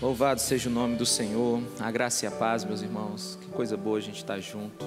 Louvado 0.00 0.42
seja 0.42 0.68
o 0.68 0.72
nome 0.72 0.94
do 0.94 1.06
Senhor, 1.06 1.62
a 1.80 1.90
graça 1.90 2.26
e 2.26 2.28
a 2.28 2.30
paz, 2.30 2.64
meus 2.64 2.82
irmãos. 2.82 3.38
Que 3.40 3.46
coisa 3.46 3.78
boa 3.78 3.96
a 3.96 4.00
gente 4.00 4.18
estar 4.18 4.38
junto. 4.40 4.84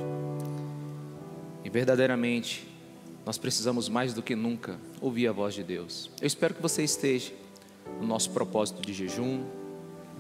E 1.66 1.70
verdadeiramente, 1.70 2.68
nós 3.26 3.36
precisamos 3.36 3.90
mais 3.90 4.14
do 4.14 4.22
que 4.22 4.36
nunca 4.36 4.78
ouvir 5.02 5.28
a 5.28 5.32
voz 5.32 5.56
de 5.56 5.64
Deus. 5.64 6.12
Eu 6.22 6.28
espero 6.28 6.54
que 6.54 6.62
você 6.62 6.84
esteja 6.84 7.34
no 8.00 8.06
nosso 8.06 8.30
propósito 8.30 8.84
de 8.84 8.94
jejum. 8.94 9.44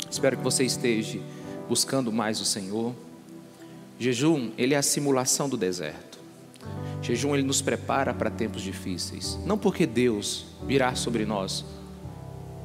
Espero 0.09 0.37
que 0.37 0.43
você 0.43 0.63
esteja 0.63 1.19
buscando 1.67 2.11
mais 2.11 2.41
o 2.41 2.45
Senhor. 2.45 2.95
Jejum, 3.99 4.49
ele 4.57 4.73
é 4.73 4.77
a 4.77 4.81
simulação 4.81 5.47
do 5.47 5.55
deserto. 5.55 6.17
Jejum, 7.03 7.35
ele 7.35 7.43
nos 7.43 7.61
prepara 7.61 8.11
para 8.11 8.31
tempos 8.31 8.63
difíceis. 8.63 9.37
Não 9.45 9.55
porque 9.55 9.85
Deus 9.85 10.47
virá 10.65 10.95
sobre 10.95 11.27
nós 11.27 11.63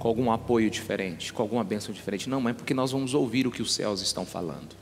com 0.05 0.09
algum 0.09 0.30
apoio 0.30 0.68
diferente, 0.68 1.32
com 1.32 1.41
alguma 1.41 1.64
bênção 1.64 1.91
diferente. 1.95 2.29
Não, 2.29 2.46
é 2.46 2.53
porque 2.53 2.75
nós 2.75 2.93
vamos 2.93 3.14
ouvir 3.14 3.46
o 3.46 3.50
que 3.50 3.63
os 3.63 3.72
céus 3.72 4.03
estão 4.03 4.27
falando. 4.27 4.77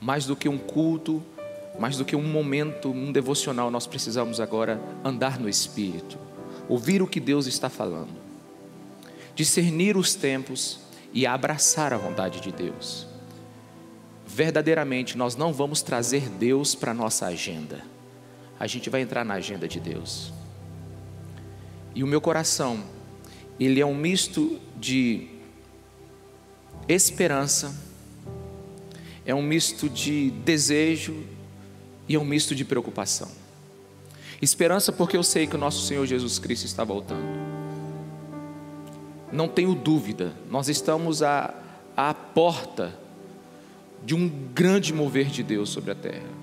Mais 0.00 0.26
do 0.26 0.34
que 0.34 0.48
um 0.48 0.58
culto, 0.58 1.22
mais 1.78 1.96
do 1.96 2.04
que 2.04 2.16
um 2.16 2.22
momento, 2.24 2.90
um 2.90 3.12
devocional, 3.12 3.70
nós 3.70 3.86
precisamos 3.86 4.40
agora 4.40 4.82
andar 5.04 5.38
no 5.38 5.48
Espírito, 5.48 6.18
ouvir 6.68 7.00
o 7.00 7.06
que 7.06 7.20
Deus 7.20 7.46
está 7.46 7.70
falando, 7.70 8.10
discernir 9.36 9.96
os 9.96 10.16
tempos 10.16 10.80
e 11.12 11.24
abraçar 11.24 11.92
a 11.92 11.96
vontade 11.96 12.40
de 12.40 12.50
Deus. 12.50 13.06
Verdadeiramente, 14.26 15.16
nós 15.16 15.36
não 15.36 15.52
vamos 15.52 15.80
trazer 15.80 16.28
Deus 16.28 16.74
para 16.74 16.90
a 16.90 16.94
nossa 16.94 17.26
agenda, 17.26 17.84
a 18.58 18.66
gente 18.66 18.90
vai 18.90 19.02
entrar 19.02 19.24
na 19.24 19.34
agenda 19.34 19.68
de 19.68 19.78
Deus. 19.78 20.32
E 21.94 22.02
o 22.02 22.06
meu 22.08 22.20
coração 22.20 22.95
ele 23.58 23.80
é 23.80 23.86
um 23.86 23.94
misto 23.94 24.60
de 24.76 25.28
esperança, 26.88 27.74
é 29.24 29.34
um 29.34 29.42
misto 29.42 29.88
de 29.88 30.30
desejo 30.44 31.24
e 32.08 32.14
é 32.14 32.18
um 32.18 32.24
misto 32.24 32.54
de 32.54 32.64
preocupação. 32.64 33.30
Esperança 34.40 34.92
porque 34.92 35.16
eu 35.16 35.22
sei 35.22 35.46
que 35.46 35.56
o 35.56 35.58
nosso 35.58 35.86
Senhor 35.86 36.06
Jesus 36.06 36.38
Cristo 36.38 36.66
está 36.66 36.84
voltando. 36.84 37.24
Não 39.32 39.48
tenho 39.48 39.74
dúvida, 39.74 40.34
nós 40.50 40.68
estamos 40.68 41.22
à, 41.22 41.54
à 41.96 42.14
porta 42.14 42.94
de 44.04 44.14
um 44.14 44.28
grande 44.54 44.92
mover 44.92 45.26
de 45.26 45.42
Deus 45.42 45.70
sobre 45.70 45.90
a 45.90 45.94
terra. 45.94 46.35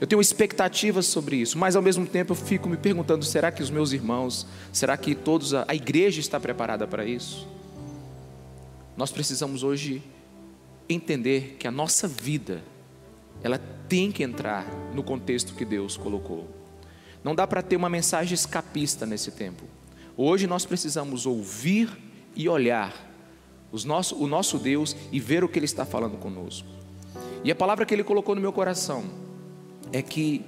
Eu 0.00 0.06
tenho 0.06 0.20
expectativas 0.20 1.06
sobre 1.06 1.36
isso, 1.36 1.56
mas 1.56 1.76
ao 1.76 1.82
mesmo 1.82 2.06
tempo 2.06 2.32
eu 2.32 2.36
fico 2.36 2.68
me 2.68 2.76
perguntando: 2.76 3.24
será 3.24 3.52
que 3.52 3.62
os 3.62 3.70
meus 3.70 3.92
irmãos, 3.92 4.46
será 4.72 4.96
que 4.96 5.14
todos 5.14 5.54
a, 5.54 5.64
a 5.68 5.74
igreja 5.74 6.20
está 6.20 6.40
preparada 6.40 6.86
para 6.86 7.04
isso? 7.04 7.46
Nós 8.96 9.10
precisamos 9.10 9.62
hoje 9.62 10.02
entender 10.88 11.56
que 11.58 11.66
a 11.66 11.70
nossa 11.70 12.06
vida 12.06 12.62
ela 13.42 13.58
tem 13.88 14.10
que 14.10 14.22
entrar 14.22 14.66
no 14.94 15.02
contexto 15.02 15.54
que 15.54 15.64
Deus 15.64 15.96
colocou. 15.96 16.48
Não 17.22 17.34
dá 17.34 17.46
para 17.46 17.62
ter 17.62 17.76
uma 17.76 17.88
mensagem 17.88 18.34
escapista 18.34 19.06
nesse 19.06 19.30
tempo. 19.30 19.64
Hoje 20.16 20.46
nós 20.46 20.64
precisamos 20.64 21.26
ouvir 21.26 21.90
e 22.36 22.48
olhar 22.48 23.14
nosso, 23.84 24.16
o 24.22 24.26
nosso 24.28 24.58
Deus 24.58 24.94
e 25.10 25.18
ver 25.18 25.42
o 25.42 25.48
que 25.48 25.58
Ele 25.58 25.66
está 25.66 25.84
falando 25.84 26.16
conosco. 26.18 26.68
E 27.42 27.50
a 27.50 27.54
palavra 27.54 27.84
que 27.84 27.94
Ele 27.94 28.04
colocou 28.04 28.34
no 28.34 28.40
meu 28.40 28.52
coração 28.52 29.23
é 29.94 30.02
que 30.02 30.44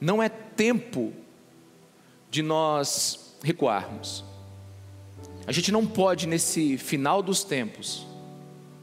não 0.00 0.20
é 0.20 0.28
tempo 0.28 1.12
de 2.28 2.42
nós 2.42 3.36
recuarmos. 3.40 4.24
A 5.46 5.52
gente 5.52 5.70
não 5.70 5.86
pode, 5.86 6.26
nesse 6.26 6.76
final 6.76 7.22
dos 7.22 7.44
tempos, 7.44 8.04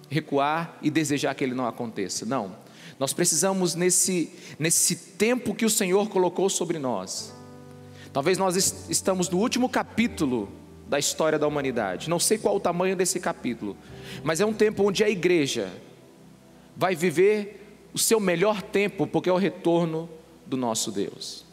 recuar 0.09 0.77
e 0.81 0.89
desejar 0.89 1.35
que 1.35 1.43
ele 1.43 1.53
não 1.53 1.67
aconteça. 1.67 2.25
Não. 2.25 2.55
Nós 2.97 3.11
precisamos, 3.11 3.75
nesse, 3.75 4.31
nesse 4.57 4.95
tempo 4.95 5.53
que 5.53 5.65
o 5.65 5.69
Senhor 5.69 6.07
colocou 6.07 6.49
sobre 6.49 6.79
nós, 6.79 7.33
talvez 8.13 8.37
nós 8.37 8.55
estamos 8.89 9.27
no 9.27 9.39
último 9.39 9.67
capítulo 9.67 10.49
da 10.87 10.97
história 10.97 11.37
da 11.37 11.45
humanidade. 11.45 12.09
Não 12.09 12.19
sei 12.19 12.37
qual 12.37 12.55
o 12.55 12.61
tamanho 12.61 12.95
desse 12.95 13.19
capítulo, 13.19 13.75
mas 14.23 14.39
é 14.39 14.45
um 14.45 14.53
tempo 14.53 14.87
onde 14.87 15.03
a 15.03 15.09
igreja 15.09 15.69
vai 16.77 16.95
viver 16.95 17.60
o 17.93 17.99
seu 17.99 18.19
melhor 18.19 18.61
tempo, 18.61 19.05
porque 19.05 19.29
é 19.29 19.33
o 19.33 19.37
retorno 19.37 20.09
do 20.45 20.55
nosso 20.57 20.91
Deus. 20.91 21.45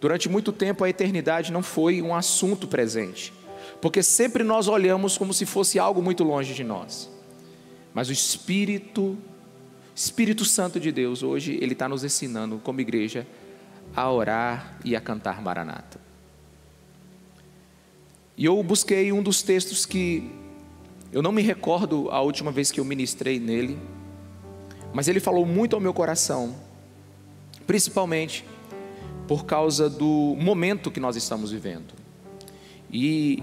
Durante 0.00 0.28
muito 0.28 0.52
tempo 0.52 0.84
a 0.84 0.88
eternidade 0.88 1.52
não 1.52 1.62
foi 1.62 2.00
um 2.00 2.14
assunto 2.14 2.68
presente, 2.68 3.32
porque 3.80 4.02
sempre 4.02 4.44
nós 4.44 4.68
olhamos 4.68 5.18
como 5.18 5.34
se 5.34 5.44
fosse 5.44 5.78
algo 5.78 6.02
muito 6.02 6.22
longe 6.22 6.54
de 6.54 6.62
nós. 6.62 7.10
Mas 7.92 8.08
o 8.08 8.12
Espírito, 8.12 9.18
Espírito 9.94 10.44
Santo 10.44 10.78
de 10.78 10.92
Deus, 10.92 11.22
hoje, 11.22 11.58
Ele 11.60 11.72
está 11.72 11.88
nos 11.88 12.04
ensinando, 12.04 12.60
como 12.62 12.80
igreja, 12.80 13.26
a 13.94 14.10
orar 14.10 14.78
e 14.84 14.94
a 14.94 15.00
cantar 15.00 15.42
Maranata. 15.42 16.00
E 18.36 18.44
eu 18.44 18.62
busquei 18.62 19.10
um 19.10 19.20
dos 19.20 19.42
textos 19.42 19.84
que 19.84 20.30
eu 21.10 21.22
não 21.22 21.32
me 21.32 21.42
recordo 21.42 22.08
a 22.10 22.20
última 22.20 22.52
vez 22.52 22.70
que 22.70 22.78
eu 22.78 22.84
ministrei 22.84 23.40
nele, 23.40 23.76
mas 24.92 25.08
ele 25.08 25.20
falou 25.20 25.44
muito 25.44 25.74
ao 25.74 25.80
meu 25.80 25.92
coração, 25.92 26.54
principalmente 27.66 28.44
por 29.26 29.44
causa 29.44 29.90
do 29.90 30.34
momento 30.38 30.90
que 30.90 31.00
nós 31.00 31.16
estamos 31.16 31.50
vivendo. 31.50 31.94
E 32.90 33.42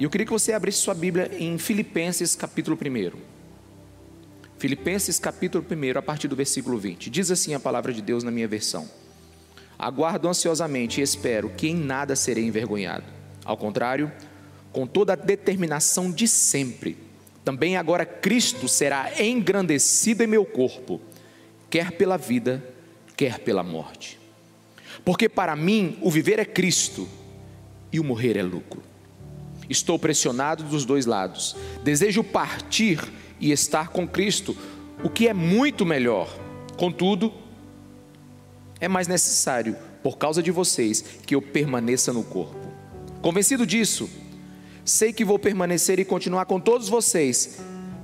eu 0.00 0.10
queria 0.10 0.26
que 0.26 0.32
você 0.32 0.52
abrisse 0.52 0.78
sua 0.78 0.94
Bíblia 0.94 1.30
em 1.38 1.56
Filipenses 1.58 2.34
capítulo 2.34 2.76
1. 2.76 3.18
Filipenses 4.58 5.18
capítulo 5.18 5.64
1, 5.68 5.98
a 5.98 6.02
partir 6.02 6.28
do 6.28 6.36
versículo 6.36 6.78
20. 6.78 7.10
Diz 7.10 7.30
assim 7.30 7.54
a 7.54 7.60
palavra 7.60 7.92
de 7.92 8.02
Deus 8.02 8.24
na 8.24 8.30
minha 8.30 8.48
versão: 8.48 8.88
Aguardo 9.78 10.28
ansiosamente 10.28 11.00
e 11.00 11.02
espero 11.02 11.50
que 11.50 11.68
em 11.68 11.76
nada 11.76 12.16
serei 12.16 12.44
envergonhado. 12.44 13.04
Ao 13.44 13.56
contrário, 13.56 14.10
com 14.72 14.86
toda 14.86 15.12
a 15.12 15.16
determinação 15.16 16.10
de 16.10 16.26
sempre 16.26 16.96
também 17.44 17.76
agora 17.76 18.06
Cristo 18.06 18.68
será 18.68 19.10
engrandecido 19.22 20.22
em 20.22 20.26
meu 20.26 20.44
corpo, 20.44 21.00
quer 21.68 21.92
pela 21.92 22.16
vida, 22.16 22.62
quer 23.16 23.40
pela 23.40 23.62
morte. 23.62 24.18
Porque 25.04 25.28
para 25.28 25.56
mim 25.56 25.98
o 26.00 26.10
viver 26.10 26.38
é 26.38 26.44
Cristo 26.44 27.08
e 27.92 27.98
o 27.98 28.04
morrer 28.04 28.36
é 28.36 28.42
lucro. 28.42 28.82
Estou 29.68 29.98
pressionado 29.98 30.62
dos 30.64 30.84
dois 30.84 31.06
lados. 31.06 31.56
Desejo 31.82 32.22
partir 32.22 33.00
e 33.40 33.50
estar 33.50 33.88
com 33.88 34.06
Cristo, 34.06 34.56
o 35.02 35.08
que 35.08 35.26
é 35.26 35.34
muito 35.34 35.84
melhor. 35.84 36.28
Contudo, 36.76 37.32
é 38.80 38.86
mais 38.86 39.08
necessário, 39.08 39.76
por 40.02 40.18
causa 40.18 40.42
de 40.42 40.50
vocês, 40.50 41.02
que 41.26 41.34
eu 41.34 41.42
permaneça 41.42 42.12
no 42.12 42.22
corpo. 42.22 42.60
Convencido 43.20 43.66
disso, 43.66 44.08
sei 44.84 45.12
que 45.12 45.24
vou 45.24 45.38
permanecer 45.38 45.98
e 45.98 46.04
continuar 46.04 46.46
com 46.46 46.58
todos 46.58 46.88
vocês 46.88 47.58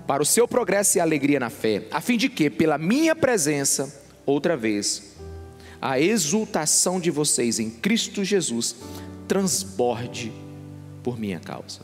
para 0.07 0.23
o 0.23 0.27
seu 0.27 0.49
progresso 0.49 0.99
e 0.99 1.01
alegria 1.01 1.39
na 1.39 1.51
fé, 1.51 1.87
a 1.91 2.01
fim 2.01 2.17
de 2.17 2.29
que, 2.29 2.49
pela 2.49 2.79
minha 2.79 3.15
presença, 3.15 4.03
outra 4.25 4.57
vez, 4.57 5.17
a 5.81 6.01
exultação 6.01 6.99
de 6.99 7.11
vocês 7.11 7.59
em 7.59 7.71
Cristo 7.71 8.25
Jesus 8.25 8.77
transborde 9.27 10.33
por 11.03 11.19
minha 11.19 11.39
causa. 11.39 11.81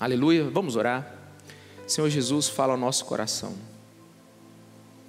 Aleluia, 0.00 0.48
vamos 0.48 0.76
orar. 0.76 1.14
Senhor 1.86 2.08
Jesus, 2.08 2.48
fala 2.48 2.72
ao 2.72 2.78
nosso 2.78 3.04
coração, 3.04 3.52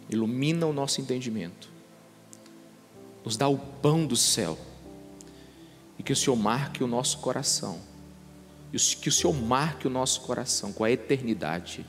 ilumina 0.10 0.66
o 0.66 0.74
nosso 0.74 1.00
entendimento, 1.00 1.70
nos 3.24 3.38
dá 3.38 3.48
o 3.48 3.58
pão 3.58 4.06
do 4.06 4.18
céu, 4.18 4.58
e 5.98 6.04
que 6.04 6.12
o 6.12 6.16
Senhor 6.16 6.36
marque 6.36 6.84
o 6.84 6.88
nosso 6.88 7.20
coração 7.20 7.80
que 8.72 9.10
o 9.10 9.12
Senhor 9.12 9.34
marque 9.34 9.88
o 9.88 9.90
nosso 9.90 10.22
coração 10.22 10.74
com 10.74 10.84
a 10.84 10.92
eternidade 10.92 11.86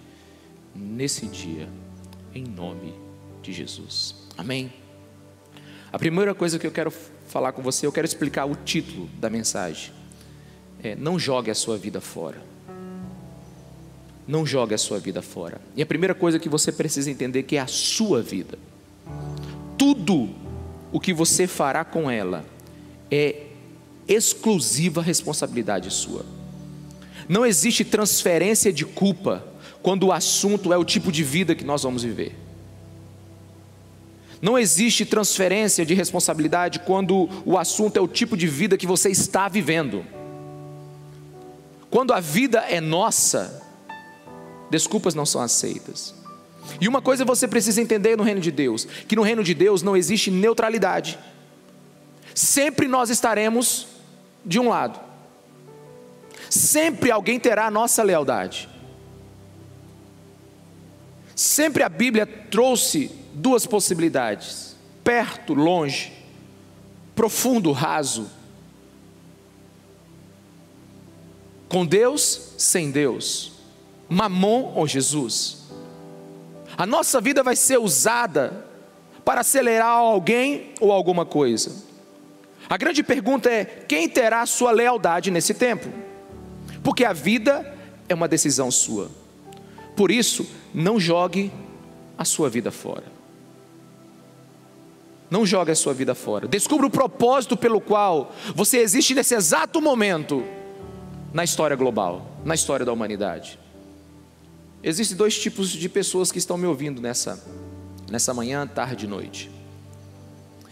nesse 0.75 1.27
dia, 1.27 1.69
em 2.35 2.45
nome 2.45 2.95
de 3.43 3.53
Jesus. 3.53 4.15
Amém. 4.37 4.73
A 5.93 5.99
primeira 5.99 6.35
coisa 6.35 6.59
que 6.59 6.67
eu 6.67 6.71
quero 6.71 6.93
falar 7.27 7.53
com 7.53 7.63
você, 7.63 7.87
eu 7.87 7.93
quero 7.93 8.07
explicar 8.07 8.45
o 8.45 8.55
título 8.55 9.09
da 9.19 9.31
mensagem. 9.31 9.93
É, 10.83 10.95
não 10.95 11.19
jogue 11.19 11.51
a 11.51 11.55
sua 11.55 11.77
vida 11.77 12.01
fora. 12.01 12.41
Não 14.27 14.45
jogue 14.45 14.75
a 14.75 14.79
sua 14.79 14.99
vida 14.99 15.23
fora. 15.23 15.61
E 15.75 15.83
a 15.83 15.87
primeira 15.87 16.15
coisa 16.15 16.39
que 16.39 16.49
você 16.49 16.71
precisa 16.71 17.11
entender 17.11 17.45
que 17.45 17.57
é 17.57 17.61
a 17.61 17.67
sua 17.67 18.23
vida. 18.23 18.59
Tudo 19.79 20.29
o 20.93 21.01
que 21.01 21.13
você 21.13 21.47
fará 21.47 21.85
com 21.85 22.11
ela 22.11 22.45
é 23.11 23.47
exclusiva 24.09 25.01
responsabilidade 25.01 25.91
sua. 25.91 26.25
Não 27.29 27.45
existe 27.45 27.85
transferência 27.85 28.73
de 28.73 28.85
culpa 28.85 29.45
quando 29.83 30.09
o 30.09 30.13
assunto 30.13 30.73
é 30.73 30.77
o 30.77 30.85
tipo 30.85 31.11
de 31.11 31.23
vida 31.23 31.55
que 31.55 31.65
nós 31.65 31.83
vamos 31.83 32.03
viver. 32.03 32.35
Não 34.41 34.59
existe 34.59 35.07
transferência 35.07 35.85
de 35.85 35.95
responsabilidade 35.95 36.81
quando 36.81 37.29
o 37.45 37.57
assunto 37.57 37.97
é 37.97 38.01
o 38.01 38.09
tipo 38.09 38.37
de 38.37 38.47
vida 38.47 38.77
que 38.77 38.87
você 38.87 39.11
está 39.11 39.49
vivendo. 39.49 40.05
Quando 41.91 42.13
a 42.13 42.21
vida 42.21 42.59
é 42.69 42.81
nossa, 42.81 43.63
desculpas 44.71 45.15
não 45.15 45.25
são 45.25 45.41
aceitas. 45.41 46.15
E 46.81 46.89
uma 46.89 47.01
coisa 47.01 47.25
você 47.25 47.47
precisa 47.49 47.81
entender 47.81 48.17
no 48.17 48.23
reino 48.23 48.41
de 48.41 48.51
Deus: 48.51 48.87
que 49.07 49.17
no 49.17 49.23
reino 49.23 49.43
de 49.43 49.55
Deus 49.55 49.83
não 49.83 49.97
existe 49.97 50.31
neutralidade. 50.31 51.19
Sempre 52.35 52.87
nós 52.87 53.09
estaremos 53.09 53.87
de 54.45 54.61
um 54.61 54.69
lado. 54.69 55.06
Sempre 56.49 57.11
alguém 57.11 57.39
terá 57.39 57.67
a 57.67 57.71
nossa 57.71 58.03
lealdade. 58.03 58.69
Sempre 61.35 61.83
a 61.83 61.89
Bíblia 61.89 62.27
trouxe 62.27 63.11
duas 63.35 63.67
possibilidades: 63.67 64.77
perto, 65.05 65.53
longe, 65.53 66.13
profundo, 67.15 67.73
raso. 67.73 68.31
Com 71.69 71.85
Deus, 71.85 72.55
sem 72.57 72.91
Deus. 72.91 73.53
Mamon 74.09 74.73
ou 74.75 74.87
Jesus. 74.87 75.67
A 76.79 76.87
nossa 76.87 77.21
vida 77.21 77.43
vai 77.43 77.57
ser 77.57 77.79
usada 77.79 78.65
para 79.25 79.41
acelerar 79.41 79.89
alguém 79.89 80.73
ou 80.81 80.93
alguma 80.93 81.27
coisa. 81.27 81.85
A 82.69 82.77
grande 82.77 83.03
pergunta 83.03 83.51
é: 83.51 83.65
quem 83.65 84.09
terá 84.09 84.47
sua 84.47 84.71
lealdade 84.71 85.31
nesse 85.31 85.53
tempo? 85.53 86.06
Porque 86.87 87.05
a 87.05 87.13
vida 87.13 87.77
é 88.09 88.15
uma 88.15 88.29
decisão 88.29 88.71
sua. 88.71 89.11
Por 89.97 90.09
isso, 90.09 90.47
não 90.73 91.01
jogue 91.01 91.51
a 92.17 92.25
sua 92.25 92.49
vida 92.49 92.71
fora. 92.71 93.03
Não 95.29 95.45
jogue 95.45 95.73
a 95.73 95.75
sua 95.75 95.93
vida 95.93 96.15
fora. 96.15 96.47
Descubra 96.47 96.87
o 96.87 96.91
propósito 96.91 97.57
pelo 97.57 97.81
qual 97.81 98.33
você 98.55 98.79
existe 98.79 99.17
nesse 99.17 99.35
exato 99.35 99.83
momento 99.83 100.45
na 101.35 101.43
história 101.43 101.75
global, 101.75 102.25
na 102.45 102.55
história 102.55 102.87
da 102.87 102.93
humanidade. 102.93 103.59
Existem 104.81 105.17
dois 105.17 105.37
tipos 105.37 105.71
de 105.71 105.89
pessoas 105.89 106.31
que 106.31 106.39
estão 106.39 106.57
me 106.57 106.69
ouvindo 106.69 107.03
nessa, 107.03 107.45
nessa 108.09 108.33
manhã, 108.33 108.65
tarde 108.65 109.07
e 109.07 109.09
noite. 109.09 109.51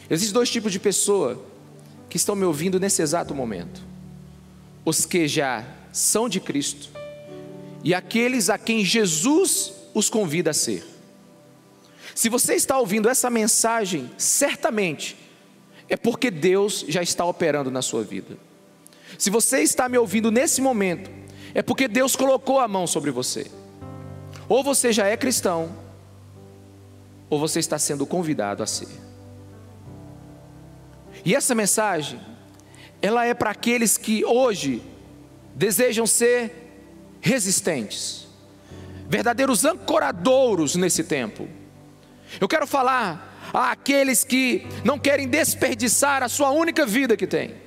Existem 0.08 0.32
dois 0.32 0.48
tipos 0.48 0.70
de 0.70 0.78
pessoa 0.78 1.44
que 2.08 2.16
estão 2.16 2.36
me 2.36 2.44
ouvindo 2.44 2.78
nesse 2.78 3.02
exato 3.02 3.34
momento. 3.34 3.82
Os 4.84 5.04
que 5.04 5.26
já 5.26 5.66
são 5.94 6.28
de 6.28 6.40
Cristo 6.40 6.88
e 7.84 7.94
aqueles 7.94 8.50
a 8.50 8.58
quem 8.58 8.84
Jesus 8.84 9.72
os 9.94 10.10
convida 10.10 10.50
a 10.50 10.54
ser. 10.54 10.84
Se 12.16 12.28
você 12.28 12.54
está 12.54 12.76
ouvindo 12.78 13.08
essa 13.08 13.30
mensagem, 13.30 14.10
certamente 14.18 15.16
é 15.88 15.96
porque 15.96 16.32
Deus 16.32 16.84
já 16.88 17.00
está 17.00 17.24
operando 17.24 17.70
na 17.70 17.80
sua 17.80 18.02
vida. 18.02 18.36
Se 19.16 19.30
você 19.30 19.60
está 19.60 19.88
me 19.88 19.96
ouvindo 19.96 20.32
nesse 20.32 20.60
momento, 20.60 21.08
é 21.54 21.62
porque 21.62 21.86
Deus 21.86 22.16
colocou 22.16 22.58
a 22.58 22.66
mão 22.66 22.88
sobre 22.88 23.12
você. 23.12 23.46
Ou 24.48 24.64
você 24.64 24.92
já 24.92 25.06
é 25.06 25.16
cristão, 25.16 25.76
ou 27.30 27.38
você 27.38 27.60
está 27.60 27.78
sendo 27.78 28.04
convidado 28.04 28.64
a 28.64 28.66
ser. 28.66 28.88
E 31.24 31.36
essa 31.36 31.54
mensagem, 31.54 32.20
ela 33.00 33.24
é 33.24 33.32
para 33.32 33.50
aqueles 33.50 33.96
que 33.96 34.24
hoje 34.24 34.82
desejam 35.54 36.06
ser 36.06 36.52
resistentes, 37.20 38.26
verdadeiros 39.08 39.64
ancoradouros 39.64 40.74
nesse 40.76 41.04
tempo. 41.04 41.48
Eu 42.40 42.48
quero 42.48 42.66
falar 42.66 43.50
àqueles 43.52 44.24
que 44.24 44.66
não 44.84 44.98
querem 44.98 45.28
desperdiçar 45.28 46.22
a 46.22 46.28
sua 46.28 46.50
única 46.50 46.84
vida 46.84 47.16
que 47.16 47.26
tem 47.26 47.64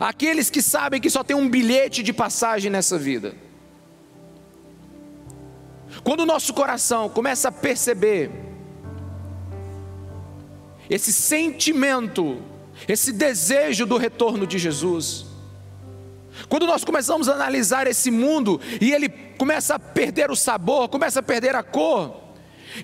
aqueles 0.00 0.48
que 0.48 0.62
sabem 0.62 1.00
que 1.00 1.10
só 1.10 1.22
tem 1.22 1.36
um 1.36 1.48
bilhete 1.48 2.02
de 2.02 2.12
passagem 2.12 2.70
nessa 2.70 2.98
vida. 2.98 3.34
Quando 6.02 6.20
o 6.20 6.26
nosso 6.26 6.54
coração 6.54 7.10
começa 7.10 7.48
a 7.48 7.52
perceber 7.52 8.30
esse 10.88 11.12
sentimento, 11.12 12.42
esse 12.88 13.12
desejo 13.12 13.84
do 13.84 13.98
retorno 13.98 14.46
de 14.46 14.58
Jesus, 14.58 15.26
quando 16.48 16.66
nós 16.66 16.84
começamos 16.84 17.28
a 17.28 17.34
analisar 17.34 17.86
esse 17.86 18.10
mundo 18.10 18.60
e 18.80 18.92
ele 18.92 19.08
começa 19.08 19.74
a 19.74 19.78
perder 19.78 20.30
o 20.30 20.36
sabor, 20.36 20.88
começa 20.88 21.20
a 21.20 21.22
perder 21.22 21.54
a 21.54 21.62
cor, 21.62 22.14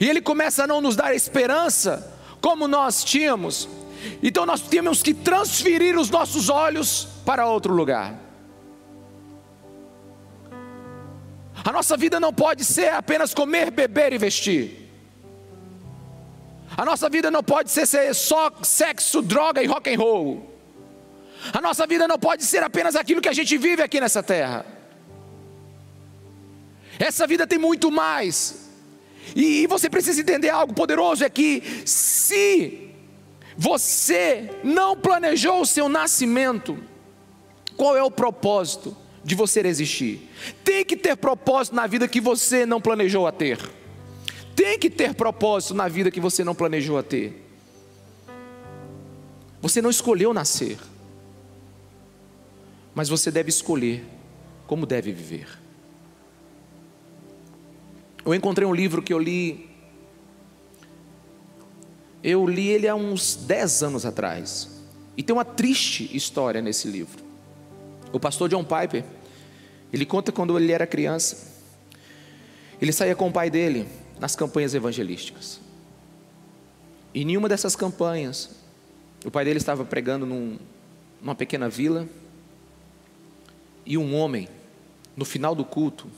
e 0.00 0.08
ele 0.08 0.20
começa 0.20 0.64
a 0.64 0.66
não 0.66 0.80
nos 0.80 0.96
dar 0.96 1.14
esperança 1.14 2.12
como 2.40 2.68
nós 2.68 3.04
tínhamos, 3.04 3.68
então 4.22 4.46
nós 4.46 4.60
temos 4.60 5.02
que 5.02 5.14
transferir 5.14 5.98
os 5.98 6.10
nossos 6.10 6.48
olhos 6.48 7.08
para 7.24 7.46
outro 7.46 7.74
lugar. 7.74 8.14
A 11.64 11.72
nossa 11.72 11.96
vida 11.96 12.20
não 12.20 12.32
pode 12.32 12.64
ser 12.64 12.92
apenas 12.92 13.34
comer, 13.34 13.72
beber 13.72 14.12
e 14.12 14.18
vestir. 14.18 14.88
A 16.76 16.84
nossa 16.84 17.08
vida 17.08 17.30
não 17.30 17.42
pode 17.42 17.70
ser, 17.70 18.14
só 18.14 18.52
sexo, 18.62 19.22
droga 19.22 19.62
e 19.62 19.66
rock 19.66 19.92
and 19.92 19.98
roll. 19.98 20.55
A 21.52 21.60
nossa 21.60 21.86
vida 21.86 22.06
não 22.08 22.18
pode 22.18 22.44
ser 22.44 22.62
apenas 22.62 22.96
aquilo 22.96 23.20
que 23.20 23.28
a 23.28 23.32
gente 23.32 23.56
vive 23.56 23.82
aqui 23.82 24.00
nessa 24.00 24.22
terra. 24.22 24.64
Essa 26.98 27.26
vida 27.26 27.46
tem 27.46 27.58
muito 27.58 27.90
mais. 27.90 28.66
E 29.34 29.66
você 29.66 29.90
precisa 29.90 30.20
entender 30.20 30.50
algo 30.50 30.72
poderoso: 30.72 31.24
é 31.24 31.30
que 31.30 31.62
se 31.84 32.86
você 33.56 34.50
não 34.62 34.96
planejou 34.96 35.62
o 35.62 35.66
seu 35.66 35.88
nascimento. 35.88 36.78
Qual 37.76 37.96
é 37.96 38.02
o 38.02 38.10
propósito 38.10 38.96
de 39.24 39.34
você 39.34 39.60
existir? 39.60 40.30
Tem 40.62 40.84
que 40.84 40.96
ter 40.96 41.16
propósito 41.16 41.74
na 41.74 41.86
vida 41.86 42.06
que 42.06 42.20
você 42.20 42.64
não 42.64 42.80
planejou 42.80 43.26
a 43.26 43.32
ter. 43.32 43.58
Tem 44.54 44.78
que 44.78 44.88
ter 44.88 45.14
propósito 45.14 45.74
na 45.74 45.88
vida 45.88 46.10
que 46.10 46.20
você 46.20 46.44
não 46.44 46.54
planejou 46.54 46.98
a 46.98 47.02
ter. 47.02 47.44
Você 49.60 49.82
não 49.82 49.90
escolheu 49.90 50.32
nascer, 50.32 50.78
mas 52.96 53.10
você 53.10 53.30
deve 53.30 53.50
escolher 53.50 54.02
como 54.66 54.86
deve 54.86 55.12
viver. 55.12 55.46
Eu 58.24 58.34
encontrei 58.34 58.66
um 58.66 58.72
livro 58.74 59.02
que 59.02 59.12
eu 59.12 59.18
li 59.18 59.68
eu 62.24 62.46
li 62.48 62.68
ele 62.68 62.88
há 62.88 62.94
uns 62.94 63.36
10 63.36 63.82
anos 63.82 64.06
atrás. 64.06 64.82
E 65.14 65.22
tem 65.22 65.36
uma 65.36 65.44
triste 65.44 66.10
história 66.16 66.62
nesse 66.62 66.88
livro. 66.88 67.22
O 68.12 68.18
pastor 68.18 68.48
John 68.48 68.64
Piper, 68.64 69.04
ele 69.92 70.06
conta 70.06 70.32
quando 70.32 70.58
ele 70.58 70.72
era 70.72 70.86
criança, 70.86 71.52
ele 72.80 72.92
saía 72.92 73.14
com 73.14 73.28
o 73.28 73.32
pai 73.32 73.50
dele 73.50 73.86
nas 74.18 74.34
campanhas 74.34 74.74
evangelísticas. 74.74 75.60
E 77.14 77.20
em 77.20 77.24
nenhuma 77.26 77.48
dessas 77.48 77.76
campanhas, 77.76 78.50
o 79.24 79.30
pai 79.30 79.44
dele 79.44 79.58
estava 79.58 79.84
pregando 79.84 80.24
num, 80.24 80.58
numa 81.20 81.34
pequena 81.34 81.68
vila, 81.68 82.08
e 83.86 83.96
um 83.96 84.14
homem, 84.16 84.48
no 85.16 85.24
final 85.24 85.54
do 85.54 85.64
culto, 85.64 86.08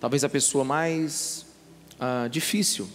talvez 0.00 0.24
a 0.24 0.28
pessoa 0.28 0.64
mais 0.64 1.46
ah, 2.00 2.26
difícil 2.28 2.88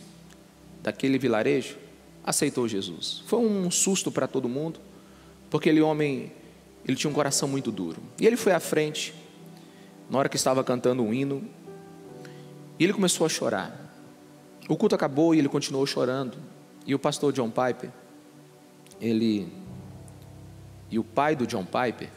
daquele 0.81 1.19
vilarejo 1.19 1.77
aceitou 2.23 2.67
Jesus. 2.67 3.21
Foi 3.27 3.39
um 3.39 3.69
susto 3.69 4.11
para 4.11 4.27
todo 4.27 4.49
mundo, 4.49 4.79
porque 5.49 5.69
aquele 5.69 5.81
homem, 5.81 6.31
ele 6.85 6.97
tinha 6.97 7.09
um 7.09 7.13
coração 7.13 7.47
muito 7.47 7.71
duro. 7.71 8.01
E 8.19 8.25
ele 8.25 8.35
foi 8.35 8.51
à 8.51 8.59
frente, 8.59 9.13
na 10.09 10.17
hora 10.17 10.27
que 10.27 10.35
estava 10.35 10.63
cantando 10.63 11.03
um 11.03 11.13
hino, 11.13 11.47
e 12.79 12.83
ele 12.83 12.93
começou 12.93 13.25
a 13.25 13.29
chorar. 13.29 13.87
O 14.67 14.75
culto 14.75 14.95
acabou 14.95 15.35
e 15.35 15.39
ele 15.39 15.49
continuou 15.49 15.85
chorando. 15.85 16.37
E 16.85 16.95
o 16.95 16.99
pastor 16.99 17.31
John 17.33 17.49
Piper, 17.49 17.91
ele 18.99 19.47
e 20.89 20.97
o 20.97 21.03
pai 21.03 21.35
do 21.35 21.45
John 21.45 21.65
Piper 21.65 22.09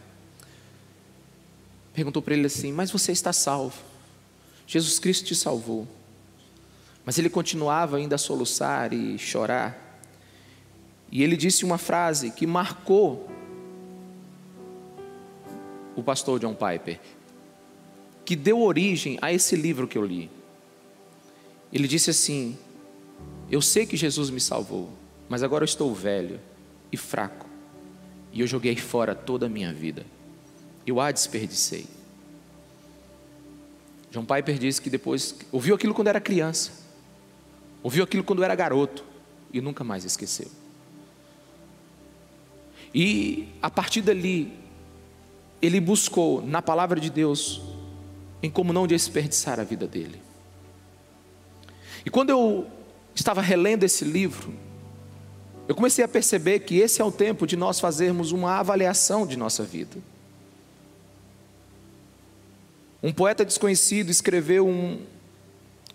perguntou 1.94 2.22
para 2.22 2.34
ele 2.34 2.46
assim: 2.46 2.72
"Mas 2.72 2.90
você 2.90 3.12
está 3.12 3.32
salvo? 3.32 3.82
Jesus 4.66 4.98
Cristo 4.98 5.26
te 5.26 5.34
salvou?" 5.34 5.86
Mas 7.04 7.18
ele 7.18 7.28
continuava 7.28 7.96
ainda 7.96 8.14
a 8.14 8.18
soluçar 8.18 8.92
e 8.92 9.18
chorar. 9.18 10.00
E 11.10 11.22
ele 11.22 11.36
disse 11.36 11.64
uma 11.64 11.78
frase 11.78 12.30
que 12.30 12.46
marcou 12.46 13.28
o 15.94 16.02
pastor 16.02 16.38
John 16.38 16.54
Piper, 16.54 16.98
que 18.24 18.34
deu 18.34 18.62
origem 18.62 19.18
a 19.20 19.32
esse 19.32 19.56
livro 19.56 19.86
que 19.86 19.98
eu 19.98 20.04
li. 20.04 20.30
Ele 21.72 21.88
disse 21.88 22.10
assim: 22.10 22.56
Eu 23.50 23.60
sei 23.60 23.84
que 23.84 23.96
Jesus 23.96 24.30
me 24.30 24.40
salvou, 24.40 24.90
mas 25.28 25.42
agora 25.42 25.64
eu 25.64 25.66
estou 25.66 25.92
velho 25.94 26.40
e 26.90 26.96
fraco, 26.96 27.46
e 28.32 28.40
eu 28.40 28.46
joguei 28.46 28.76
fora 28.76 29.14
toda 29.14 29.46
a 29.46 29.48
minha 29.48 29.72
vida. 29.72 30.06
Eu 30.86 31.00
a 31.00 31.10
desperdicei. 31.10 31.86
John 34.10 34.24
Piper 34.24 34.58
disse 34.58 34.80
que 34.80 34.90
depois 34.90 35.34
ouviu 35.50 35.74
aquilo 35.74 35.94
quando 35.94 36.08
era 36.08 36.20
criança. 36.20 36.72
Ouviu 37.82 38.04
aquilo 38.04 38.22
quando 38.22 38.44
era 38.44 38.54
garoto 38.54 39.04
e 39.52 39.60
nunca 39.60 39.82
mais 39.82 40.04
esqueceu. 40.04 40.48
E 42.94 43.48
a 43.62 43.70
partir 43.70 44.02
dali, 44.02 44.52
ele 45.60 45.80
buscou 45.80 46.42
na 46.42 46.60
palavra 46.60 47.00
de 47.00 47.08
Deus 47.08 47.62
em 48.42 48.50
como 48.50 48.72
não 48.72 48.86
desperdiçar 48.86 49.58
a 49.58 49.64
vida 49.64 49.86
dele. 49.86 50.20
E 52.04 52.10
quando 52.10 52.30
eu 52.30 52.66
estava 53.14 53.40
relendo 53.40 53.84
esse 53.84 54.04
livro, 54.04 54.52
eu 55.68 55.74
comecei 55.74 56.04
a 56.04 56.08
perceber 56.08 56.60
que 56.60 56.78
esse 56.78 57.00
é 57.00 57.04
o 57.04 57.12
tempo 57.12 57.46
de 57.46 57.56
nós 57.56 57.78
fazermos 57.78 58.32
uma 58.32 58.58
avaliação 58.58 59.26
de 59.26 59.36
nossa 59.36 59.62
vida. 59.62 59.96
Um 63.02 63.12
poeta 63.12 63.44
desconhecido 63.44 64.10
escreveu 64.10 64.66
um, 64.66 65.00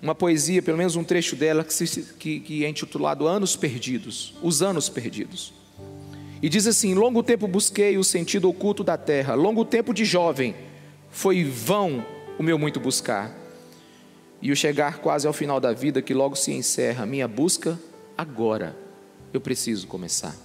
uma 0.02 0.14
poesia, 0.14 0.62
pelo 0.62 0.78
menos 0.78 0.96
um 0.98 1.04
trecho 1.04 1.36
dela, 1.38 1.64
que, 1.64 1.74
se, 1.74 2.04
que, 2.20 2.40
que 2.42 2.66
é 2.66 2.70
intitulado 2.70 3.26
Anos 3.26 3.56
Perdidos, 3.56 4.34
Os 4.44 4.62
Anos 4.62 4.90
Perdidos. 4.90 5.54
E 6.42 6.50
diz 6.50 6.68
assim: 6.68 6.94
Longo 6.94 7.24
tempo 7.24 7.48
busquei 7.48 7.98
o 7.98 8.04
sentido 8.04 8.50
oculto 8.50 8.84
da 8.84 8.98
terra, 8.98 9.34
longo 9.36 9.64
tempo 9.64 9.94
de 9.94 10.04
jovem, 10.04 10.54
foi 11.10 11.46
vão 11.46 12.06
o 12.38 12.44
meu 12.44 12.60
muito 12.60 12.80
buscar. 12.80 13.34
E 14.42 14.52
o 14.52 14.56
chegar 14.56 15.00
quase 15.00 15.26
ao 15.26 15.34
final 15.34 15.60
da 15.60 15.74
vida, 15.74 16.02
que 16.02 16.14
logo 16.14 16.36
se 16.36 16.52
encerra, 16.52 17.06
minha 17.06 17.28
busca 17.28 17.80
agora, 18.16 18.78
eu 19.34 19.42
preciso 19.42 19.88
começar. 19.88 20.36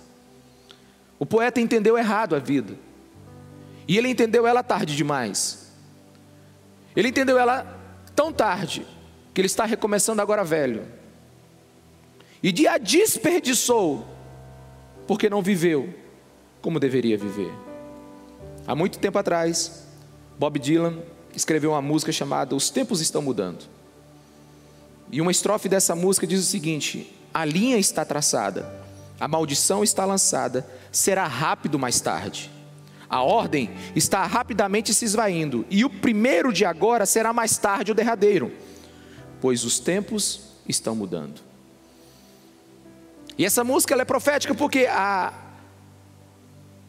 O 1.19 1.27
poeta 1.27 1.61
entendeu 1.61 1.99
errado 1.99 2.35
a 2.35 2.39
vida, 2.39 2.75
e 3.87 3.99
ele 3.99 4.09
entendeu 4.09 4.47
ela 4.47 4.63
tarde 4.63 4.97
demais. 4.97 5.62
Ele 6.95 7.09
entendeu 7.09 7.39
ela 7.39 7.79
tão 8.15 8.33
tarde, 8.33 8.87
que 9.33 9.41
ele 9.41 9.47
está 9.47 9.65
recomeçando 9.65 10.21
agora 10.21 10.45
velho. 10.45 10.87
E 12.43 12.67
a 12.67 12.77
desperdiçou 12.77 14.07
porque 15.07 15.31
não 15.31 15.43
viveu 15.43 15.95
como 16.61 16.79
deveria 16.79 17.17
viver. 17.17 17.53
Há 18.67 18.75
muito 18.75 18.99
tempo 18.99 19.19
atrás, 19.19 19.87
Bob 20.39 20.59
Dylan 20.59 20.99
escreveu 21.35 21.71
uma 21.73 21.83
música 21.83 22.13
chamada 22.13 22.55
Os 22.55 22.71
Tempos 22.71 23.01
Estão 23.01 23.23
Mudando. 23.23 23.65
E 25.11 25.21
uma 25.21 25.31
estrofe 25.31 25.69
dessa 25.69 25.95
música 25.95 26.27
diz 26.27 26.41
o 26.41 26.47
seguinte: 26.47 27.13
A 27.35 27.45
linha 27.45 27.79
está 27.79 28.05
traçada, 28.05 28.73
a 29.19 29.29
maldição 29.29 29.83
está 29.83 30.05
lançada, 30.05 30.67
será 30.91 31.27
rápido 31.27 31.79
mais 31.79 32.01
tarde. 32.01 32.51
A 33.13 33.21
ordem 33.21 33.69
está 33.95 34.25
rapidamente 34.25 34.95
se 34.95 35.05
esvaindo, 35.05 35.67
e 35.69 35.85
o 35.85 35.91
primeiro 35.91 36.51
de 36.51 36.65
agora 36.65 37.05
será 37.05 37.31
mais 37.31 37.59
tarde 37.59 37.93
o 37.93 37.95
derradeiro, 37.95 38.51
pois 39.39 39.65
os 39.65 39.79
tempos 39.79 40.57
estão 40.67 40.97
mudando. 40.97 41.43
E 43.37 43.45
essa 43.45 43.63
música 43.63 43.95
é 43.95 44.05
profética 44.07 44.55
porque 44.55 44.87
a, 44.87 45.31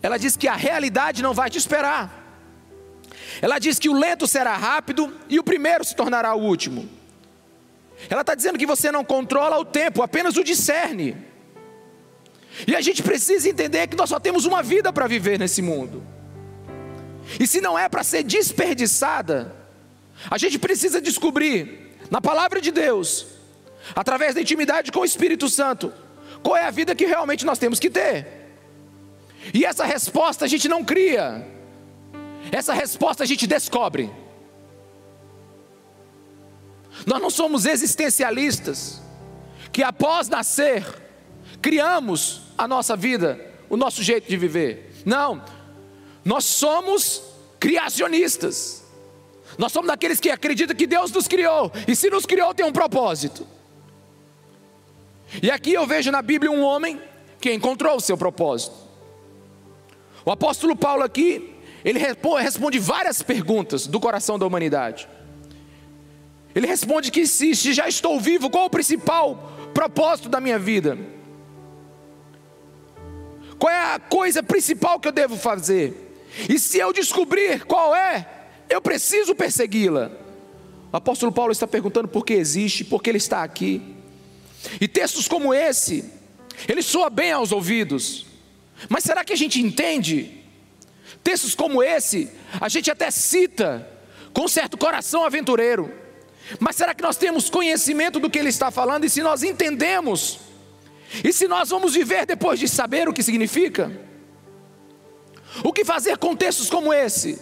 ela 0.01 0.18
diz 0.18 0.38
que 0.38 0.48
a 0.48 0.56
realidade 0.56 1.22
não 1.22 1.34
vai 1.34 1.50
te 1.50 1.58
esperar. 1.58 2.24
Ela 3.42 3.60
diz 3.60 3.77
que 3.77 3.89
o 3.89 3.94
lento 3.94 4.25
será 4.25 4.56
rápido 4.56 5.13
e 5.27 5.38
o 5.39 5.44
primeiro 5.44 5.84
se 5.84 5.94
tornará 5.94 6.34
o 6.34 6.42
último. 6.42 6.88
Ela 8.10 8.22
está 8.22 8.34
dizendo 8.34 8.58
que 8.58 8.65
você 8.65 8.94
não 8.94 9.03
controla 9.03 9.60
o 9.60 9.65
tempo, 9.65 10.01
apenas 10.01 10.38
o 10.38 10.44
discerne. 10.44 11.18
E 12.67 12.75
a 12.75 12.81
gente 12.81 13.01
precisa 13.01 13.50
entender 13.50 13.88
que 13.88 13.98
nós 13.98 14.10
só 14.10 14.19
temos 14.19 14.45
uma 14.45 14.62
vida 14.62 14.93
para 14.93 15.07
viver 15.07 15.39
nesse 15.39 15.62
mundo. 15.62 16.03
E 17.39 17.48
se 17.48 17.62
não 17.62 17.77
é 17.77 17.89
para 17.89 18.03
ser 18.03 18.24
desperdiçada, 18.24 19.55
a 20.29 20.38
gente 20.38 20.60
precisa 20.60 21.01
descobrir, 21.01 21.95
na 22.12 22.22
palavra 22.22 22.62
de 22.62 22.72
Deus, 22.72 23.25
através 23.95 24.36
da 24.36 24.41
intimidade 24.41 24.91
com 24.91 25.00
o 25.00 25.05
Espírito 25.05 25.50
Santo, 25.50 25.91
qual 26.43 26.55
é 26.55 26.65
a 26.65 26.72
vida 26.72 26.93
que 26.93 27.05
realmente 27.05 27.45
nós 27.45 27.57
temos 27.57 27.79
que 27.79 27.89
ter? 27.89 28.27
E 29.53 29.65
essa 29.65 29.83
resposta 29.83 30.45
a 30.45 30.48
gente 30.48 30.67
não 30.67 30.83
cria, 30.83 31.45
essa 32.51 32.74
resposta 32.74 33.24
a 33.24 33.25
gente 33.25 33.48
descobre. 33.48 34.12
Nós 37.05 37.19
não 37.19 37.29
somos 37.29 37.65
existencialistas, 37.65 39.01
que 39.72 39.81
após 39.81 40.29
nascer, 40.29 40.86
criamos 41.62 42.43
a 42.57 42.67
nossa 42.67 42.95
vida, 42.95 43.39
o 43.69 43.77
nosso 43.77 44.03
jeito 44.03 44.27
de 44.27 44.38
viver. 44.38 44.91
Não, 45.05 45.43
nós 46.24 46.45
somos 46.45 47.22
criacionistas. 47.60 48.83
Nós 49.57 49.72
somos 49.72 49.88
daqueles 49.88 50.19
que 50.19 50.29
acreditam 50.29 50.75
que 50.75 50.88
Deus 50.88 51.12
nos 51.12 51.27
criou, 51.27 51.72
e 51.88 51.95
se 51.95 52.10
nos 52.10 52.25
criou, 52.25 52.53
tem 52.53 52.65
um 52.65 52.72
propósito. 52.72 53.45
E 55.41 55.50
aqui 55.50 55.74
eu 55.74 55.86
vejo 55.86 56.12
na 56.12 56.22
Bíblia 56.22 56.51
um 56.51 56.63
homem 56.63 57.01
que 57.39 57.53
encontrou 57.53 57.98
o 57.98 58.01
seu 58.01 58.17
propósito. 58.17 58.75
O 60.25 60.31
apóstolo 60.31 60.75
Paulo 60.75 61.03
aqui, 61.03 61.53
ele 61.83 62.00
responde 62.00 62.79
várias 62.79 63.22
perguntas 63.22 63.88
do 63.88 64.00
coração 64.00 64.39
da 64.39 64.45
humanidade. 64.45 65.07
Ele 66.55 66.67
responde 66.67 67.12
que 67.12 67.25
se, 67.25 67.53
já 67.53 67.88
estou 67.88 68.19
vivo, 68.19 68.50
qual 68.50 68.65
o 68.65 68.69
principal 68.69 69.51
propósito 69.74 70.29
da 70.29 70.39
minha 70.39 70.60
vida? 70.60 70.98
Qual 73.63 73.72
é 73.72 73.93
a 73.93 73.98
coisa 73.98 74.43
principal 74.43 75.00
que 75.00 75.08
eu 75.08 75.12
devo 75.13 75.38
fazer? 75.38 76.27
E 76.50 76.60
se 76.60 76.79
eu 76.79 76.91
descobrir 76.91 77.63
qual 77.63 77.96
é, 77.96 78.27
eu 78.70 78.82
preciso 78.82 79.34
persegui-la. 79.34 80.12
O 80.91 80.98
apóstolo 80.98 81.32
Paulo 81.32 81.53
está 81.53 81.65
perguntando 81.65 82.10
por 82.10 82.25
que 82.25 82.34
existe, 82.34 82.84
por 82.84 83.01
que 83.01 83.10
ele 83.10 83.20
está 83.20 83.41
aqui. 83.41 83.82
E 84.82 84.86
textos 84.86 85.29
como 85.29 85.53
esse, 85.53 86.03
ele 86.67 86.82
soa 86.82 87.10
bem 87.10 87.32
aos 87.32 87.53
ouvidos, 87.53 88.25
mas 88.89 89.05
será 89.05 89.24
que 89.24 89.32
a 89.32 89.38
gente 89.38 89.62
entende? 89.62 90.43
Textos 91.24 91.55
como 91.55 91.82
esse, 91.82 92.29
a 92.60 92.67
gente 92.67 92.91
até 92.91 93.10
cita 93.12 93.89
com 94.34 94.46
certo 94.46 94.77
coração 94.77 95.24
aventureiro, 95.24 95.89
mas 96.60 96.75
será 96.75 96.93
que 96.93 97.01
nós 97.01 97.15
temos 97.15 97.50
conhecimento 97.50 98.20
do 98.20 98.29
que 98.29 98.39
ele 98.39 98.50
está 98.50 98.70
falando 98.70 99.05
e 99.05 99.10
se 99.10 99.24
nós 99.24 99.41
entendemos? 99.41 100.52
E 101.22 101.34
se 101.34 101.48
nós 101.48 101.70
vamos 101.70 101.93
viver 101.93 102.25
depois 102.25 102.60
de 102.60 102.67
saber 102.67 103.10
o 103.10 103.13
que 103.13 103.22
significa? 103.22 103.91
O 105.63 105.74
que 105.74 105.84
fazer 105.84 106.17
com 106.17 106.36
textos 106.36 106.70
como 106.70 106.93
esse, 106.93 107.39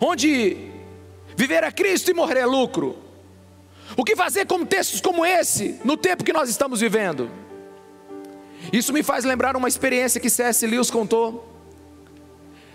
onde 0.00 0.56
viver 1.36 1.64
é 1.64 1.72
Cristo 1.72 2.10
e 2.10 2.14
morrer 2.14 2.38
é 2.40 2.46
lucro? 2.46 2.98
O 3.96 4.04
que 4.04 4.14
fazer 4.14 4.46
com 4.46 4.64
textos 4.64 5.00
como 5.00 5.24
esse, 5.24 5.80
no 5.84 5.96
tempo 5.96 6.22
que 6.22 6.32
nós 6.32 6.48
estamos 6.48 6.80
vivendo? 6.80 7.30
Isso 8.72 8.92
me 8.92 9.02
faz 9.02 9.24
lembrar 9.24 9.56
uma 9.56 9.66
experiência 9.66 10.20
que 10.20 10.30
C.S. 10.30 10.64
Lewis 10.66 10.90
contou, 10.90 11.48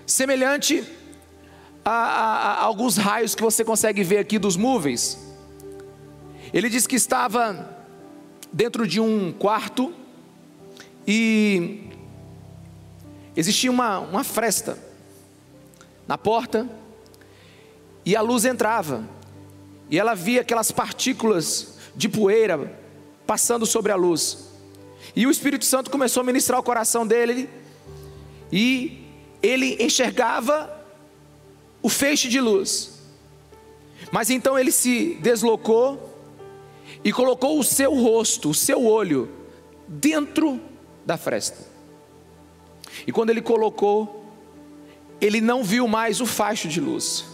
semelhante 0.06 0.84
a, 1.86 1.92
a, 1.92 2.36
a, 2.36 2.64
alguns 2.64 2.98
raios 2.98 3.34
que 3.34 3.42
você 3.42 3.64
consegue 3.64 4.04
ver 4.04 4.18
aqui 4.18 4.38
dos 4.38 4.58
movies. 4.58 5.18
Ele 6.54 6.70
disse 6.70 6.88
que 6.88 6.96
estava 6.96 7.78
dentro 8.52 8.88
de 8.88 9.00
um 9.00 9.32
quarto 9.32 9.94
e 11.08 11.90
existia 13.36 13.70
uma, 13.70 14.00
uma 14.00 14.24
fresta 14.24 14.78
na 16.08 16.18
porta 16.18 16.68
e 18.06 18.16
a 18.16 18.22
luz 18.22 18.46
entrava 18.46 19.08
e 19.90 20.00
ela 20.00 20.14
via 20.14 20.42
aquelas 20.42 20.72
partículas 20.72 21.78
de 21.96 22.10
poeira 22.10 22.80
passando 23.26 23.66
sobre 23.66 23.92
a 23.92 23.96
luz. 23.96 24.50
E 25.16 25.26
o 25.26 25.32
Espírito 25.32 25.66
Santo 25.66 25.90
começou 25.90 26.22
a 26.22 26.24
ministrar 26.24 26.60
o 26.60 26.64
coração 26.64 27.06
dele, 27.06 27.50
e 28.52 29.04
ele 29.42 29.78
enxergava 29.84 30.72
o 31.82 31.90
feixe 31.90 32.28
de 32.28 32.40
luz. 32.40 33.00
Mas 34.12 34.30
então 34.30 34.58
ele 34.58 34.72
se 34.72 35.16
deslocou 35.22 36.14
e 37.04 37.12
colocou 37.12 37.60
o 37.60 37.64
seu 37.64 37.94
rosto, 37.94 38.50
o 38.50 38.54
seu 38.54 38.86
olho, 38.86 39.30
dentro 39.88 40.60
da 41.06 41.18
fresta. 41.18 41.58
E 43.06 43.12
quando 43.12 43.30
ele 43.30 43.42
colocou, 43.42 44.26
ele 45.22 45.40
não 45.40 45.64
viu 45.64 45.88
mais 45.88 46.20
o 46.22 46.26
facho 46.26 46.68
de 46.68 46.80
luz, 46.80 47.26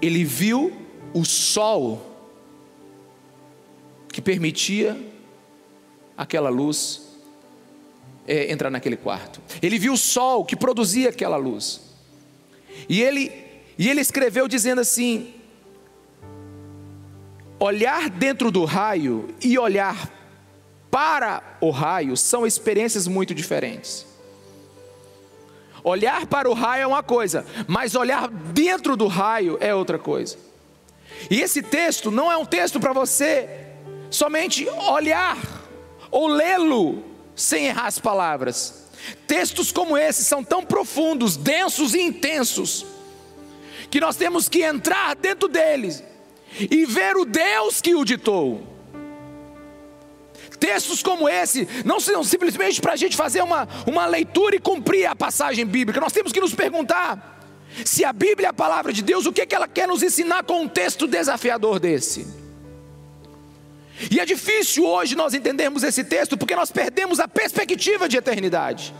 ele 0.00 0.24
viu 0.24 0.72
o 1.12 1.24
sol 1.24 2.14
que 4.12 4.20
permitia 4.20 4.96
aquela 6.16 6.48
luz 6.48 7.02
é, 8.26 8.50
entrar 8.50 8.70
naquele 8.70 8.96
quarto. 8.96 9.40
Ele 9.62 9.78
viu 9.78 9.92
o 9.92 9.96
sol 9.96 10.44
que 10.44 10.56
produzia 10.56 11.10
aquela 11.10 11.36
luz. 11.36 11.80
E 12.88 13.02
ele, 13.02 13.32
e 13.78 13.88
ele 13.88 14.00
escreveu 14.00 14.48
dizendo 14.48 14.80
assim: 14.80 15.34
olhar 17.58 18.08
dentro 18.10 18.50
do 18.50 18.64
raio 18.64 19.28
e 19.42 19.58
olhar 19.58 20.10
para 20.90 21.42
o 21.60 21.70
raio 21.70 22.16
são 22.16 22.46
experiências 22.46 23.06
muito 23.06 23.34
diferentes. 23.34 24.06
Olhar 25.82 26.26
para 26.26 26.50
o 26.50 26.54
raio 26.54 26.82
é 26.82 26.86
uma 26.86 27.02
coisa, 27.02 27.46
mas 27.66 27.94
olhar 27.94 28.28
dentro 28.28 28.96
do 28.96 29.06
raio 29.06 29.56
é 29.60 29.74
outra 29.74 29.98
coisa. 29.98 30.36
E 31.30 31.40
esse 31.40 31.62
texto 31.62 32.10
não 32.10 32.30
é 32.30 32.36
um 32.36 32.44
texto 32.44 32.80
para 32.80 32.92
você 32.92 33.48
somente 34.10 34.68
olhar 34.68 35.38
ou 36.10 36.26
lê-lo 36.26 37.04
sem 37.34 37.66
errar 37.66 37.86
as 37.86 37.98
palavras. 37.98 38.86
Textos 39.26 39.70
como 39.70 39.96
esse 39.96 40.24
são 40.24 40.42
tão 40.42 40.64
profundos, 40.64 41.36
densos 41.36 41.94
e 41.94 42.00
intensos, 42.00 42.84
que 43.90 44.00
nós 44.00 44.16
temos 44.16 44.48
que 44.48 44.62
entrar 44.62 45.14
dentro 45.14 45.48
deles 45.48 46.02
e 46.58 46.84
ver 46.84 47.16
o 47.16 47.24
Deus 47.24 47.80
que 47.80 47.94
o 47.94 48.04
ditou. 48.04 48.75
Textos 50.58 51.02
como 51.02 51.28
esse 51.28 51.68
não 51.84 52.00
são 52.00 52.24
simplesmente 52.24 52.80
para 52.80 52.94
a 52.94 52.96
gente 52.96 53.16
fazer 53.16 53.42
uma, 53.42 53.68
uma 53.86 54.06
leitura 54.06 54.56
e 54.56 54.60
cumprir 54.60 55.06
a 55.06 55.14
passagem 55.14 55.66
bíblica, 55.66 56.00
nós 56.00 56.12
temos 56.12 56.32
que 56.32 56.40
nos 56.40 56.54
perguntar 56.54 57.36
se 57.84 58.04
a 58.04 58.12
Bíblia 58.12 58.48
é 58.48 58.50
a 58.50 58.54
palavra 58.54 58.92
de 58.92 59.02
Deus, 59.02 59.26
o 59.26 59.32
que, 59.32 59.42
é 59.42 59.46
que 59.46 59.54
ela 59.54 59.68
quer 59.68 59.86
nos 59.86 60.02
ensinar 60.02 60.44
com 60.44 60.62
um 60.62 60.68
texto 60.68 61.06
desafiador 61.06 61.78
desse? 61.78 62.26
E 64.10 64.20
é 64.20 64.26
difícil 64.26 64.84
hoje 64.84 65.14
nós 65.14 65.34
entendermos 65.34 65.82
esse 65.82 66.04
texto 66.04 66.36
porque 66.36 66.54
nós 66.54 66.70
perdemos 66.70 67.18
a 67.18 67.26
perspectiva 67.26 68.08
de 68.08 68.16
eternidade. 68.16 68.94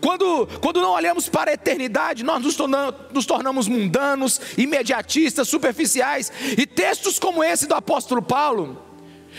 Quando, 0.00 0.48
quando 0.60 0.80
não 0.80 0.90
olhamos 0.90 1.28
para 1.28 1.50
a 1.50 1.54
eternidade, 1.54 2.24
nós 2.24 2.42
nos 2.42 2.56
tornamos, 2.56 2.94
nos 3.12 3.26
tornamos 3.26 3.68
mundanos, 3.68 4.40
imediatistas, 4.56 5.48
superficiais. 5.48 6.32
E 6.56 6.66
textos 6.66 7.18
como 7.18 7.44
esse 7.44 7.66
do 7.66 7.74
apóstolo 7.74 8.22
Paulo, 8.22 8.82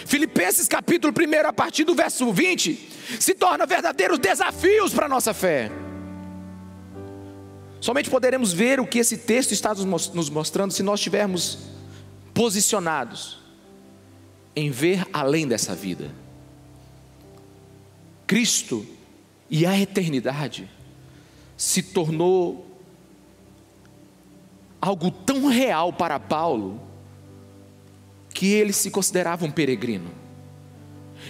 Filipenses 0.05 0.67
capítulo 0.67 1.13
1, 1.13 1.47
a 1.47 1.53
partir 1.53 1.83
do 1.83 1.93
verso 1.95 2.31
20, 2.31 2.89
se 3.19 3.33
tornam 3.35 3.67
verdadeiros 3.67 4.19
desafios 4.19 4.93
para 4.93 5.05
a 5.05 5.09
nossa 5.09 5.33
fé. 5.33 5.71
Somente 7.79 8.09
poderemos 8.09 8.53
ver 8.53 8.79
o 8.79 8.87
que 8.87 8.99
esse 8.99 9.17
texto 9.17 9.51
está 9.51 9.73
nos 9.73 10.29
mostrando 10.29 10.71
se 10.71 10.81
nós 10.81 10.99
estivermos 10.99 11.59
posicionados 12.33 13.39
em 14.55 14.71
ver 14.71 15.05
além 15.11 15.47
dessa 15.47 15.75
vida. 15.75 16.11
Cristo 18.25 18.85
e 19.49 19.65
a 19.65 19.77
eternidade 19.77 20.69
se 21.57 21.83
tornou 21.83 22.65
algo 24.81 25.11
tão 25.11 25.47
real 25.47 25.93
para 25.93 26.19
Paulo 26.19 26.81
que 28.33 28.51
ele 28.51 28.73
se 28.73 28.89
considerava 28.89 29.45
um 29.45 29.51
peregrino. 29.51 30.11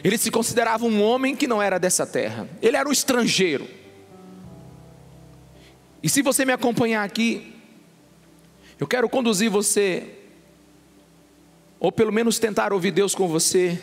Ele 0.04 0.18
se 0.18 0.32
considerava 0.32 0.86
um 0.86 1.02
homem 1.02 1.36
que 1.36 1.48
não 1.48 1.62
era 1.62 1.80
dessa 1.80 2.06
terra. 2.06 2.48
Ele 2.62 2.78
era 2.78 2.88
um 2.88 2.92
estrangeiro. 2.92 3.68
E 6.02 6.10
se 6.10 6.22
você 6.22 6.46
me 6.46 6.52
acompanhar 6.52 7.04
aqui, 7.04 7.54
eu 8.80 8.88
quero 8.88 9.08
conduzir 9.08 9.50
você, 9.50 10.10
ou 11.80 11.92
pelo 11.92 12.12
menos 12.12 12.40
tentar 12.40 12.74
ouvir 12.74 12.92
Deus 12.92 13.14
com 13.14 13.28
você, 13.28 13.82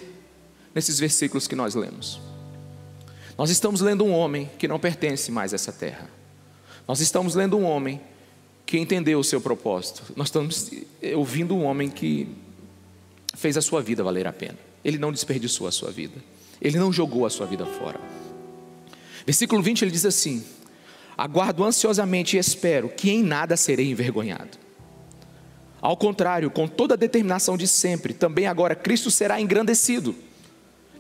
nesses 0.75 0.99
versículos 0.99 1.47
que 1.47 1.55
nós 1.55 1.75
lemos. 1.75 2.21
Nós 3.39 3.51
estamos 3.51 3.81
lendo 3.81 4.05
um 4.05 4.13
homem 4.13 4.51
que 4.59 4.69
não 4.69 4.79
pertence 4.79 5.33
mais 5.33 5.53
a 5.53 5.57
essa 5.57 5.73
terra. 5.73 6.11
Nós 6.87 7.01
estamos 7.01 7.35
lendo 7.35 7.57
um 7.57 7.65
homem 7.65 8.01
que 8.67 8.79
entendeu 8.79 9.19
o 9.19 9.25
seu 9.25 9.41
propósito. 9.41 10.03
Nós 10.15 10.29
estamos 10.29 10.71
ouvindo 11.15 11.57
um 11.57 11.65
homem 11.65 11.89
que 11.89 12.29
fez 13.35 13.57
a 13.57 13.63
sua 13.63 13.83
vida 13.83 14.03
valer 14.03 14.27
a 14.27 14.33
pena. 14.33 14.59
Ele 14.85 14.99
não 14.99 15.13
desperdiçou 15.13 15.67
a 15.67 15.73
sua 15.73 15.91
vida. 15.91 16.15
Ele 16.61 16.79
não 16.79 16.93
jogou 16.93 17.25
a 17.25 17.31
sua 17.31 17.47
vida 17.47 17.65
fora. 17.65 18.01
Versículo 19.25 19.63
20 19.63 19.83
ele 19.83 19.91
diz 19.91 20.05
assim: 20.05 20.45
Aguardo 21.17 21.65
ansiosamente 21.65 22.37
e 22.37 22.41
espero 22.41 22.89
que 22.89 23.11
em 23.11 23.23
nada 23.23 23.57
serei 23.57 23.91
envergonhado. 23.91 24.59
Ao 25.81 25.97
contrário, 25.97 26.51
com 26.51 26.69
toda 26.69 26.95
a 26.95 26.97
determinação 26.97 27.57
de 27.57 27.67
sempre, 27.67 28.13
também 28.13 28.47
agora 28.47 28.75
Cristo 28.75 29.11
será 29.11 29.41
engrandecido 29.41 30.15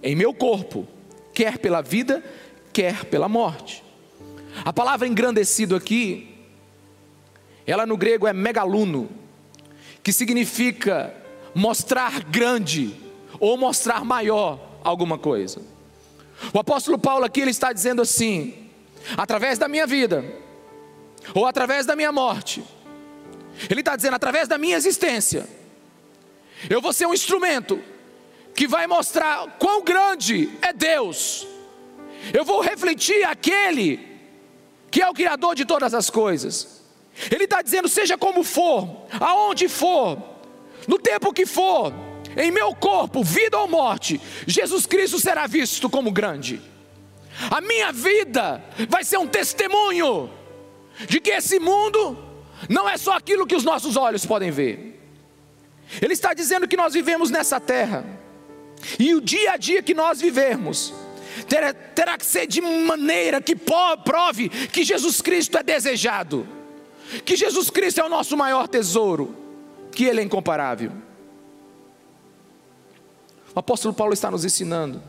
em 0.02 0.14
meu 0.14 0.32
corpo, 0.32 0.88
quer 1.34 1.58
pela 1.58 1.82
vida, 1.82 2.24
quer 2.72 3.04
pela 3.04 3.28
morte. 3.28 3.84
A 4.64 4.72
palavra 4.72 5.06
engrandecido 5.06 5.76
aqui, 5.76 6.34
ela 7.66 7.84
no 7.84 7.96
grego 7.96 8.26
é 8.26 8.32
megaluno, 8.32 9.10
que 10.02 10.12
significa 10.12 11.14
mostrar 11.54 12.22
grande 12.24 12.94
ou 13.38 13.56
mostrar 13.56 14.04
maior 14.04 14.58
alguma 14.82 15.18
coisa. 15.18 15.62
O 16.52 16.58
apóstolo 16.58 16.98
Paulo 16.98 17.24
aqui 17.24 17.40
ele 17.40 17.50
está 17.50 17.72
dizendo 17.72 18.02
assim: 18.02 18.70
através 19.16 19.58
da 19.58 19.68
minha 19.68 19.86
vida, 19.86 20.24
ou 21.34 21.46
através 21.46 21.86
da 21.86 21.94
minha 21.96 22.12
morte. 22.12 22.62
Ele 23.68 23.80
está 23.80 23.94
dizendo, 23.94 24.14
através 24.14 24.48
da 24.48 24.56
minha 24.56 24.76
existência, 24.76 25.46
eu 26.68 26.80
vou 26.80 26.92
ser 26.92 27.06
um 27.06 27.14
instrumento 27.14 27.80
que 28.54 28.66
vai 28.66 28.86
mostrar 28.86 29.56
quão 29.58 29.82
grande 29.82 30.50
é 30.62 30.72
Deus. 30.72 31.46
Eu 32.32 32.44
vou 32.44 32.60
refletir 32.60 33.24
aquele 33.24 34.08
que 34.90 35.00
é 35.00 35.08
o 35.08 35.14
Criador 35.14 35.54
de 35.54 35.64
todas 35.64 35.94
as 35.94 36.10
coisas. 36.10 36.82
Ele 37.30 37.44
está 37.44 37.62
dizendo, 37.62 37.88
seja 37.88 38.16
como 38.16 38.42
for, 38.42 39.06
aonde 39.20 39.68
for, 39.68 40.18
no 40.86 40.98
tempo 40.98 41.32
que 41.32 41.46
for, 41.46 41.92
em 42.36 42.50
meu 42.50 42.74
corpo, 42.74 43.22
vida 43.24 43.58
ou 43.58 43.68
morte, 43.68 44.20
Jesus 44.46 44.86
Cristo 44.86 45.18
será 45.18 45.46
visto 45.46 45.88
como 45.88 46.10
grande. 46.10 46.60
A 47.50 47.60
minha 47.60 47.92
vida 47.92 48.62
vai 48.88 49.04
ser 49.04 49.18
um 49.18 49.26
testemunho 49.26 50.30
de 51.08 51.20
que 51.20 51.30
esse 51.30 51.58
mundo 51.58 52.18
não 52.68 52.88
é 52.88 52.96
só 52.96 53.16
aquilo 53.16 53.46
que 53.46 53.54
os 53.54 53.64
nossos 53.64 53.96
olhos 53.96 54.26
podem 54.26 54.50
ver. 54.50 55.00
Ele 56.00 56.12
está 56.12 56.34
dizendo 56.34 56.68
que 56.68 56.76
nós 56.76 56.92
vivemos 56.92 57.30
nessa 57.30 57.58
terra, 57.58 58.04
e 58.98 59.14
o 59.14 59.20
dia 59.20 59.52
a 59.52 59.56
dia 59.56 59.82
que 59.82 59.94
nós 59.94 60.20
vivemos, 60.20 60.92
terá, 61.48 61.72
terá 61.72 62.16
que 62.16 62.24
ser 62.24 62.46
de 62.46 62.60
maneira 62.60 63.40
que 63.40 63.56
prove 63.56 64.48
que 64.48 64.84
Jesus 64.84 65.20
Cristo 65.20 65.58
é 65.58 65.62
desejado, 65.62 66.46
que 67.24 67.36
Jesus 67.36 67.70
Cristo 67.70 68.00
é 68.00 68.04
o 68.04 68.08
nosso 68.08 68.36
maior 68.36 68.68
tesouro, 68.68 69.36
que 69.92 70.04
Ele 70.04 70.20
é 70.20 70.24
incomparável. 70.24 70.92
O 73.54 73.58
apóstolo 73.58 73.92
Paulo 73.92 74.12
está 74.12 74.30
nos 74.30 74.44
ensinando: 74.44 75.02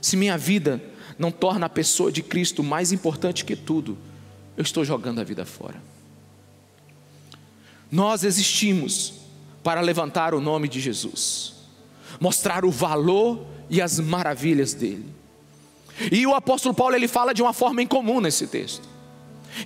se 0.00 0.16
minha 0.16 0.36
vida 0.36 0.82
não 1.18 1.30
torna 1.30 1.66
a 1.66 1.70
pessoa 1.70 2.10
de 2.10 2.22
Cristo 2.22 2.62
mais 2.62 2.92
importante 2.92 3.44
que 3.44 3.54
tudo, 3.54 3.96
eu 4.56 4.62
estou 4.62 4.84
jogando 4.84 5.20
a 5.20 5.24
vida 5.24 5.44
fora. 5.44 5.80
Nós 7.90 8.24
existimos 8.24 9.14
para 9.62 9.80
levantar 9.80 10.34
o 10.34 10.40
nome 10.40 10.68
de 10.68 10.80
Jesus, 10.80 11.54
mostrar 12.18 12.64
o 12.64 12.70
valor 12.70 13.46
e 13.70 13.80
as 13.80 14.00
maravilhas 14.00 14.74
dele. 14.74 15.06
E 16.10 16.26
o 16.26 16.34
apóstolo 16.34 16.74
Paulo 16.74 16.96
ele 16.96 17.06
fala 17.06 17.32
de 17.32 17.42
uma 17.42 17.52
forma 17.52 17.82
incomum 17.82 18.20
nesse 18.20 18.46
texto. 18.46 18.91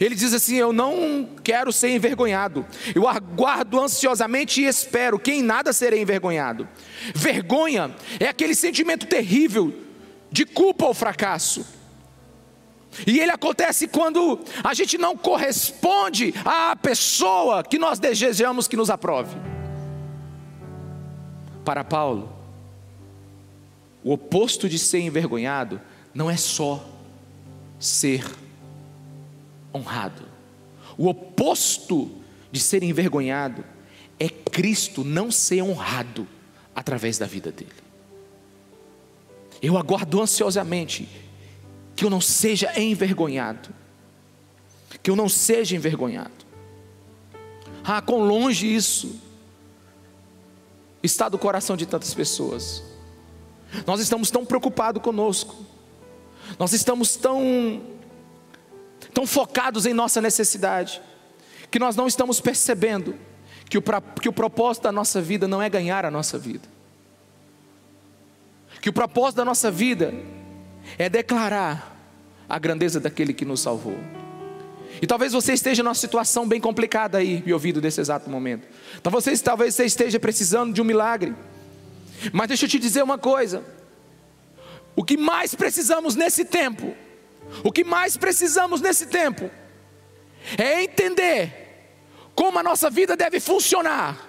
Ele 0.01 0.14
diz 0.14 0.35
assim: 0.35 0.57
Eu 0.57 0.72
não 0.72 1.29
quero 1.42 1.72
ser 1.72 1.90
envergonhado, 1.90 2.66
eu 2.94 3.09
aguardo 3.09 3.81
ansiosamente 3.81 4.61
e 4.61 4.66
espero 4.66 5.18
que 5.18 5.33
em 5.33 5.42
nada 5.42 5.72
serei 5.72 6.03
envergonhado. 6.03 6.68
Vergonha 7.14 7.94
é 8.18 8.29
aquele 8.29 8.55
sentimento 8.55 9.07
terrível 9.07 9.72
de 10.31 10.44
culpa 10.44 10.87
ou 10.87 10.94
fracasso. 10.94 11.66
E 13.07 13.20
ele 13.20 13.31
acontece 13.31 13.87
quando 13.87 14.40
a 14.64 14.72
gente 14.72 14.96
não 14.96 15.16
corresponde 15.16 16.33
à 16.44 16.75
pessoa 16.75 17.62
que 17.62 17.79
nós 17.79 17.99
desejamos 17.99 18.66
que 18.66 18.77
nos 18.77 18.88
aprove. 18.88 19.37
Para 21.64 21.85
Paulo, 21.85 22.33
o 24.03 24.12
oposto 24.12 24.68
de 24.68 24.79
ser 24.79 25.01
envergonhado 25.01 25.81
não 26.14 26.31
é 26.31 26.37
só 26.37 26.88
ser 27.79 28.25
honrado. 29.76 30.22
O 30.98 31.08
oposto 31.08 32.10
de 32.50 32.60
ser 32.60 32.82
envergonhado 32.82 33.64
é 34.18 34.28
Cristo 34.28 35.04
não 35.04 35.30
ser 35.30 35.62
honrado 35.62 36.26
através 36.74 37.18
da 37.18 37.26
vida 37.26 37.52
dele. 37.52 37.72
Eu 39.60 39.76
aguardo 39.76 40.20
ansiosamente 40.20 41.08
que 41.94 42.04
eu 42.04 42.10
não 42.10 42.20
seja 42.20 42.78
envergonhado. 42.78 43.70
Que 45.02 45.10
eu 45.10 45.16
não 45.16 45.28
seja 45.28 45.76
envergonhado. 45.76 46.46
Ah, 47.84 48.02
quão 48.02 48.20
longe 48.20 48.74
isso 48.74 49.20
está 51.02 51.28
do 51.28 51.38
coração 51.38 51.76
de 51.76 51.86
tantas 51.86 52.12
pessoas. 52.12 52.82
Nós 53.86 54.00
estamos 54.00 54.30
tão 54.30 54.44
preocupados 54.44 55.02
conosco. 55.02 55.56
Nós 56.58 56.72
estamos 56.72 57.16
tão 57.16 57.95
tão 59.16 59.26
focados 59.26 59.87
em 59.87 59.94
nossa 59.94 60.20
necessidade, 60.20 61.00
que 61.70 61.79
nós 61.79 61.96
não 61.96 62.07
estamos 62.07 62.40
percebendo 62.40 63.16
que 63.68 63.79
o, 63.79 63.83
que 64.20 64.29
o 64.29 64.33
propósito 64.33 64.85
da 64.85 64.92
nossa 64.92 65.22
vida 65.22 65.48
não 65.48 65.62
é 65.62 65.68
ganhar 65.70 66.05
a 66.05 66.11
nossa 66.11 66.38
vida 66.38 66.76
que 68.87 68.90
o 68.90 68.92
propósito 68.92 69.38
da 69.38 69.44
nossa 69.44 69.68
vida 69.68 70.14
é 70.96 71.09
declarar 71.09 71.92
a 72.48 72.57
grandeza 72.57 73.00
daquele 73.00 73.35
que 73.35 73.44
nos 73.44 73.59
salvou. 73.59 73.98
E 75.02 75.07
talvez 75.09 75.33
você 75.33 75.55
esteja 75.55 75.83
numa 75.83 75.92
situação 75.92 76.46
bem 76.46 76.61
complicada 76.61 77.18
aí, 77.18 77.42
me 77.44 77.52
ouvindo 77.52 77.83
nesse 77.83 78.00
exato 78.00 78.31
momento. 78.31 78.64
Talvez 79.02 79.24
você, 79.24 79.37
talvez 79.38 79.74
você 79.74 79.87
esteja 79.87 80.20
precisando 80.20 80.72
de 80.72 80.81
um 80.81 80.85
milagre. 80.85 81.35
Mas 82.33 82.46
deixa 82.46 82.64
eu 82.64 82.68
te 82.68 82.79
dizer 82.79 83.02
uma 83.02 83.18
coisa: 83.18 83.64
o 84.94 85.02
que 85.02 85.16
mais 85.16 85.52
precisamos 85.52 86.14
nesse 86.14 86.44
tempo, 86.44 86.94
o 87.64 87.72
que 87.72 87.85
mais 87.85 88.16
precisamos 88.16 88.80
nesse 88.80 89.06
tempo, 89.06 89.50
é 90.56 90.82
entender 90.82 91.66
como 92.35 92.59
a 92.59 92.62
nossa 92.62 92.90
vida 92.90 93.16
deve 93.16 93.40
funcionar. 93.40 94.26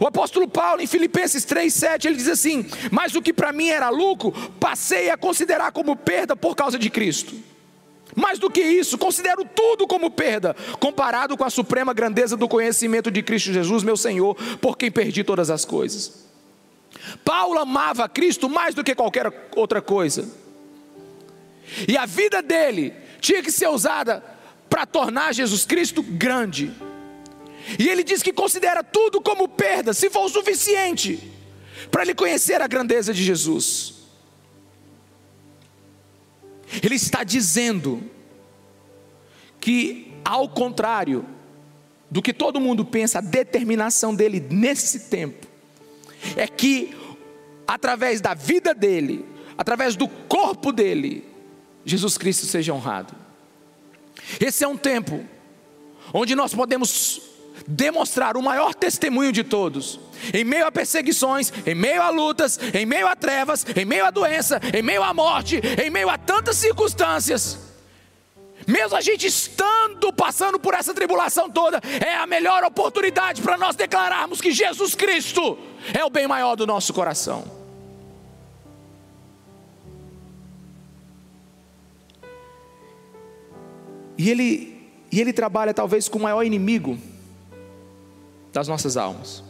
O 0.00 0.06
apóstolo 0.06 0.48
Paulo, 0.48 0.82
em 0.82 0.86
Filipenses 0.86 1.46
3,7, 1.46 2.06
ele 2.06 2.16
diz 2.16 2.28
assim: 2.28 2.66
Mas 2.90 3.14
o 3.14 3.22
que 3.22 3.32
para 3.32 3.52
mim 3.52 3.68
era 3.68 3.88
lucro, 3.88 4.32
passei 4.58 5.10
a 5.10 5.16
considerar 5.16 5.70
como 5.70 5.94
perda 5.94 6.34
por 6.34 6.56
causa 6.56 6.78
de 6.78 6.90
Cristo. 6.90 7.34
Mais 8.14 8.38
do 8.38 8.50
que 8.50 8.62
isso, 8.62 8.96
considero 8.98 9.44
tudo 9.44 9.86
como 9.86 10.10
perda, 10.10 10.56
comparado 10.80 11.36
com 11.36 11.44
a 11.44 11.50
suprema 11.50 11.92
grandeza 11.92 12.36
do 12.36 12.48
conhecimento 12.48 13.10
de 13.10 13.22
Cristo 13.22 13.52
Jesus, 13.52 13.82
meu 13.82 13.96
Senhor, 13.96 14.34
por 14.60 14.76
quem 14.76 14.90
perdi 14.90 15.22
todas 15.22 15.50
as 15.50 15.64
coisas. 15.64 16.24
Paulo 17.24 17.58
amava 17.58 18.08
Cristo 18.08 18.48
mais 18.48 18.74
do 18.74 18.82
que 18.82 18.94
qualquer 18.94 19.50
outra 19.54 19.82
coisa, 19.82 20.28
e 21.88 21.96
a 21.96 22.06
vida 22.06 22.42
dele 22.42 22.92
tinha 23.20 23.42
que 23.42 23.50
ser 23.50 23.68
usada 23.68 24.22
para 24.68 24.86
tornar 24.86 25.34
Jesus 25.34 25.64
Cristo 25.64 26.02
grande. 26.02 26.72
E 27.78 27.88
ele 27.88 28.04
diz 28.04 28.22
que 28.22 28.32
considera 28.32 28.82
tudo 28.82 29.20
como 29.20 29.48
perda, 29.48 29.92
se 29.92 30.08
for 30.08 30.24
o 30.24 30.28
suficiente 30.28 31.32
para 31.90 32.02
ele 32.02 32.14
conhecer 32.14 32.60
a 32.60 32.66
grandeza 32.66 33.12
de 33.12 33.22
Jesus. 33.22 33.94
Ele 36.82 36.94
está 36.94 37.24
dizendo 37.24 38.02
que, 39.60 40.12
ao 40.24 40.48
contrário 40.48 41.24
do 42.10 42.22
que 42.22 42.32
todo 42.32 42.60
mundo 42.60 42.84
pensa, 42.84 43.18
a 43.18 43.22
determinação 43.22 44.14
dele 44.14 44.40
nesse 44.50 45.08
tempo 45.08 45.46
é 46.36 46.46
que, 46.46 46.94
através 47.66 48.20
da 48.20 48.34
vida 48.34 48.74
dele, 48.74 49.24
através 49.56 49.96
do 49.96 50.08
corpo 50.08 50.72
dele, 50.72 51.24
Jesus 51.86 52.18
Cristo 52.18 52.44
seja 52.46 52.74
honrado. 52.74 53.14
Esse 54.40 54.64
é 54.64 54.68
um 54.68 54.76
tempo 54.76 55.24
onde 56.12 56.34
nós 56.34 56.52
podemos 56.52 57.22
demonstrar 57.66 58.36
o 58.36 58.42
maior 58.42 58.74
testemunho 58.74 59.30
de 59.30 59.44
todos. 59.44 60.00
Em 60.34 60.42
meio 60.42 60.66
a 60.66 60.72
perseguições, 60.72 61.52
em 61.64 61.74
meio 61.74 62.02
a 62.02 62.10
lutas, 62.10 62.58
em 62.74 62.84
meio 62.84 63.06
a 63.06 63.14
trevas, 63.14 63.64
em 63.76 63.84
meio 63.84 64.04
a 64.04 64.10
doença, 64.10 64.60
em 64.74 64.82
meio 64.82 65.02
à 65.02 65.14
morte, 65.14 65.60
em 65.82 65.88
meio 65.88 66.10
a 66.10 66.18
tantas 66.18 66.56
circunstâncias. 66.56 67.58
Mesmo 68.66 68.96
a 68.96 69.00
gente 69.00 69.28
estando 69.28 70.12
passando 70.12 70.58
por 70.58 70.74
essa 70.74 70.92
tribulação 70.92 71.48
toda, 71.48 71.80
é 72.04 72.16
a 72.16 72.26
melhor 72.26 72.64
oportunidade 72.64 73.40
para 73.40 73.56
nós 73.56 73.76
declararmos 73.76 74.40
que 74.40 74.50
Jesus 74.50 74.96
Cristo 74.96 75.56
é 75.94 76.04
o 76.04 76.10
bem 76.10 76.26
maior 76.26 76.56
do 76.56 76.66
nosso 76.66 76.92
coração. 76.92 77.55
E 84.18 84.30
ele, 84.30 84.90
e 85.10 85.20
ele 85.20 85.32
trabalha 85.32 85.74
talvez 85.74 86.08
com 86.08 86.18
o 86.18 86.22
maior 86.22 86.42
inimigo 86.42 86.98
das 88.52 88.68
nossas 88.68 88.96
almas. 88.96 89.42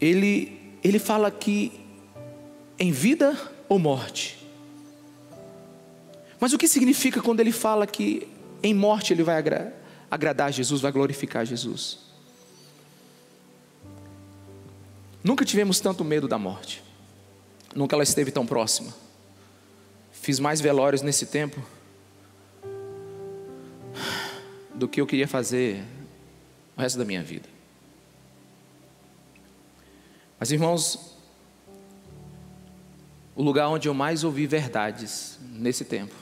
Ele, 0.00 0.76
ele 0.82 0.98
fala 0.98 1.30
que 1.30 1.80
em 2.78 2.90
vida 2.90 3.38
ou 3.68 3.78
morte. 3.78 4.38
Mas 6.38 6.54
o 6.54 6.58
que 6.58 6.66
significa 6.66 7.20
quando 7.20 7.40
ele 7.40 7.52
fala 7.52 7.86
que 7.86 8.26
em 8.62 8.72
morte 8.72 9.12
ele 9.12 9.22
vai 9.22 9.36
agra 9.36 9.76
agradar 10.10 10.52
Jesus, 10.52 10.80
vai 10.80 10.90
glorificar 10.90 11.44
Jesus? 11.44 11.98
Nunca 15.22 15.44
tivemos 15.44 15.80
tanto 15.80 16.02
medo 16.02 16.26
da 16.26 16.38
morte. 16.38 16.82
Nunca 17.74 17.94
ela 17.94 18.02
esteve 18.02 18.30
tão 18.30 18.46
próxima. 18.46 18.92
Fiz 20.30 20.38
mais 20.38 20.60
velórios 20.60 21.02
nesse 21.02 21.26
tempo 21.26 21.60
do 24.72 24.86
que 24.86 25.00
eu 25.00 25.06
queria 25.08 25.26
fazer 25.26 25.82
o 26.76 26.80
resto 26.80 27.00
da 27.00 27.04
minha 27.04 27.20
vida. 27.20 27.48
Mas 30.38 30.52
irmãos, 30.52 31.16
o 33.34 33.42
lugar 33.42 33.66
onde 33.70 33.88
eu 33.88 33.92
mais 33.92 34.22
ouvi 34.22 34.46
verdades 34.46 35.36
nesse 35.42 35.84
tempo 35.84 36.14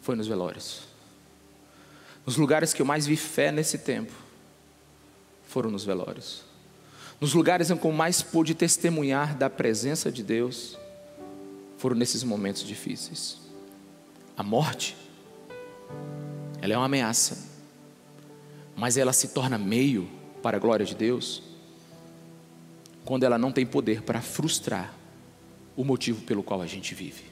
foi 0.00 0.16
nos 0.16 0.26
velórios. 0.26 0.84
Nos 2.24 2.38
lugares 2.38 2.72
que 2.72 2.80
eu 2.80 2.86
mais 2.86 3.04
vi 3.06 3.14
fé 3.18 3.52
nesse 3.52 3.76
tempo 3.76 4.14
foram 5.46 5.70
nos 5.70 5.84
velórios. 5.84 6.44
Nos 7.20 7.34
lugares 7.34 7.70
em 7.70 7.76
que 7.76 7.86
eu 7.86 7.92
mais 7.92 8.22
pude 8.22 8.54
testemunhar 8.54 9.36
da 9.36 9.50
presença 9.50 10.10
de 10.10 10.22
Deus 10.22 10.79
foram 11.80 11.96
nesses 11.96 12.22
momentos 12.22 12.62
difíceis. 12.62 13.38
A 14.36 14.42
morte 14.42 14.94
ela 16.60 16.74
é 16.74 16.76
uma 16.76 16.84
ameaça, 16.84 17.48
mas 18.76 18.98
ela 18.98 19.14
se 19.14 19.28
torna 19.28 19.56
meio 19.56 20.06
para 20.42 20.58
a 20.58 20.60
glória 20.60 20.84
de 20.84 20.94
Deus 20.94 21.42
quando 23.02 23.24
ela 23.24 23.38
não 23.38 23.50
tem 23.50 23.64
poder 23.64 24.02
para 24.02 24.20
frustrar 24.20 24.92
o 25.74 25.82
motivo 25.82 26.20
pelo 26.20 26.42
qual 26.42 26.60
a 26.60 26.66
gente 26.66 26.94
vive. 26.94 27.24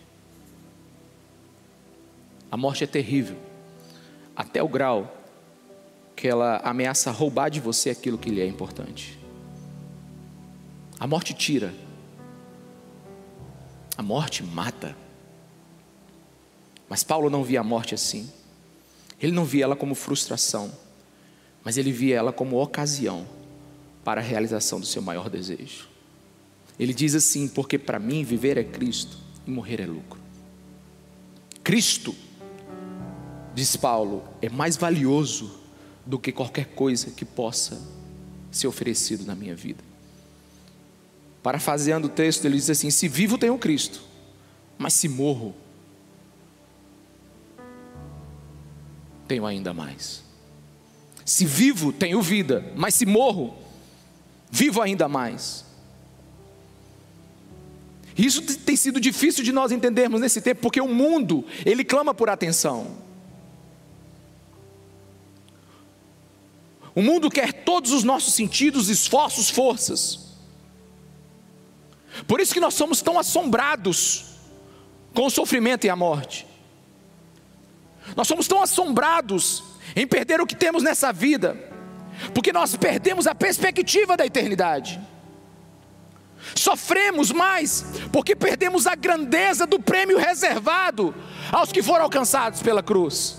A 2.51 2.57
morte 2.57 2.85
é 2.85 2.87
terrível, 2.87 3.37
até 4.35 4.63
o 4.63 4.69
grau 4.69 5.15
que 6.17 6.27
ela 6.27 6.57
ameaça 6.65 7.11
roubar 7.11 7.51
de 7.51 7.61
você 7.61 7.91
aquilo 7.91 8.17
que 8.17 8.31
lhe 8.31 8.41
é 8.41 8.47
importante. 8.47 9.19
A 10.99 11.07
morte 11.07 11.35
tira, 11.35 11.75
a 13.99 14.03
morte 14.03 14.45
mata. 14.45 14.97
Mas 16.89 17.03
Paulo 17.03 17.29
não 17.29 17.43
via 17.43 17.59
a 17.61 17.65
morte 17.65 17.97
assim. 17.97 18.31
Ele 19.21 19.33
não 19.33 19.45
via 19.45 19.65
ela 19.65 19.75
como 19.75 19.97
frustração, 19.97 20.73
mas 21.65 21.77
ele 21.77 21.91
via 21.91 22.15
ela 22.15 22.33
como 22.33 22.63
ocasião 22.63 23.27
para 24.05 24.21
a 24.21 24.25
realização 24.25 24.79
do 24.79 24.87
seu 24.87 25.03
maior 25.03 25.29
desejo. 25.29 25.89
Ele 26.79 26.95
diz 26.95 27.17
assim: 27.17 27.49
porque 27.49 27.77
para 27.77 27.99
mim 27.99 28.23
viver 28.23 28.57
é 28.57 28.63
Cristo 28.63 29.19
e 29.45 29.51
morrer 29.51 29.81
é 29.81 29.87
lucro. 29.87 30.21
Cristo, 31.65 32.15
diz 33.53 33.77
Paulo, 33.77 34.23
é 34.41 34.49
mais 34.49 34.77
valioso 34.77 35.59
do 36.07 36.21
que 36.21 36.31
qualquer 36.31 36.67
coisa 36.67 37.11
que 37.11 37.25
possa 37.25 37.83
ser 38.51 38.69
oferecido 38.69 39.27
na 39.27 39.35
minha 39.35 39.57
vida. 39.57 39.88
Parafaseando 41.43 42.09
o 42.09 42.11
texto, 42.11 42.45
ele 42.45 42.57
diz 42.57 42.69
assim: 42.69 42.91
se 42.91 43.09
vivo 43.09 43.39
tenho 43.39 43.57
Cristo, 43.59 44.01
mas 44.77 44.93
se 44.95 45.09
morro, 45.09 45.55
tenho 49.27 49.47
ainda 49.47 49.73
mais. 49.73 50.25
Se 51.25 51.45
vivo, 51.45 51.93
tenho 51.93 52.23
vida, 52.23 52.73
mas 52.75 52.95
se 52.95 53.05
morro, 53.05 53.55
vivo 54.51 54.81
ainda 54.81 55.09
mais. 55.09 55.65
Isso 58.17 58.43
tem 58.43 58.75
sido 58.75 58.99
difícil 58.99 59.45
de 59.45 59.53
nós 59.53 59.71
entendermos 59.71 60.21
nesse 60.21 60.41
tempo, 60.41 60.61
porque 60.63 60.81
o 60.81 60.89
mundo, 60.89 61.45
ele 61.65 61.85
clama 61.85 62.13
por 62.13 62.29
atenção. 62.29 62.97
O 66.95 67.03
mundo 67.03 67.31
quer 67.31 67.53
todos 67.53 67.93
os 67.93 68.03
nossos 68.03 68.35
sentidos, 68.35 68.89
esforços, 68.89 69.49
forças. 69.49 70.28
Por 72.27 72.41
isso 72.41 72.53
que 72.53 72.61
nós 72.61 72.75
somos 72.75 73.01
tão 73.01 73.19
assombrados 73.19 74.25
com 75.15 75.27
o 75.27 75.31
sofrimento 75.31 75.87
e 75.87 75.91
a 75.91 75.97
morte. 75.97 76.47
Nós 78.17 78.27
somos 78.27 78.47
tão 78.47 78.63
assombrados 78.63 79.63
em 79.95 80.07
perder 80.07 80.41
o 80.41 80.47
que 80.47 80.57
temos 80.57 80.83
nessa 80.83 81.13
vida, 81.13 81.57
porque 82.35 82.53
nós 82.53 82.77
perdemos 82.77 83.27
a 83.27 83.35
perspectiva 83.35 84.17
da 84.17 84.27
eternidade. 84.27 85.01
Sofremos 86.55 87.31
mais 87.33 87.85
porque 88.13 88.35
perdemos 88.35 88.87
a 88.87 88.95
grandeza 88.95 89.67
do 89.67 89.81
prêmio 89.81 90.19
reservado 90.19 91.15
aos 91.51 91.73
que 91.73 91.83
foram 91.83 92.05
alcançados 92.05 92.63
pela 92.63 92.83
cruz. 92.83 93.39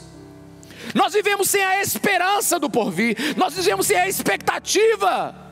Nós 0.94 1.13
vivemos 1.13 1.50
sem 1.50 1.63
a 1.63 1.82
esperança 1.82 2.60
do 2.60 2.70
porvir, 2.70 3.15
nós 3.38 3.54
vivemos 3.54 3.88
sem 3.88 3.98
a 3.98 4.08
expectativa 4.08 5.49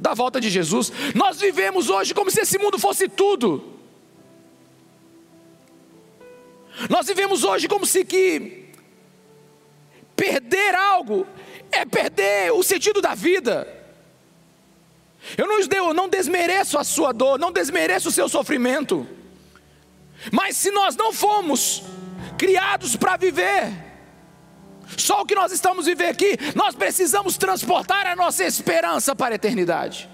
da 0.00 0.14
volta 0.14 0.40
de 0.40 0.48
Jesus. 0.50 0.92
Nós 1.14 1.40
vivemos 1.40 1.88
hoje 1.88 2.14
como 2.14 2.30
se 2.30 2.40
esse 2.40 2.58
mundo 2.58 2.78
fosse 2.78 3.08
tudo. 3.08 3.78
Nós 6.88 7.06
vivemos 7.06 7.42
hoje 7.42 7.66
como 7.66 7.84
se 7.84 8.04
que 8.04 8.68
perder 10.14 10.74
algo 10.74 11.26
é 11.70 11.84
perder 11.84 12.52
o 12.52 12.62
sentido 12.62 13.00
da 13.00 13.14
vida. 13.14 13.74
Eu 15.36 15.46
não, 15.46 15.58
eu 15.60 15.94
não 15.94 16.08
desmereço 16.08 16.78
a 16.78 16.84
sua 16.84 17.12
dor, 17.12 17.38
não 17.38 17.52
desmereço 17.52 18.08
o 18.08 18.12
seu 18.12 18.28
sofrimento. 18.28 19.06
Mas 20.32 20.56
se 20.56 20.70
nós 20.70 20.96
não 20.96 21.12
fomos 21.12 21.82
criados 22.36 22.96
para 22.96 23.16
viver, 23.16 23.87
só 24.96 25.22
o 25.22 25.26
que 25.26 25.34
nós 25.34 25.52
estamos 25.52 25.86
vivendo 25.86 26.10
aqui, 26.10 26.38
nós 26.54 26.74
precisamos 26.74 27.36
transportar 27.36 28.06
a 28.06 28.16
nossa 28.16 28.44
esperança 28.44 29.14
para 29.14 29.34
a 29.34 29.36
eternidade. 29.36 30.08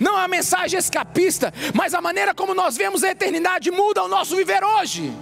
Não 0.00 0.18
é 0.18 0.24
a 0.24 0.28
mensagem 0.28 0.78
escapista, 0.78 1.52
mas 1.74 1.92
a 1.94 2.00
maneira 2.00 2.34
como 2.34 2.54
nós 2.54 2.76
vemos 2.76 3.02
a 3.02 3.10
eternidade 3.10 3.70
muda 3.70 4.02
o 4.04 4.08
nosso 4.08 4.36
viver 4.36 4.62
hoje. 4.62 5.12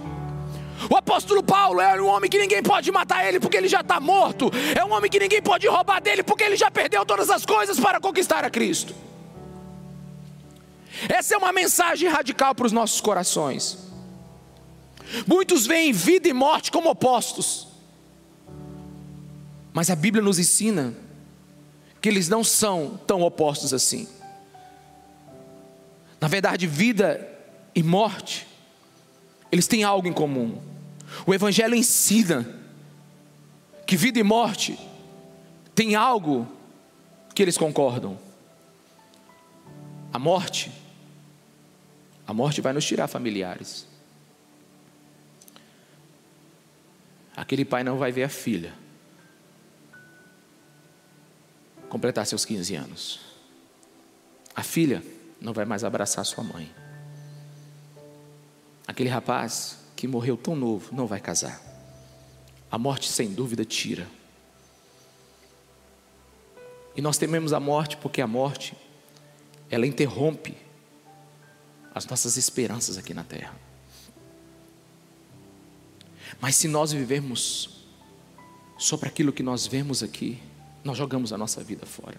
O 0.89 0.95
apóstolo 0.95 1.43
Paulo 1.43 1.79
é 1.79 2.01
um 2.01 2.07
homem 2.07 2.29
que 2.29 2.39
ninguém 2.39 2.63
pode 2.63 2.91
matar 2.91 3.27
ele 3.27 3.39
porque 3.39 3.57
ele 3.57 3.67
já 3.67 3.81
está 3.81 3.99
morto. 3.99 4.51
É 4.75 4.83
um 4.83 4.91
homem 4.93 5.09
que 5.09 5.19
ninguém 5.19 5.41
pode 5.41 5.67
roubar 5.67 6.01
dele 6.01 6.23
porque 6.23 6.43
ele 6.43 6.55
já 6.55 6.71
perdeu 6.71 7.05
todas 7.05 7.29
as 7.29 7.45
coisas 7.45 7.79
para 7.79 7.99
conquistar 7.99 8.43
a 8.43 8.49
Cristo. 8.49 8.93
Essa 11.07 11.35
é 11.35 11.37
uma 11.37 11.51
mensagem 11.51 12.09
radical 12.09 12.53
para 12.53 12.65
os 12.65 12.71
nossos 12.71 13.01
corações. 13.01 13.77
Muitos 15.27 15.65
veem 15.67 15.91
vida 15.91 16.27
e 16.27 16.33
morte 16.33 16.71
como 16.71 16.89
opostos. 16.89 17.67
Mas 19.73 19.89
a 19.89 19.95
Bíblia 19.95 20.23
nos 20.23 20.37
ensina 20.37 20.93
que 22.01 22.09
eles 22.09 22.27
não 22.27 22.43
são 22.43 22.99
tão 23.07 23.21
opostos 23.21 23.73
assim. 23.73 24.07
Na 26.19 26.27
verdade, 26.27 26.67
vida 26.67 27.27
e 27.73 27.81
morte, 27.81 28.47
eles 29.51 29.67
têm 29.67 29.83
algo 29.83 30.07
em 30.07 30.13
comum. 30.13 30.61
O 31.25 31.33
Evangelho 31.33 31.75
ensina 31.75 32.59
que 33.85 33.95
vida 33.95 34.19
e 34.19 34.23
morte 34.23 34.77
têm 35.73 35.95
algo 35.95 36.47
que 37.33 37.41
eles 37.41 37.57
concordam. 37.57 38.19
A 40.11 40.19
morte, 40.19 40.71
a 42.27 42.33
morte 42.33 42.59
vai 42.61 42.73
nos 42.73 42.85
tirar 42.85 43.07
familiares. 43.07 43.87
Aquele 47.35 47.63
pai 47.63 47.83
não 47.83 47.97
vai 47.97 48.11
ver 48.11 48.23
a 48.23 48.29
filha 48.29 48.80
completar 51.91 52.25
seus 52.25 52.45
15 52.45 52.73
anos. 52.73 53.19
A 54.55 54.63
filha 54.63 55.03
não 55.41 55.51
vai 55.51 55.65
mais 55.65 55.83
abraçar 55.83 56.25
sua 56.25 56.41
mãe. 56.41 56.73
Aquele 58.87 59.09
rapaz 59.09 59.77
que 59.93 60.07
morreu 60.07 60.37
tão 60.37 60.55
novo 60.55 60.95
não 60.95 61.05
vai 61.05 61.19
casar. 61.19 61.61
A 62.71 62.77
morte, 62.77 63.11
sem 63.11 63.33
dúvida, 63.33 63.65
tira. 63.65 64.07
E 66.95 67.01
nós 67.01 67.17
tememos 67.17 67.51
a 67.51 67.59
morte 67.59 67.97
porque 67.97 68.21
a 68.21 68.27
morte, 68.27 68.73
ela 69.69 69.85
interrompe 69.85 70.55
as 71.93 72.05
nossas 72.05 72.37
esperanças 72.37 72.97
aqui 72.97 73.13
na 73.13 73.25
terra. 73.25 73.53
Mas 76.39 76.55
se 76.55 76.69
nós 76.69 76.93
vivermos 76.93 77.85
só 78.77 78.95
para 78.95 79.09
aquilo 79.09 79.33
que 79.33 79.43
nós 79.43 79.67
vemos 79.67 80.01
aqui, 80.01 80.41
nós 80.83 80.97
jogamos 80.97 81.31
a 81.31 81.37
nossa 81.37 81.63
vida 81.63 81.85
fora. 81.85 82.17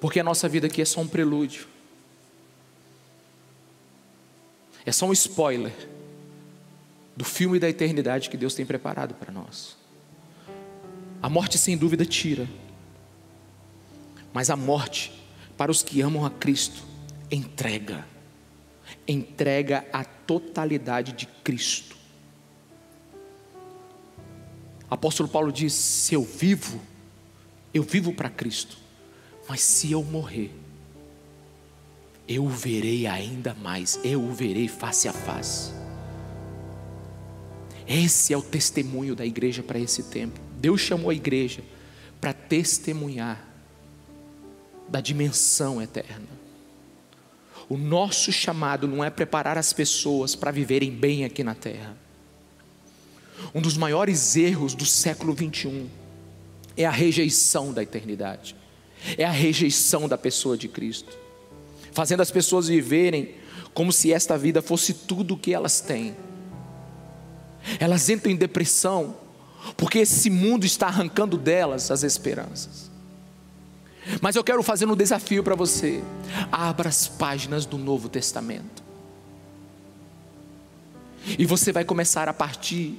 Porque 0.00 0.20
a 0.20 0.24
nossa 0.24 0.48
vida 0.48 0.66
aqui 0.66 0.80
é 0.80 0.84
só 0.84 1.00
um 1.00 1.08
prelúdio. 1.08 1.66
É 4.84 4.92
só 4.92 5.06
um 5.06 5.12
spoiler 5.12 5.72
do 7.16 7.24
filme 7.24 7.58
da 7.58 7.68
eternidade 7.68 8.30
que 8.30 8.36
Deus 8.36 8.54
tem 8.54 8.64
preparado 8.64 9.14
para 9.14 9.32
nós. 9.32 9.76
A 11.22 11.28
morte, 11.28 11.58
sem 11.58 11.76
dúvida, 11.76 12.06
tira, 12.06 12.48
mas 14.32 14.48
a 14.48 14.56
morte, 14.56 15.12
para 15.56 15.70
os 15.70 15.82
que 15.82 16.00
amam 16.00 16.24
a 16.24 16.30
Cristo, 16.30 16.82
entrega 17.30 18.06
entrega 19.06 19.86
a 19.92 20.04
totalidade 20.04 21.12
de 21.12 21.26
Cristo. 21.26 21.96
Apóstolo 24.90 25.28
Paulo 25.28 25.52
diz: 25.52 25.72
se 25.72 26.14
eu 26.14 26.24
vivo, 26.24 26.80
eu 27.72 27.82
vivo 27.82 28.12
para 28.12 28.28
Cristo, 28.28 28.76
mas 29.48 29.60
se 29.60 29.92
eu 29.92 30.02
morrer, 30.02 30.52
eu 32.26 32.44
o 32.44 32.48
verei 32.48 33.06
ainda 33.06 33.54
mais, 33.54 33.98
eu 34.02 34.22
o 34.22 34.32
verei 34.32 34.68
face 34.68 35.08
a 35.08 35.12
face. 35.12 35.72
Esse 37.86 38.32
é 38.32 38.36
o 38.36 38.42
testemunho 38.42 39.16
da 39.16 39.26
igreja 39.26 39.62
para 39.62 39.78
esse 39.78 40.04
tempo. 40.04 40.38
Deus 40.58 40.80
chamou 40.80 41.10
a 41.10 41.14
igreja 41.14 41.62
para 42.20 42.32
testemunhar 42.32 43.48
da 44.88 45.00
dimensão 45.00 45.82
eterna. 45.82 46.28
O 47.68 47.76
nosso 47.76 48.30
chamado 48.32 48.86
não 48.86 49.02
é 49.02 49.10
preparar 49.10 49.56
as 49.56 49.72
pessoas 49.72 50.36
para 50.36 50.50
viverem 50.50 50.90
bem 50.90 51.24
aqui 51.24 51.42
na 51.42 51.54
terra. 51.54 51.96
Um 53.54 53.60
dos 53.60 53.76
maiores 53.76 54.36
erros 54.36 54.74
do 54.74 54.86
século 54.86 55.34
21 55.34 55.88
é 56.76 56.84
a 56.84 56.90
rejeição 56.90 57.72
da 57.72 57.82
eternidade, 57.82 58.54
é 59.16 59.24
a 59.24 59.30
rejeição 59.30 60.08
da 60.08 60.16
pessoa 60.16 60.56
de 60.56 60.68
Cristo, 60.68 61.16
fazendo 61.92 62.20
as 62.20 62.30
pessoas 62.30 62.68
viverem 62.68 63.34
como 63.74 63.92
se 63.92 64.12
esta 64.12 64.36
vida 64.38 64.62
fosse 64.62 64.94
tudo 64.94 65.34
o 65.34 65.38
que 65.38 65.52
elas 65.52 65.80
têm. 65.80 66.14
Elas 67.78 68.08
entram 68.08 68.32
em 68.32 68.36
depressão 68.36 69.16
porque 69.76 69.98
esse 69.98 70.30
mundo 70.30 70.64
está 70.64 70.86
arrancando 70.86 71.36
delas 71.36 71.90
as 71.90 72.02
esperanças. 72.02 72.90
Mas 74.20 74.34
eu 74.34 74.42
quero 74.42 74.62
fazer 74.62 74.86
um 74.86 74.96
desafio 74.96 75.44
para 75.44 75.54
você: 75.54 76.02
abra 76.50 76.88
as 76.88 77.06
páginas 77.06 77.66
do 77.66 77.76
Novo 77.76 78.08
Testamento. 78.08 78.82
E 81.38 81.44
você 81.44 81.70
vai 81.70 81.84
começar 81.84 82.28
a 82.28 82.32
partir 82.32 82.98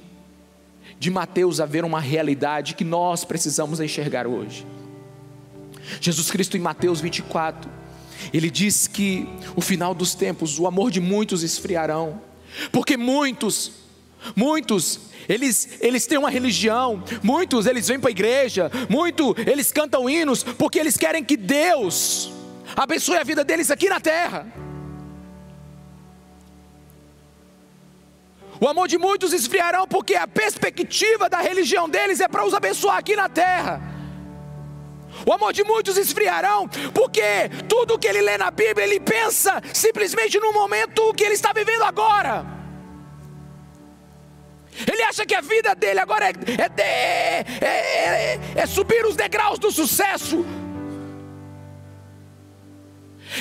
de 0.98 1.10
Mateus 1.10 1.60
a 1.60 1.66
ver 1.66 1.84
uma 1.84 2.00
realidade 2.00 2.74
que 2.74 2.84
nós 2.84 3.24
precisamos 3.24 3.80
enxergar 3.80 4.26
hoje. 4.26 4.66
Jesus 6.00 6.30
Cristo 6.30 6.56
em 6.56 6.60
Mateus 6.60 7.00
24, 7.00 7.70
ele 8.32 8.50
diz 8.50 8.86
que 8.86 9.28
o 9.56 9.60
final 9.60 9.94
dos 9.94 10.14
tempos, 10.14 10.58
o 10.58 10.66
amor 10.66 10.90
de 10.90 11.00
muitos 11.00 11.42
esfriarão, 11.42 12.20
porque 12.70 12.96
muitos, 12.96 13.72
muitos, 14.36 15.00
eles, 15.28 15.78
eles 15.80 16.06
têm 16.06 16.18
uma 16.18 16.30
religião, 16.30 17.02
muitos 17.22 17.66
eles 17.66 17.88
vêm 17.88 17.98
para 17.98 18.10
a 18.10 18.12
igreja, 18.12 18.70
muito 18.88 19.34
eles 19.38 19.72
cantam 19.72 20.08
hinos, 20.08 20.42
porque 20.42 20.78
eles 20.78 20.96
querem 20.96 21.24
que 21.24 21.36
Deus 21.36 22.32
abençoe 22.76 23.16
a 23.16 23.24
vida 23.24 23.44
deles 23.44 23.70
aqui 23.70 23.88
na 23.88 24.00
terra. 24.00 24.61
O 28.62 28.68
amor 28.68 28.86
de 28.86 28.96
muitos 28.96 29.32
esfriarão, 29.32 29.88
porque 29.88 30.14
a 30.14 30.28
perspectiva 30.28 31.28
da 31.28 31.40
religião 31.40 31.88
deles 31.88 32.20
é 32.20 32.28
para 32.28 32.46
os 32.46 32.54
abençoar 32.54 32.96
aqui 32.96 33.16
na 33.16 33.28
terra. 33.28 33.82
O 35.26 35.32
amor 35.32 35.52
de 35.52 35.64
muitos 35.64 35.96
esfriarão, 35.96 36.68
porque 36.94 37.48
tudo 37.68 37.98
que 37.98 38.06
ele 38.06 38.20
lê 38.20 38.38
na 38.38 38.52
Bíblia, 38.52 38.86
ele 38.86 39.00
pensa 39.00 39.60
simplesmente 39.74 40.38
no 40.38 40.52
momento 40.52 41.12
que 41.12 41.24
ele 41.24 41.34
está 41.34 41.52
vivendo 41.52 41.82
agora. 41.82 42.46
Ele 44.86 45.02
acha 45.02 45.26
que 45.26 45.34
a 45.34 45.40
vida 45.40 45.74
dele 45.74 45.98
agora 45.98 46.26
é, 46.26 46.30
é, 46.30 47.44
é, 47.60 47.66
é, 47.66 48.40
é 48.54 48.66
subir 48.66 49.04
os 49.04 49.16
degraus 49.16 49.58
do 49.58 49.72
sucesso. 49.72 50.46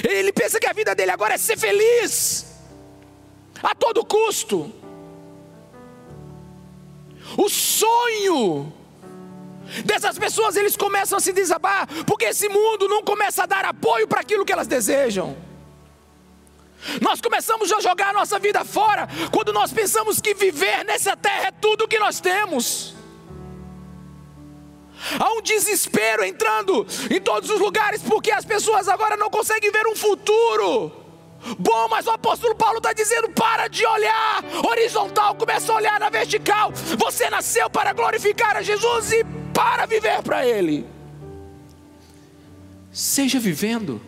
Ele 0.03 0.33
pensa 0.33 0.59
que 0.59 0.65
a 0.67 0.73
vida 0.73 0.95
dele 0.95 1.11
agora 1.11 1.35
é 1.35 1.37
ser 1.37 1.59
feliz 1.59 2.59
a 3.61 3.75
todo 3.75 4.03
custo. 4.03 4.80
O 7.43 7.49
sonho 7.49 8.71
dessas 9.83 10.19
pessoas 10.19 10.55
eles 10.55 10.77
começam 10.77 11.17
a 11.17 11.21
se 11.21 11.33
desabar, 11.33 11.87
porque 12.05 12.25
esse 12.25 12.47
mundo 12.47 12.87
não 12.87 13.01
começa 13.01 13.43
a 13.43 13.45
dar 13.47 13.65
apoio 13.65 14.07
para 14.07 14.21
aquilo 14.21 14.45
que 14.45 14.53
elas 14.53 14.67
desejam. 14.67 15.35
Nós 17.01 17.19
começamos 17.19 17.73
a 17.73 17.79
jogar 17.79 18.09
a 18.09 18.13
nossa 18.13 18.37
vida 18.37 18.63
fora 18.63 19.07
quando 19.31 19.51
nós 19.51 19.73
pensamos 19.73 20.21
que 20.21 20.35
viver 20.35 20.85
nessa 20.85 21.17
terra 21.17 21.47
é 21.47 21.51
tudo 21.51 21.85
o 21.85 21.87
que 21.87 21.97
nós 21.97 22.19
temos. 22.19 22.93
Há 25.19 25.33
um 25.33 25.41
desespero 25.41 26.23
entrando 26.23 26.85
em 27.09 27.19
todos 27.19 27.49
os 27.49 27.59
lugares 27.59 28.03
porque 28.03 28.31
as 28.31 28.45
pessoas 28.45 28.87
agora 28.87 29.17
não 29.17 29.31
conseguem 29.31 29.71
ver 29.71 29.87
um 29.87 29.95
futuro. 29.95 31.00
Bom, 31.57 31.87
mas 31.89 32.05
o 32.05 32.11
apóstolo 32.11 32.55
Paulo 32.55 32.77
está 32.77 32.93
dizendo: 32.93 33.29
para 33.29 33.67
de 33.67 33.85
olhar 33.85 34.43
horizontal, 34.67 35.35
começa 35.35 35.71
a 35.71 35.75
olhar 35.75 35.99
na 35.99 36.09
vertical. 36.09 36.71
Você 36.71 37.29
nasceu 37.29 37.69
para 37.69 37.93
glorificar 37.93 38.55
a 38.55 38.61
Jesus 38.61 39.11
e 39.11 39.23
para 39.53 39.85
viver 39.85 40.21
para 40.21 40.45
Ele. 40.45 40.85
Seja 42.91 43.39
vivendo, 43.39 44.01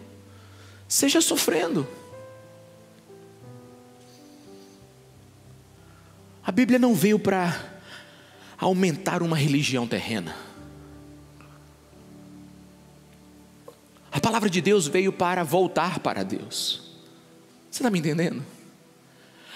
seja 0.87 1.21
sofrendo. 1.21 1.87
A 6.45 6.51
Bíblia 6.51 6.77
não 6.77 6.93
veio 6.93 7.17
para 7.17 7.57
aumentar 8.57 9.23
uma 9.23 9.37
religião 9.37 9.87
terrena. 9.87 10.35
A 14.11 14.19
palavra 14.19 14.49
de 14.49 14.61
Deus 14.61 14.87
veio 14.87 15.11
para 15.11 15.43
voltar 15.43 15.99
para 15.99 16.23
Deus. 16.23 16.92
Você 17.73 17.79
está 17.79 17.89
me 17.89 17.97
entendendo? 17.97 18.45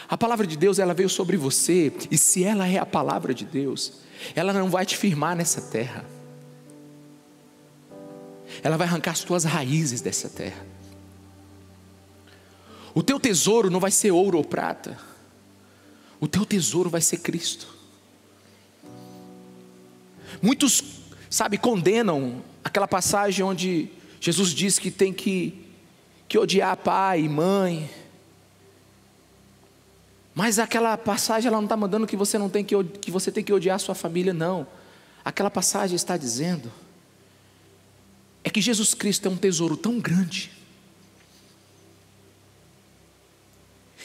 A 0.10 0.17
palavra 0.17 0.47
de 0.47 0.58
Deus 0.58 0.80
ela 0.80 0.91
veio 0.91 1.08
sobre 1.08 1.38
você, 1.38 1.93
e 2.10 2.17
se 2.17 2.43
ela 2.43 2.67
é 2.67 2.80
a 2.80 2.86
palavra 2.86 3.32
de 3.32 3.45
Deus, 3.45 3.93
ela 4.34 4.51
não 4.51 4.71
vai 4.71 4.88
te 4.88 4.97
firmar 4.97 5.36
nessa 5.36 5.62
terra. 5.62 6.03
Ela 8.63 8.75
vai 8.75 8.88
arrancar 8.88 9.12
as 9.12 9.19
tuas 9.19 9.43
raízes 9.43 10.01
dessa 10.01 10.27
terra. 10.30 10.65
O 12.95 13.03
teu 13.03 13.19
tesouro 13.19 13.69
não 13.69 13.80
vai 13.80 13.91
ser 13.91 14.10
ouro 14.10 14.39
ou 14.39 14.43
prata. 14.43 14.97
O 16.19 16.27
teu 16.27 16.43
tesouro 16.43 16.89
vai 16.89 17.01
ser 17.01 17.17
Cristo. 17.17 17.67
Muitos, 20.41 20.84
sabe, 21.30 21.60
condenam 21.60 22.43
aquela 22.63 22.88
passagem 22.88 23.45
onde 23.45 23.91
Jesus 24.19 24.49
diz 24.49 24.80
que 24.80 24.89
tem 24.89 25.13
que, 25.13 25.67
que 26.27 26.39
odiar 26.39 26.75
pai 26.77 27.21
e 27.21 27.30
mãe. 27.30 27.88
Mas 30.38 30.60
aquela 30.60 30.95
passagem 30.95 31.47
ela 31.47 31.58
não 31.58 31.63
está 31.63 31.76
mandando 31.76 32.06
que 32.06 32.15
você 32.15 32.38
não 32.38 32.47
tem 32.47 32.63
que, 32.63 32.76
que 33.02 33.10
você 33.10 33.32
tem 33.32 33.43
que 33.43 33.52
odiar 33.52 33.78
a 33.78 33.80
sua 33.80 33.95
família, 33.95 34.32
não. 34.32 34.67
Aquela 35.26 35.50
passagem 35.50 35.95
está 35.95 36.15
dizendo 36.15 36.71
é 38.43 38.50
que 38.52 38.62
Jesus 38.62 38.93
Cristo 38.93 39.28
é 39.28 39.32
um 39.32 39.36
tesouro 39.36 39.76
tão 39.76 40.00
grande 40.00 40.52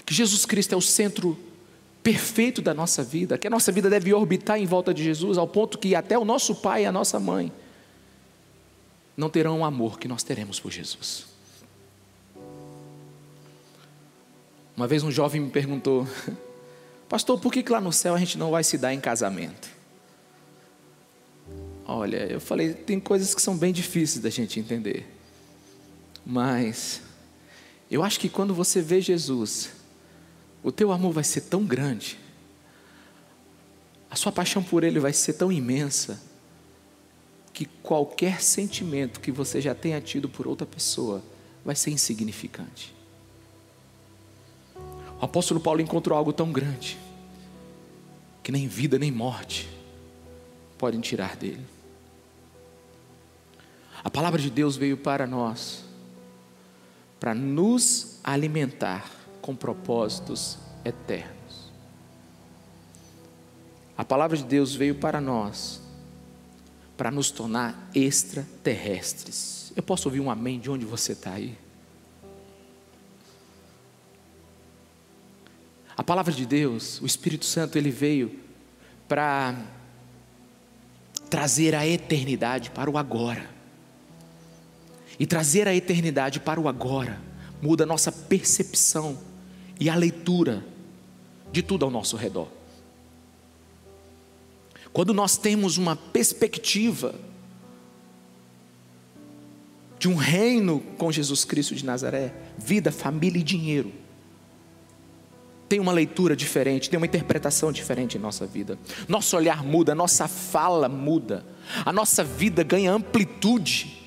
que 0.07 0.15
Jesus 0.15 0.47
Cristo 0.47 0.73
é 0.73 0.77
o 0.77 0.81
centro 0.81 1.39
perfeito 2.03 2.63
da 2.63 2.73
nossa 2.73 3.05
vida, 3.05 3.37
que 3.37 3.47
a 3.47 3.51
nossa 3.51 3.71
vida 3.71 3.91
deve 3.91 4.15
orbitar 4.15 4.59
em 4.59 4.65
volta 4.65 4.95
de 4.95 5.05
Jesus, 5.05 5.37
ao 5.37 5.47
ponto 5.47 5.77
que 5.77 5.95
até 5.95 6.19
o 6.19 6.25
nosso 6.25 6.55
pai 6.55 6.85
e 6.85 6.87
a 6.87 6.93
nossa 6.93 7.21
mãe 7.21 7.53
não 9.15 9.29
terão 9.29 9.61
o 9.61 9.65
amor 9.67 9.99
que 9.99 10.09
nós 10.09 10.23
teremos 10.23 10.59
por 10.59 10.73
Jesus. 10.73 11.32
Uma 14.77 14.87
vez 14.87 15.03
um 15.03 15.11
jovem 15.11 15.41
me 15.41 15.51
perguntou, 15.51 16.07
pastor, 17.09 17.39
por 17.39 17.53
que, 17.53 17.63
que 17.63 17.71
lá 17.71 17.81
no 17.81 17.93
céu 17.93 18.15
a 18.15 18.19
gente 18.19 18.39
não 18.39 18.51
vai 18.51 18.65
se 18.65 18.79
dar 18.79 18.95
em 18.95 19.01
casamento? 19.01 19.69
Olha, 21.85 22.27
eu 22.31 22.41
falei, 22.41 22.73
tem 22.73 22.99
coisas 22.99 23.35
que 23.35 23.43
são 23.43 23.57
bem 23.57 23.73
difíceis 23.73 24.23
da 24.23 24.31
gente 24.31 24.59
entender, 24.59 25.07
mas 26.25 27.03
eu 27.91 28.03
acho 28.03 28.19
que 28.19 28.29
quando 28.29 28.55
você 28.55 28.81
vê 28.81 29.01
Jesus, 29.01 29.71
o 30.63 30.73
teu 30.73 30.93
amor 30.93 31.13
vai 31.13 31.25
ser 31.25 31.43
tão 31.43 31.65
grande, 31.65 32.19
a 34.09 34.17
sua 34.17 34.31
paixão 34.31 34.63
por 34.63 34.85
Ele 34.85 35.01
vai 35.01 35.13
ser 35.13 35.35
tão 35.35 35.51
imensa, 35.51 36.21
que 37.53 37.67
qualquer 37.83 38.41
sentimento 38.41 39.21
que 39.21 39.31
você 39.31 39.61
já 39.61 39.75
tenha 39.75 40.01
tido 40.01 40.29
por 40.29 40.47
outra 40.47 40.67
pessoa 40.67 41.23
vai 41.65 41.77
ser 41.77 41.91
insignificante. 41.91 42.95
O 45.23 45.25
apóstolo 45.25 45.61
Paulo 45.61 45.81
encontrou 45.81 46.19
algo 46.19 46.33
tão 46.33 46.51
grande 46.51 46.99
que 48.43 48.51
nem 48.51 48.67
vida 48.67 48.99
nem 48.99 49.13
morte 49.13 49.71
podem 50.77 51.01
tirar 51.01 51.37
dele. 51.37 51.65
A 54.03 54.11
palavra 54.11 54.43
de 54.43 54.51
Deus 54.51 54.77
veio 54.77 54.97
para 54.97 55.25
nós 55.25 55.85
para 57.21 57.37
nos 57.37 58.19
alimentar 58.25 59.09
com 59.41 59.55
propósitos 59.55 60.59
eternos. 60.85 61.71
A 63.97 64.05
palavra 64.05 64.37
de 64.37 64.43
Deus 64.43 64.75
veio 64.75 64.97
para 64.97 65.21
nós 65.21 65.81
para 66.97 67.13
nos 67.13 67.31
tornar 67.31 67.89
extraterrestres. 67.95 69.73
Eu 69.77 69.85
posso 69.85 70.09
ouvir 70.09 70.19
um 70.19 70.33
amém 70.33 70.59
de 70.59 70.69
onde 70.69 70.85
você 70.85 71.13
está 71.13 71.35
aí? 71.35 71.57
A 75.97 76.03
palavra 76.03 76.33
de 76.33 76.47
Deus, 76.47 77.01
o 77.01 77.07
Espírito 77.07 77.45
Santo, 77.45 77.77
ele 77.77 77.91
veio 77.91 78.39
para 79.07 79.55
trazer 81.29 81.75
a 81.75 81.87
eternidade 81.87 82.71
para 82.71 82.91
o 82.91 82.97
agora. 82.97 83.51
E 85.19 85.27
trazer 85.27 85.69
a 85.69 85.75
eternidade 85.75 86.41
para 86.41 86.61
o 86.61 86.69
agora 86.69 87.21
muda 87.61 87.85
a 87.85 87.87
nossa 87.87 88.11
percepção 88.11 89.19
e 89.79 89.89
a 89.89 89.95
leitura 89.95 90.65
de 91.53 91.63
tudo 91.63 91.85
ao 91.85 91.91
nosso 91.91 92.17
redor. 92.17 92.49
Quando 94.93 95.15
nós 95.15 95.37
temos 95.37 95.79
uma 95.79 95.95
perspectiva 95.97 97.15
de 99.99 100.09
um 100.09 100.17
reino 100.17 100.81
com 100.99 101.13
Jesus 101.13 101.45
Cristo 101.45 101.75
de 101.75 101.85
Nazaré, 101.85 102.35
vida, 102.59 102.91
família 102.91 103.39
e 103.39 103.45
dinheiro, 103.45 103.93
tem 105.73 105.81
uma 105.81 105.91
leitura 105.91 106.37
diferente, 106.37 106.91
tem 106.91 106.99
uma 106.99 107.07
interpretação 107.07 107.73
diferente 107.73 108.19
em 108.19 108.21
nossa 108.21 108.45
vida. 108.47 108.79
Nosso 109.09 109.35
olhar 109.35 109.65
muda, 109.65 109.95
nossa 109.95 110.29
fala 110.29 110.87
muda, 110.87 111.47
a 111.83 111.91
nossa 111.91 112.23
vida 112.23 112.63
ganha 112.63 112.93
amplitude. 112.93 113.99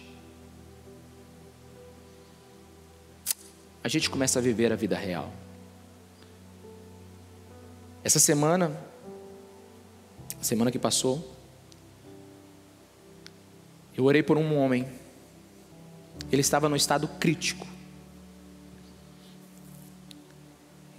A 3.83 3.87
gente 3.87 4.11
começa 4.11 4.37
a 4.37 4.41
viver 4.43 4.71
a 4.71 4.75
vida 4.75 4.95
real. 4.95 5.33
Essa 8.03 8.19
semana, 8.19 8.79
semana 10.39 10.69
que 10.69 10.77
passou, 10.77 11.35
eu 13.97 14.03
orei 14.03 14.21
por 14.21 14.37
um 14.37 14.55
homem. 14.55 14.87
Ele 16.31 16.41
estava 16.41 16.69
no 16.69 16.75
estado 16.75 17.07
crítico. 17.07 17.65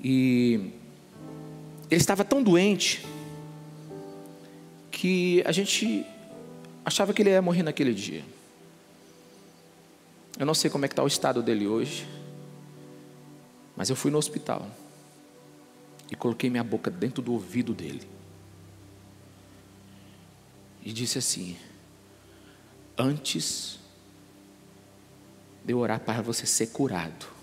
E 0.02 0.72
ele 1.90 2.00
estava 2.00 2.24
tão 2.24 2.42
doente 2.42 3.04
que 4.90 5.42
a 5.46 5.52
gente 5.52 6.04
achava 6.85 7.12
que 7.12 7.22
ele 7.22 7.30
ia 7.30 7.42
morrer 7.42 7.62
naquele 7.62 7.92
dia. 7.92 8.24
Eu 10.38 10.46
não 10.46 10.54
sei 10.54 10.70
como 10.70 10.85
é 10.85 10.88
que 10.88 10.92
está 10.92 11.02
o 11.02 11.06
estado 11.06 11.42
dele 11.42 11.66
hoje, 11.66 12.06
mas 13.76 13.90
eu 13.90 13.96
fui 13.96 14.11
no 14.11 14.18
hospital 14.18 14.66
e 16.11 16.16
coloquei 16.16 16.50
minha 16.50 16.64
boca 16.64 16.90
dentro 16.90 17.22
do 17.22 17.32
ouvido 17.32 17.74
dele. 17.74 18.06
E 20.85 20.92
disse 20.92 21.18
assim: 21.18 21.56
Antes 22.96 23.78
de 25.64 25.72
eu 25.72 25.78
orar 25.78 26.00
para 26.00 26.22
você 26.22 26.46
ser 26.46 26.68
curado, 26.68 27.36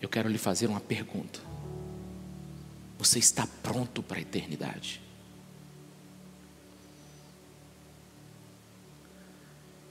eu 0.00 0.08
quero 0.08 0.28
lhe 0.28 0.38
fazer 0.38 0.66
uma 0.66 0.80
pergunta. 0.80 1.40
Você 2.98 3.18
está 3.18 3.46
pronto 3.62 4.02
para 4.02 4.18
a 4.18 4.20
eternidade? 4.20 5.00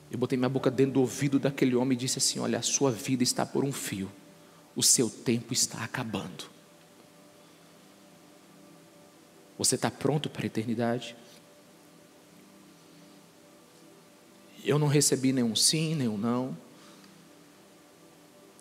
Eu 0.09 0.17
botei 0.17 0.37
minha 0.37 0.49
boca 0.49 0.71
dentro 0.71 0.93
do 0.93 1.01
ouvido 1.01 1.37
daquele 1.37 1.75
homem 1.75 1.95
e 1.97 1.99
disse 1.99 2.17
assim: 2.17 2.39
Olha, 2.39 2.59
a 2.59 2.61
sua 2.61 2.91
vida 2.91 3.23
está 3.23 3.45
por 3.45 3.63
um 3.63 3.71
fio, 3.71 4.09
o 4.75 4.83
seu 4.83 5.09
tempo 5.09 5.53
está 5.53 5.83
acabando. 5.83 6.45
Você 9.57 9.75
está 9.75 9.89
pronto 9.89 10.29
para 10.29 10.43
a 10.43 10.45
eternidade? 10.45 11.15
Eu 14.63 14.77
não 14.77 14.87
recebi 14.87 15.33
nenhum 15.33 15.55
sim, 15.55 15.95
nenhum 15.95 16.17
não. 16.17 16.57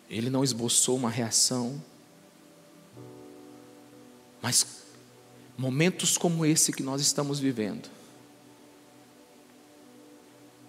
Ele 0.09 0.29
não 0.29 0.43
esboçou 0.43 0.95
uma 0.95 1.09
reação. 1.09 1.81
Mas 4.41 4.83
momentos 5.57 6.17
como 6.17 6.45
esse 6.45 6.71
que 6.71 6.83
nós 6.83 7.01
estamos 7.01 7.39
vivendo, 7.39 7.89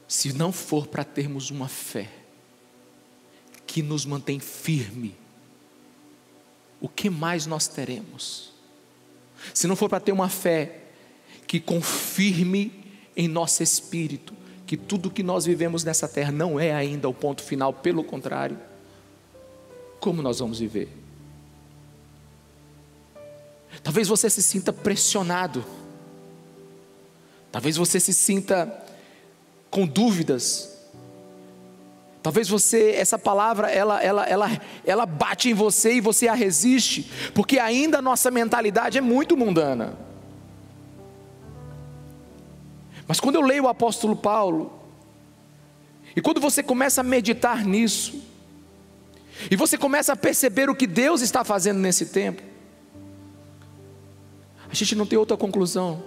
se 0.07 0.33
não 0.33 0.51
for 0.51 0.87
para 0.87 1.05
termos 1.05 1.51
uma 1.51 1.69
fé 1.69 2.11
que 3.67 3.83
nos 3.83 4.07
mantém 4.07 4.41
firme, 4.41 5.15
o 6.81 6.89
que 6.89 7.11
mais 7.11 7.47
nós 7.47 7.69
teremos? 7.69 8.53
Se 9.53 9.67
não 9.67 9.77
for 9.77 9.89
para 9.89 10.01
ter 10.01 10.13
uma 10.13 10.29
fé 10.29 10.85
que 11.47 11.61
confirme 11.61 12.73
em 13.17 13.29
nosso 13.29 13.63
espírito 13.63 14.35
que 14.67 14.77
tudo 14.77 15.11
que 15.11 15.23
nós 15.23 15.45
vivemos 15.47 15.83
nessa 15.83 16.07
terra 16.07 16.31
não 16.31 16.61
é 16.61 16.75
ainda 16.75 17.09
o 17.09 17.15
ponto 17.15 17.43
final, 17.43 17.73
pelo 17.73 18.05
contrário, 18.05 18.59
como 20.01 20.23
nós 20.23 20.39
vamos 20.39 20.59
viver? 20.59 20.89
Talvez 23.83 24.09
você 24.09 24.29
se 24.29 24.43
sinta 24.43 24.73
pressionado, 24.73 25.65
talvez 27.51 27.77
você 27.77 28.01
se 28.01 28.13
sinta 28.13 28.85
com 29.71 29.87
dúvidas, 29.87 30.79
Talvez 32.29 32.49
você, 32.49 32.91
essa 32.91 33.19
palavra, 33.19 33.71
ela, 33.71 34.03
ela, 34.03 34.25
ela, 34.25 34.61
ela 34.85 35.07
bate 35.07 35.49
em 35.49 35.55
você 35.55 35.95
e 35.95 36.01
você 36.01 36.29
a 36.29 36.35
resiste, 36.35 37.11
porque 37.33 37.59
ainda 37.59 38.01
a 38.01 38.03
nossa 38.03 38.31
mentalidade 38.31 38.99
é 38.99 39.01
muito 39.01 39.37
mundana. 39.37 39.97
Mas 43.07 43.21
quando 43.21 43.37
eu 43.37 43.41
leio 43.41 43.65
o 43.65 43.69
apóstolo 43.69 44.15
Paulo, 44.15 44.79
e 46.15 46.21
quando 46.21 46.41
você 46.41 46.63
começa 46.63 47.01
a 47.01 47.05
meditar 47.05 47.65
nisso, 47.65 48.21
e 49.51 49.57
você 49.57 49.79
começa 49.79 50.13
a 50.13 50.17
perceber 50.17 50.69
o 50.69 50.75
que 50.75 50.87
Deus 50.87 51.21
está 51.21 51.45
fazendo 51.45 51.79
nesse 51.79 52.07
tempo, 52.07 52.43
a 54.71 54.75
gente 54.75 54.95
não 54.95 55.07
tem 55.07 55.19
outra 55.19 55.37
conclusão 55.37 56.03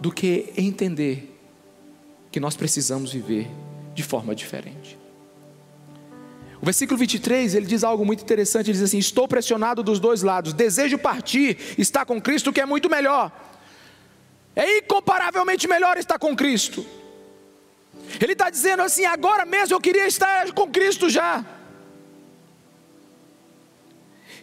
do 0.00 0.10
que 0.10 0.52
entender 0.56 1.38
que 2.32 2.40
nós 2.40 2.56
precisamos 2.56 3.12
viver 3.12 3.48
de 3.94 4.02
forma 4.02 4.34
diferente. 4.34 4.98
O 6.60 6.64
versículo 6.64 6.98
23, 6.98 7.54
ele 7.54 7.66
diz 7.66 7.84
algo 7.84 8.04
muito 8.04 8.22
interessante, 8.22 8.66
ele 8.66 8.74
diz 8.74 8.82
assim: 8.82 8.98
"Estou 8.98 9.26
pressionado 9.26 9.82
dos 9.82 9.98
dois 9.98 10.22
lados, 10.22 10.52
desejo 10.52 10.98
partir, 10.98 11.56
estar 11.78 12.04
com 12.04 12.20
Cristo, 12.20 12.52
que 12.52 12.60
é 12.60 12.66
muito 12.66 12.90
melhor. 12.90 13.32
É 14.54 14.78
incomparavelmente 14.78 15.66
melhor 15.68 15.96
estar 15.96 16.18
com 16.18 16.36
Cristo." 16.36 16.84
Ele 18.20 18.32
está 18.32 18.50
dizendo 18.50 18.82
assim: 18.82 19.04
agora 19.04 19.46
mesmo 19.46 19.74
eu 19.74 19.80
queria 19.80 20.06
estar 20.06 20.52
com 20.52 20.66
Cristo 20.66 21.08
já. 21.08 21.44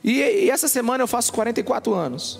E, 0.03 0.19
e 0.19 0.49
essa 0.49 0.67
semana 0.67 1.03
eu 1.03 1.07
faço 1.07 1.31
44 1.33 1.93
anos. 1.93 2.39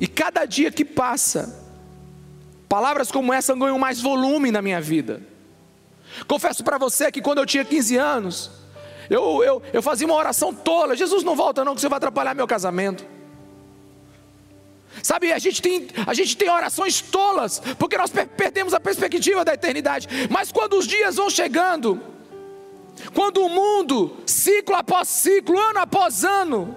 E 0.00 0.06
cada 0.06 0.44
dia 0.44 0.70
que 0.70 0.84
passa, 0.84 1.62
palavras 2.68 3.10
como 3.10 3.32
essa 3.32 3.54
ganham 3.54 3.78
mais 3.78 4.00
volume 4.00 4.50
na 4.50 4.60
minha 4.60 4.80
vida. 4.80 5.22
Confesso 6.26 6.62
para 6.62 6.78
você 6.78 7.10
que 7.10 7.22
quando 7.22 7.38
eu 7.38 7.46
tinha 7.46 7.64
15 7.64 7.96
anos, 7.96 8.50
eu, 9.08 9.42
eu, 9.42 9.62
eu 9.72 9.82
fazia 9.82 10.06
uma 10.06 10.16
oração 10.16 10.52
tola: 10.52 10.96
Jesus 10.96 11.22
não 11.22 11.34
volta, 11.34 11.64
não, 11.64 11.74
que 11.74 11.80
você 11.80 11.88
vai 11.88 11.96
atrapalhar 11.96 12.34
meu 12.34 12.46
casamento. 12.46 13.04
Sabe, 15.02 15.32
a 15.32 15.38
gente, 15.38 15.60
tem, 15.60 15.88
a 16.06 16.14
gente 16.14 16.36
tem 16.36 16.48
orações 16.48 17.00
tolas, 17.00 17.60
porque 17.78 17.98
nós 17.98 18.10
perdemos 18.10 18.72
a 18.72 18.80
perspectiva 18.80 19.44
da 19.44 19.52
eternidade. 19.52 20.08
Mas 20.30 20.52
quando 20.52 20.74
os 20.74 20.86
dias 20.86 21.16
vão 21.16 21.28
chegando, 21.28 22.00
quando 23.14 23.44
o 23.44 23.48
mundo, 23.48 24.16
ciclo 24.26 24.74
após 24.74 25.08
ciclo, 25.08 25.58
ano 25.58 25.78
após 25.78 26.24
ano, 26.24 26.76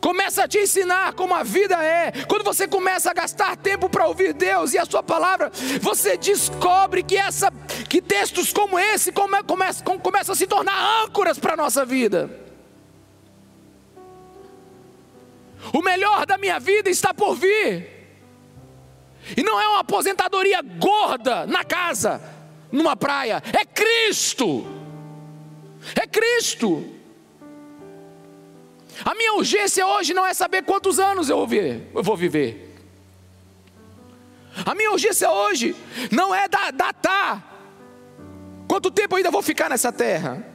começa 0.00 0.44
a 0.44 0.48
te 0.48 0.58
ensinar 0.58 1.14
como 1.14 1.34
a 1.34 1.42
vida 1.42 1.82
é, 1.82 2.12
quando 2.28 2.44
você 2.44 2.68
começa 2.68 3.10
a 3.10 3.14
gastar 3.14 3.56
tempo 3.56 3.88
para 3.88 4.06
ouvir 4.06 4.32
Deus 4.34 4.74
e 4.74 4.78
a 4.78 4.84
Sua 4.84 5.02
palavra, 5.02 5.50
você 5.80 6.16
descobre 6.16 7.02
que, 7.02 7.16
essa, 7.16 7.50
que 7.88 8.00
textos 8.02 8.52
como 8.52 8.78
esse 8.78 9.10
come, 9.10 9.42
começam, 9.44 9.98
começam 9.98 10.32
a 10.32 10.36
se 10.36 10.46
tornar 10.46 11.04
âncoras 11.04 11.38
para 11.38 11.54
a 11.54 11.56
nossa 11.56 11.84
vida. 11.84 12.30
O 15.72 15.82
melhor 15.82 16.26
da 16.26 16.38
minha 16.38 16.60
vida 16.60 16.88
está 16.90 17.12
por 17.12 17.34
vir. 17.34 17.96
E 19.36 19.42
não 19.42 19.60
é 19.60 19.66
uma 19.66 19.80
aposentadoria 19.80 20.62
gorda 20.62 21.46
na 21.46 21.64
casa, 21.64 22.20
numa 22.76 22.94
praia, 22.94 23.42
é 23.52 23.64
Cristo. 23.64 24.66
É 25.94 26.06
Cristo. 26.06 26.92
A 29.04 29.14
minha 29.14 29.34
urgência 29.34 29.86
hoje 29.86 30.14
não 30.14 30.26
é 30.26 30.34
saber 30.34 30.62
quantos 30.62 30.98
anos 30.98 31.28
eu 31.28 31.36
vou 31.92 32.16
viver. 32.16 32.74
A 34.64 34.74
minha 34.74 34.90
urgência 34.90 35.30
hoje 35.30 35.74
não 36.10 36.34
é 36.34 36.48
datar 36.48 37.54
quanto 38.66 38.90
tempo 38.90 39.14
eu 39.14 39.18
ainda 39.18 39.30
vou 39.30 39.42
ficar 39.42 39.68
nessa 39.68 39.92
terra. 39.92 40.46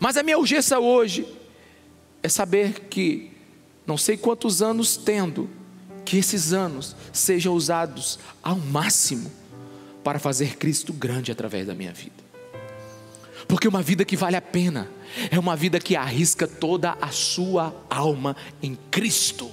Mas 0.00 0.16
a 0.16 0.22
minha 0.22 0.38
urgência 0.38 0.78
hoje 0.78 1.26
é 2.22 2.28
saber 2.28 2.88
que 2.90 3.30
não 3.86 3.96
sei 3.96 4.16
quantos 4.16 4.62
anos 4.62 4.96
tendo, 4.96 5.48
que 6.04 6.18
esses 6.18 6.52
anos 6.52 6.96
sejam 7.12 7.54
usados 7.54 8.18
ao 8.42 8.56
máximo 8.56 9.30
para 10.06 10.20
fazer 10.20 10.56
Cristo 10.56 10.92
grande 10.92 11.32
através 11.32 11.66
da 11.66 11.74
minha 11.74 11.92
vida. 11.92 12.14
Porque 13.48 13.66
uma 13.66 13.82
vida 13.82 14.04
que 14.04 14.16
vale 14.16 14.36
a 14.36 14.40
pena 14.40 14.88
é 15.32 15.36
uma 15.36 15.56
vida 15.56 15.80
que 15.80 15.96
arrisca 15.96 16.46
toda 16.46 16.92
a 17.00 17.10
sua 17.10 17.74
alma 17.90 18.36
em 18.62 18.78
Cristo. 18.88 19.50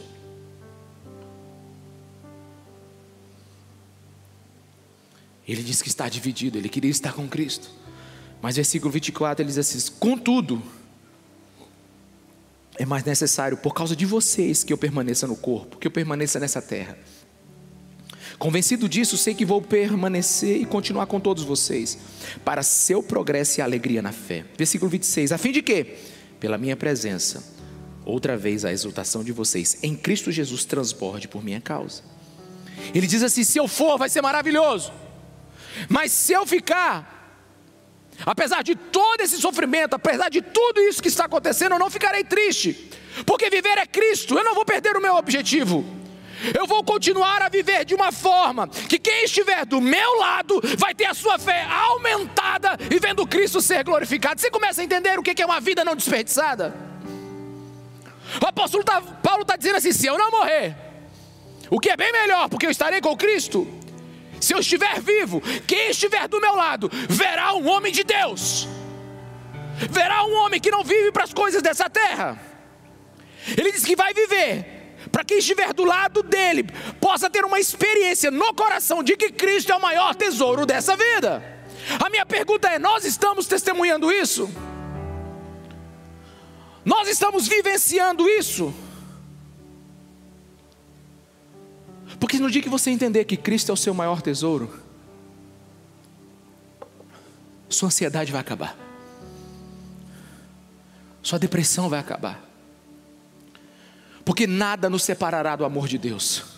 Ele 5.47 5.63
diz 5.63 5.81
que 5.81 5.87
está 5.87 6.07
dividido, 6.07 6.59
ele 6.59 6.69
queria 6.69 6.91
estar 6.91 7.13
com 7.13 7.27
Cristo. 7.27 7.71
Mas 8.39 8.55
versículo 8.55 8.91
24 8.91 9.41
ele 9.41 9.49
diz 9.49 9.57
assim: 9.57 9.91
Contudo, 9.99 10.61
é 12.75 12.85
mais 12.85 13.03
necessário, 13.03 13.57
por 13.57 13.73
causa 13.73 13.95
de 13.95 14.05
vocês, 14.05 14.63
que 14.63 14.71
eu 14.71 14.77
permaneça 14.77 15.25
no 15.25 15.35
corpo, 15.35 15.79
que 15.79 15.87
eu 15.87 15.91
permaneça 15.91 16.39
nessa 16.39 16.61
terra. 16.61 16.95
Convencido 18.37 18.89
disso, 18.89 19.17
sei 19.17 19.33
que 19.33 19.45
vou 19.45 19.61
permanecer 19.61 20.61
e 20.61 20.65
continuar 20.65 21.05
com 21.05 21.19
todos 21.19 21.43
vocês, 21.43 21.97
para 22.43 22.63
seu 22.63 23.01
progresso 23.01 23.59
e 23.59 23.61
alegria 23.61 24.01
na 24.01 24.11
fé. 24.11 24.45
Versículo 24.57 24.89
26: 24.89 25.31
A 25.31 25.37
fim 25.37 25.51
de 25.51 25.61
que, 25.61 25.95
pela 26.39 26.57
minha 26.57 26.75
presença, 26.75 27.43
outra 28.05 28.35
vez 28.35 28.65
a 28.65 28.71
exultação 28.71 29.23
de 29.23 29.31
vocês 29.31 29.77
em 29.81 29.95
Cristo 29.95 30.31
Jesus 30.31 30.65
transborde 30.65 31.27
por 31.27 31.43
minha 31.43 31.61
causa. 31.61 32.03
Ele 32.93 33.07
diz 33.07 33.23
assim: 33.23 33.43
se 33.43 33.57
eu 33.57 33.67
for, 33.67 33.97
vai 33.97 34.09
ser 34.09 34.21
maravilhoso, 34.21 34.91
mas 35.89 36.11
se 36.11 36.33
eu 36.33 36.45
ficar, 36.45 37.13
Apesar 38.25 38.63
de 38.63 38.75
todo 38.75 39.21
esse 39.21 39.37
sofrimento, 39.37 39.95
apesar 39.95 40.29
de 40.29 40.41
tudo 40.41 40.79
isso 40.81 41.01
que 41.01 41.07
está 41.07 41.25
acontecendo, 41.25 41.73
eu 41.73 41.79
não 41.79 41.89
ficarei 41.89 42.23
triste, 42.23 42.91
porque 43.25 43.49
viver 43.49 43.77
é 43.77 43.85
Cristo, 43.85 44.37
eu 44.37 44.43
não 44.43 44.53
vou 44.53 44.63
perder 44.63 44.95
o 44.95 45.01
meu 45.01 45.15
objetivo. 45.15 45.83
Eu 46.53 46.65
vou 46.65 46.83
continuar 46.83 47.41
a 47.41 47.49
viver 47.49 47.85
de 47.85 47.93
uma 47.93 48.11
forma 48.11 48.67
que 48.67 48.97
quem 48.97 49.23
estiver 49.23 49.65
do 49.65 49.79
meu 49.79 50.17
lado 50.17 50.59
vai 50.77 50.93
ter 50.93 51.05
a 51.05 51.13
sua 51.13 51.37
fé 51.37 51.63
aumentada 51.63 52.77
e 52.89 52.99
vendo 52.99 53.27
Cristo 53.27 53.61
ser 53.61 53.83
glorificado. 53.83 54.41
Você 54.41 54.49
começa 54.49 54.81
a 54.81 54.83
entender 54.83 55.19
o 55.19 55.23
que 55.23 55.41
é 55.41 55.45
uma 55.45 55.59
vida 55.59 55.85
não 55.85 55.95
desperdiçada? 55.95 56.75
O 58.41 58.45
apóstolo 58.45 58.83
tá, 58.83 59.01
Paulo 59.01 59.43
está 59.43 59.55
dizendo 59.55 59.77
assim: 59.77 59.91
se 59.91 60.07
eu 60.07 60.17
não 60.17 60.31
morrer, 60.31 60.75
o 61.69 61.79
que 61.79 61.89
é 61.89 61.97
bem 61.97 62.11
melhor, 62.11 62.49
porque 62.49 62.65
eu 62.65 62.71
estarei 62.71 62.99
com 62.99 63.15
Cristo, 63.15 63.67
se 64.39 64.53
eu 64.53 64.59
estiver 64.59 64.99
vivo, 65.01 65.41
quem 65.67 65.89
estiver 65.89 66.27
do 66.27 66.41
meu 66.41 66.55
lado 66.55 66.89
verá 67.09 67.53
um 67.53 67.67
homem 67.69 67.91
de 67.91 68.03
Deus, 68.03 68.67
verá 69.89 70.23
um 70.25 70.33
homem 70.43 70.59
que 70.59 70.71
não 70.71 70.83
vive 70.83 71.11
para 71.11 71.23
as 71.23 71.33
coisas 71.33 71.61
dessa 71.61 71.89
terra. 71.89 72.39
Ele 73.57 73.71
diz 73.71 73.83
que 73.83 73.95
vai 73.95 74.13
viver, 74.13 74.72
para 75.13 75.23
quem 75.23 75.37
estiver 75.37 75.71
do 75.75 75.85
lado 75.85 76.23
dele, 76.23 76.63
possa 76.99 77.29
ter 77.29 77.45
uma 77.45 77.59
experiência 77.59 78.31
no 78.31 78.51
coração 78.55 79.03
de 79.03 79.15
que 79.15 79.31
Cristo 79.31 79.71
é 79.71 79.75
o 79.75 79.79
maior 79.79 80.15
tesouro 80.15 80.65
dessa 80.65 80.97
vida. 80.97 81.43
A 82.03 82.09
minha 82.09 82.25
pergunta 82.25 82.67
é: 82.67 82.79
nós 82.79 83.05
estamos 83.05 83.45
testemunhando 83.45 84.11
isso? 84.11 84.49
Nós 86.83 87.07
estamos 87.07 87.47
vivenciando 87.47 88.27
isso? 88.27 88.73
Porque 92.19 92.39
no 92.39 92.49
dia 92.49 92.63
que 92.63 92.69
você 92.69 92.89
entender 92.89 93.23
que 93.25 93.37
Cristo 93.37 93.69
é 93.69 93.73
o 93.73 93.77
seu 93.77 93.93
maior 93.93 94.19
tesouro, 94.19 94.81
sua 97.69 97.85
ansiedade 97.87 98.31
vai 98.31 98.41
acabar, 98.41 98.75
sua 101.21 101.37
depressão 101.37 101.87
vai 101.87 101.99
acabar, 101.99 102.43
porque 104.25 104.47
nada 104.47 104.89
nos 104.89 105.03
separará 105.03 105.55
do 105.55 105.65
amor 105.65 105.87
de 105.87 105.97
Deus 105.97 106.53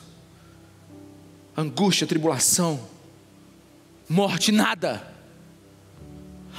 angústia, 1.57 2.05
tribulação, 2.05 2.80
morte, 4.09 4.51
nada. 4.51 5.13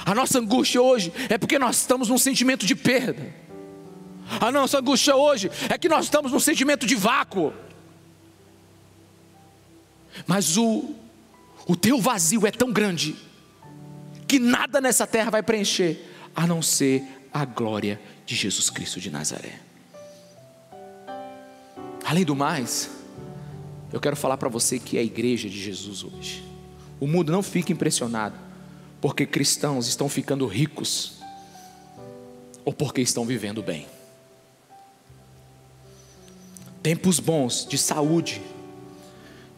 A 0.05 0.15
nossa 0.15 0.39
angústia 0.39 0.81
hoje 0.81 1.13
é 1.29 1.37
porque 1.37 1.59
nós 1.59 1.77
estamos 1.77 2.09
num 2.09 2.17
sentimento 2.17 2.65
de 2.65 2.75
perda. 2.75 3.33
A 4.41 4.51
nossa 4.51 4.79
angústia 4.79 5.15
hoje 5.15 5.49
é 5.69 5.77
que 5.77 5.87
nós 5.87 6.05
estamos 6.05 6.31
num 6.31 6.39
sentimento 6.39 6.85
de 6.85 6.95
vácuo. 6.95 7.53
Mas 10.25 10.57
o, 10.57 10.95
o 11.67 11.75
teu 11.75 12.01
vazio 12.01 12.45
é 12.45 12.51
tão 12.51 12.71
grande 12.71 13.15
que 14.27 14.39
nada 14.39 14.81
nessa 14.81 15.05
terra 15.05 15.29
vai 15.29 15.43
preencher 15.43 16.11
a 16.35 16.45
não 16.45 16.61
ser 16.61 17.03
a 17.31 17.45
glória 17.45 17.99
de 18.25 18.35
Jesus 18.35 18.69
Cristo 18.69 18.99
de 18.99 19.09
Nazaré. 19.09 19.66
Além 22.07 22.23
do 22.23 22.33
mais, 22.33 22.89
eu 23.91 23.99
quero 23.99 24.15
falar 24.15 24.37
para 24.37 24.47
você 24.47 24.79
que 24.79 24.95
é 24.95 25.01
a 25.01 25.03
igreja 25.03 25.49
de 25.49 25.61
Jesus 25.61 26.05
hoje. 26.05 26.41
O 27.01 27.05
mundo 27.05 27.33
não 27.33 27.43
fica 27.43 27.73
impressionado 27.73 28.33
porque 29.01 29.25
cristãos 29.25 29.89
estão 29.89 30.07
ficando 30.07 30.47
ricos 30.47 31.17
ou 32.63 32.71
porque 32.71 33.01
estão 33.01 33.25
vivendo 33.25 33.61
bem. 33.61 33.85
Tempos 36.81 37.19
bons 37.19 37.67
de 37.67 37.77
saúde, 37.77 38.41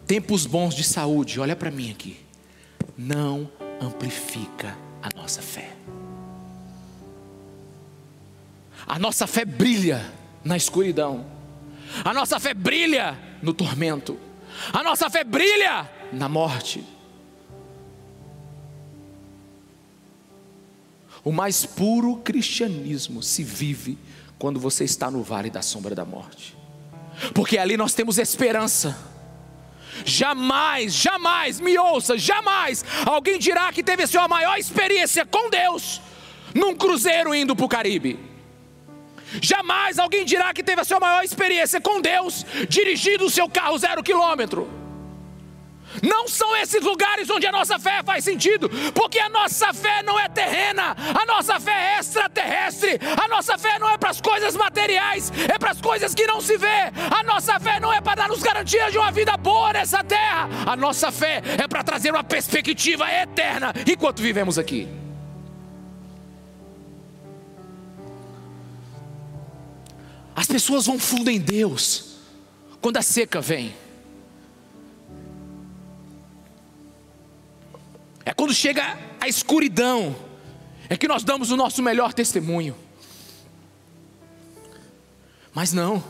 tempos 0.08 0.48
bons 0.48 0.74
de 0.74 0.84
saúde, 0.84 1.40
olha 1.40 1.56
para 1.56 1.70
mim 1.70 1.92
aqui, 1.92 2.18
não 2.98 3.48
amplifica 3.80 4.76
a 5.04 5.16
nossa 5.16 5.44
fé. 5.44 5.76
A 8.88 8.98
nossa 8.98 9.28
fé 9.28 9.46
brilha 9.46 10.12
na 10.44 10.58
escuridão, 10.58 11.38
a 12.04 12.14
nossa 12.14 12.40
fé 12.40 12.54
brilha 12.54 13.18
no 13.42 13.54
tormento, 13.54 14.20
a 14.74 14.84
nossa 14.84 15.10
fé 15.10 15.24
brilha 15.24 15.90
na 16.12 16.28
morte. 16.30 16.84
O 21.24 21.32
mais 21.32 21.66
puro 21.66 22.18
cristianismo 22.18 23.22
se 23.22 23.44
vive 23.44 23.98
quando 24.38 24.60
você 24.60 24.86
está 24.86 25.12
no 25.12 25.22
vale 25.22 25.50
da 25.50 25.62
sombra 25.62 25.94
da 25.94 26.06
morte, 26.06 26.56
porque 27.34 27.58
ali 27.58 27.76
nós 27.76 27.94
temos 27.94 28.18
esperança 28.18 29.10
Jamais, 30.06 30.94
jamais, 30.94 31.60
me 31.60 31.78
ouça, 31.78 32.18
jamais 32.18 32.86
alguém 33.06 33.38
dirá 33.38 33.72
que 33.72 33.84
teve 33.84 34.04
a 34.04 34.08
sua 34.08 34.28
maior 34.28 34.58
experiência 34.58 35.26
com 35.26 35.50
Deus 35.50 36.02
num 36.54 36.76
cruzeiro 36.76 37.34
indo 37.34 37.56
para 37.56 37.66
o 37.66 37.70
Caribe. 37.70 38.29
Jamais 39.42 40.00
alguém 40.00 40.26
dirá 40.26 40.54
que 40.54 40.64
teve 40.64 40.82
a 40.82 40.84
sua 40.84 41.00
maior 41.00 41.24
experiência 41.24 41.80
com 41.80 42.02
Deus 42.02 42.46
dirigindo 42.68 43.26
o 43.26 43.30
seu 43.30 43.50
carro 43.50 43.78
zero 43.78 44.04
quilômetro. 44.04 44.80
Não 46.04 46.28
são 46.28 46.56
esses 46.58 46.82
lugares 46.84 47.30
onde 47.30 47.48
a 47.48 47.52
nossa 47.52 47.80
fé 47.80 48.02
faz 48.04 48.24
sentido, 48.24 48.70
porque 48.94 49.20
a 49.20 49.30
nossa 49.30 49.74
fé 49.74 50.04
não 50.04 50.20
é 50.20 50.30
terrena, 50.30 50.96
a 51.20 51.26
nossa 51.26 51.60
fé 51.60 51.96
é 51.96 52.00
extraterrestre, 52.00 53.00
a 53.22 53.28
nossa 53.28 53.58
fé 53.58 53.80
não 53.80 53.90
é 53.90 53.98
para 53.98 54.12
as 54.12 54.22
coisas 54.22 54.56
materiais, 54.56 55.32
é 55.52 55.58
para 55.58 55.72
as 55.72 55.82
coisas 55.82 56.14
que 56.14 56.28
não 56.28 56.42
se 56.42 56.58
vê, 56.58 56.92
a 57.10 57.24
nossa 57.24 57.60
fé 57.60 57.80
não 57.80 57.92
é 57.92 58.00
para 58.02 58.22
dar-nos 58.22 58.42
garantias 58.42 58.92
de 58.92 58.98
uma 58.98 59.12
vida 59.12 59.36
boa 59.38 59.74
nessa 59.74 60.04
terra, 60.04 60.48
a 60.66 60.76
nossa 60.76 61.12
fé 61.12 61.42
é 61.58 61.68
para 61.68 61.84
trazer 61.84 62.12
uma 62.12 62.24
perspectiva 62.24 63.12
eterna 63.12 63.74
enquanto 63.88 64.22
vivemos 64.22 64.60
aqui. 64.60 64.88
As 70.40 70.48
pessoas 70.48 70.86
vão 70.86 70.98
fundo 70.98 71.30
em 71.30 71.38
Deus 71.38 72.16
quando 72.80 72.96
a 72.96 73.02
seca 73.02 73.42
vem. 73.42 73.76
É 78.24 78.34
quando 78.34 78.54
chega 78.54 78.98
a 79.20 79.28
escuridão, 79.28 80.16
é 80.88 80.96
que 80.96 81.10
nós 81.10 81.26
damos 81.26 81.52
o 81.52 81.58
nosso 81.58 81.84
melhor 81.84 82.14
testemunho. 82.14 82.74
Mas 85.54 85.74
não, 85.74 86.02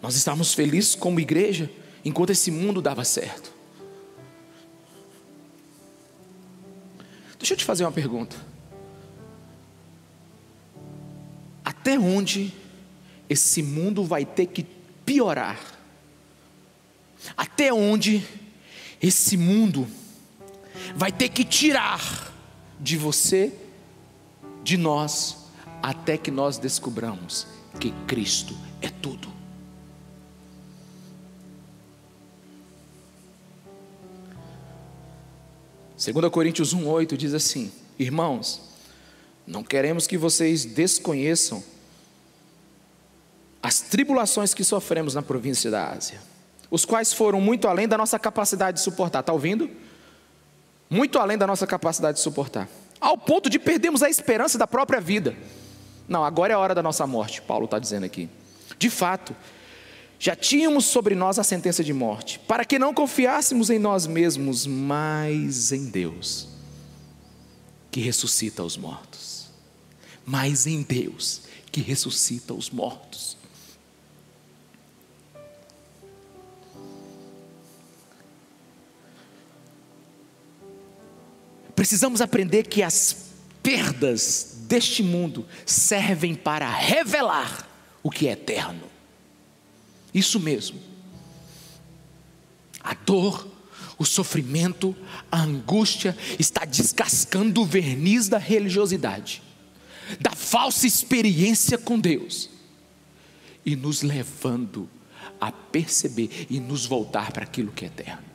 nós 0.00 0.16
estávamos 0.16 0.54
felizes 0.54 0.94
como 0.94 1.20
igreja 1.20 1.70
enquanto 2.02 2.30
esse 2.30 2.50
mundo 2.50 2.80
dava 2.80 3.04
certo. 3.04 3.52
Deixa 7.38 7.52
eu 7.52 7.58
te 7.58 7.64
fazer 7.66 7.84
uma 7.84 7.92
pergunta. 7.92 8.53
Até 11.84 11.98
onde 11.98 12.50
esse 13.28 13.62
mundo 13.62 14.04
vai 14.04 14.24
ter 14.24 14.46
que 14.46 14.64
piorar? 15.04 15.60
Até 17.36 17.74
onde 17.74 18.26
esse 19.02 19.36
mundo 19.36 19.86
vai 20.96 21.12
ter 21.12 21.28
que 21.28 21.44
tirar 21.44 22.32
de 22.80 22.96
você, 22.96 23.52
de 24.62 24.78
nós, 24.78 25.36
até 25.82 26.16
que 26.16 26.30
nós 26.30 26.56
descobramos 26.56 27.46
que 27.78 27.90
Cristo 28.06 28.56
é 28.80 28.88
tudo. 28.88 29.28
Segunda 35.98 36.30
Coríntios 36.30 36.74
1:8 36.74 37.14
diz 37.14 37.34
assim: 37.34 37.70
Irmãos, 37.98 38.62
não 39.46 39.62
queremos 39.62 40.06
que 40.06 40.16
vocês 40.16 40.64
desconheçam 40.64 41.73
as 43.64 43.80
tribulações 43.80 44.54
que 44.54 44.62
sofremos 44.62 45.16
na 45.16 45.22
província 45.22 45.72
da 45.72 45.90
Ásia, 45.90 46.20
os 46.70 46.84
quais 46.84 47.12
foram 47.12 47.40
muito 47.40 47.66
além 47.66 47.88
da 47.88 47.98
nossa 47.98 48.16
capacidade 48.16 48.76
de 48.76 48.84
suportar. 48.84 49.20
Está 49.20 49.32
ouvindo? 49.32 49.68
muito 50.94 51.18
além 51.18 51.36
da 51.36 51.46
nossa 51.46 51.66
capacidade 51.66 52.18
de 52.18 52.22
suportar, 52.22 52.68
ao 53.00 53.18
ponto 53.18 53.50
de 53.50 53.58
perdermos 53.58 54.02
a 54.02 54.08
esperança 54.08 54.56
da 54.56 54.66
própria 54.66 55.00
vida. 55.00 55.36
Não, 56.08 56.24
agora 56.24 56.52
é 56.52 56.56
a 56.56 56.58
hora 56.58 56.74
da 56.74 56.82
nossa 56.82 57.06
morte, 57.06 57.42
Paulo 57.42 57.64
está 57.64 57.78
dizendo 57.78 58.04
aqui. 58.04 58.28
De 58.78 58.90
fato, 58.90 59.34
já 60.18 60.36
tínhamos 60.36 60.84
sobre 60.84 61.14
nós 61.14 61.38
a 61.38 61.44
sentença 61.44 61.82
de 61.82 61.92
morte, 61.92 62.38
para 62.40 62.64
que 62.64 62.78
não 62.78 62.94
confiássemos 62.94 63.70
em 63.70 63.78
nós 63.78 64.06
mesmos, 64.06 64.66
mas 64.66 65.72
em 65.72 65.86
Deus, 65.86 66.48
que 67.90 68.00
ressuscita 68.00 68.62
os 68.62 68.76
mortos. 68.76 69.48
Mas 70.24 70.66
em 70.66 70.82
Deus, 70.82 71.42
que 71.72 71.80
ressuscita 71.80 72.54
os 72.54 72.70
mortos. 72.70 73.33
Precisamos 81.84 82.22
aprender 82.22 82.66
que 82.66 82.82
as 82.82 83.14
perdas 83.62 84.56
deste 84.60 85.02
mundo 85.02 85.46
servem 85.66 86.34
para 86.34 86.66
revelar 86.70 87.68
o 88.02 88.10
que 88.10 88.26
é 88.26 88.32
eterno. 88.32 88.84
Isso 90.14 90.40
mesmo. 90.40 90.80
A 92.80 92.94
dor, 92.94 93.46
o 93.98 94.04
sofrimento, 94.06 94.96
a 95.30 95.42
angústia 95.42 96.16
está 96.38 96.64
descascando 96.64 97.60
o 97.60 97.66
verniz 97.66 98.30
da 98.30 98.38
religiosidade, 98.38 99.42
da 100.18 100.30
falsa 100.30 100.86
experiência 100.86 101.76
com 101.76 102.00
Deus 102.00 102.48
e 103.62 103.76
nos 103.76 104.00
levando 104.00 104.88
a 105.38 105.52
perceber 105.52 106.46
e 106.48 106.58
nos 106.58 106.86
voltar 106.86 107.30
para 107.30 107.44
aquilo 107.44 107.72
que 107.72 107.84
é 107.84 107.88
eterno. 107.88 108.33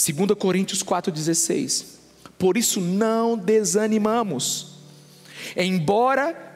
2 0.00 0.34
Coríntios 0.38 0.82
4,16. 0.82 1.84
Por 2.38 2.56
isso 2.56 2.80
não 2.80 3.36
desanimamos, 3.36 4.78
embora 5.54 6.48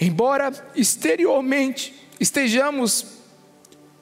embora 0.00 0.52
exteriormente 0.74 1.94
estejamos 2.18 3.18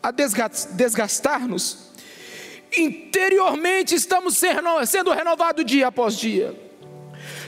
a 0.03 0.11
desgastar-nos, 0.11 1.91
interiormente 2.75 3.95
estamos 3.95 4.39
sendo 4.87 5.11
renovados 5.11 5.65
dia 5.67 5.89
após 5.89 6.17
dia 6.17 6.66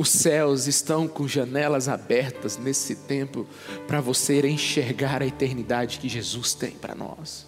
Os 0.00 0.08
céus 0.08 0.66
estão 0.66 1.06
com 1.06 1.28
janelas 1.28 1.86
abertas 1.86 2.56
nesse 2.56 2.94
tempo 2.94 3.46
para 3.86 4.00
você 4.00 4.40
enxergar 4.48 5.20
a 5.20 5.26
eternidade 5.26 5.98
que 5.98 6.08
Jesus 6.08 6.54
tem 6.54 6.70
para 6.70 6.94
nós. 6.94 7.46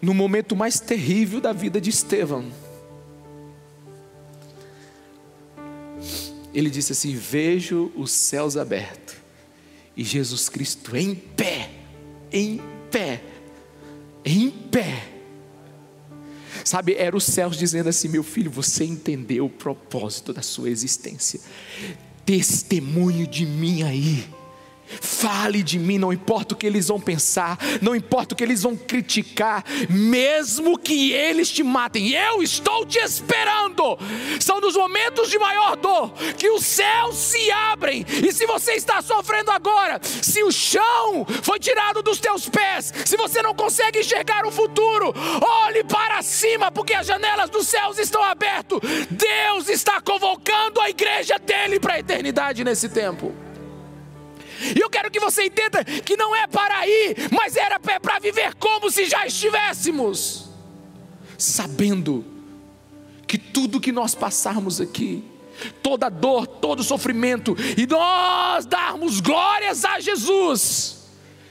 No 0.00 0.14
momento 0.14 0.54
mais 0.54 0.78
terrível 0.78 1.40
da 1.40 1.52
vida 1.52 1.80
de 1.80 1.90
Estevão, 1.90 2.44
ele 6.54 6.70
disse 6.70 6.92
assim: 6.92 7.16
Vejo 7.16 7.90
os 7.96 8.12
céus 8.12 8.56
abertos 8.56 9.16
e 9.96 10.04
Jesus 10.04 10.48
Cristo 10.48 10.96
em 10.96 11.16
pé, 11.16 11.68
em 12.30 12.60
pé, 12.92 13.20
em 14.24 14.50
pé 14.50 15.13
Sabe, 16.64 16.94
era 16.94 17.14
os 17.14 17.24
céus 17.24 17.56
dizendo 17.56 17.90
assim: 17.90 18.08
meu 18.08 18.22
filho, 18.22 18.50
você 18.50 18.84
entendeu 18.84 19.46
o 19.46 19.50
propósito 19.50 20.32
da 20.32 20.42
sua 20.42 20.70
existência. 20.70 21.38
Testemunho 22.24 23.26
de 23.26 23.44
mim 23.44 23.82
aí. 23.82 24.26
Fale 25.00 25.62
de 25.62 25.78
mim, 25.78 25.98
não 25.98 26.12
importa 26.12 26.54
o 26.54 26.56
que 26.56 26.66
eles 26.66 26.88
vão 26.88 27.00
pensar, 27.00 27.58
não 27.80 27.94
importa 27.94 28.34
o 28.34 28.36
que 28.36 28.44
eles 28.44 28.62
vão 28.62 28.76
criticar, 28.76 29.64
mesmo 29.88 30.78
que 30.78 31.12
eles 31.12 31.50
te 31.50 31.62
matem, 31.62 32.10
eu 32.10 32.42
estou 32.42 32.84
te 32.86 32.98
esperando. 32.98 33.98
São 34.40 34.60
nos 34.60 34.76
momentos 34.76 35.30
de 35.30 35.38
maior 35.38 35.76
dor 35.76 36.12
que 36.36 36.48
os 36.50 36.64
céus 36.64 37.16
se 37.16 37.50
abrem, 37.50 38.04
e 38.08 38.32
se 38.32 38.46
você 38.46 38.72
está 38.72 39.00
sofrendo 39.02 39.50
agora, 39.50 40.00
se 40.02 40.42
o 40.42 40.52
chão 40.52 41.26
foi 41.42 41.58
tirado 41.58 42.02
dos 42.02 42.18
teus 42.18 42.48
pés, 42.48 42.92
se 43.04 43.16
você 43.16 43.42
não 43.42 43.54
consegue 43.54 44.00
enxergar 44.00 44.46
o 44.46 44.52
futuro, 44.52 45.14
olhe 45.64 45.84
para 45.84 46.22
cima, 46.22 46.70
porque 46.70 46.94
as 46.94 47.06
janelas 47.06 47.50
dos 47.50 47.66
céus 47.66 47.98
estão 47.98 48.22
abertas. 48.22 48.80
Deus 49.10 49.68
está 49.68 50.00
convocando 50.00 50.80
a 50.80 50.90
igreja 50.90 51.38
dele 51.38 51.80
para 51.80 51.94
a 51.94 52.00
eternidade 52.00 52.64
nesse 52.64 52.88
tempo. 52.88 53.43
E 54.76 54.80
eu 54.80 54.88
quero 54.88 55.10
que 55.10 55.20
você 55.20 55.44
entenda 55.44 55.84
que 55.84 56.16
não 56.16 56.34
é 56.34 56.46
para 56.46 56.86
ir, 56.86 57.16
mas 57.32 57.56
era 57.56 57.78
para 57.78 58.18
viver 58.18 58.54
como 58.54 58.90
se 58.90 59.06
já 59.06 59.26
estivéssemos, 59.26 60.48
sabendo 61.36 62.24
que 63.26 63.38
tudo 63.38 63.80
que 63.80 63.92
nós 63.92 64.14
passarmos 64.14 64.80
aqui, 64.80 65.24
toda 65.82 66.08
dor, 66.08 66.46
todo 66.46 66.82
sofrimento, 66.82 67.56
e 67.76 67.86
nós 67.86 68.66
darmos 68.66 69.20
glórias 69.20 69.84
a 69.84 70.00
Jesus, 70.00 71.08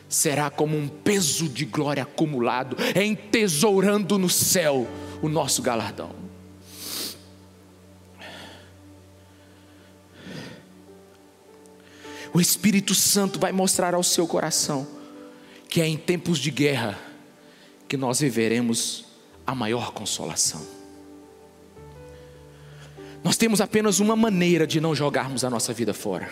será 0.07 0.49
como 0.49 0.77
um 0.77 0.87
peso 0.87 1.49
de 1.49 1.65
glória 1.65 2.03
acumulado, 2.03 2.77
entesourando 2.95 4.17
no 4.17 4.29
céu 4.29 4.87
o 5.21 5.29
nosso 5.29 5.61
galardão. 5.61 6.22
O 12.33 12.41
Espírito 12.41 12.95
Santo 12.95 13.39
vai 13.39 13.51
mostrar 13.51 13.93
ao 13.93 14.03
seu 14.03 14.27
coração 14.27 14.87
que 15.69 15.81
é 15.81 15.87
em 15.87 15.97
tempos 15.97 16.39
de 16.39 16.51
guerra 16.51 16.99
que 17.87 17.95
nós 17.95 18.19
viveremos 18.19 19.05
a 19.45 19.53
maior 19.53 19.91
consolação. 19.91 20.65
Nós 23.23 23.37
temos 23.37 23.61
apenas 23.61 23.99
uma 23.99 24.15
maneira 24.15 24.67
de 24.67 24.81
não 24.81 24.93
jogarmos 24.93 25.43
a 25.43 25.49
nossa 25.49 25.73
vida 25.73 25.93
fora, 25.93 26.31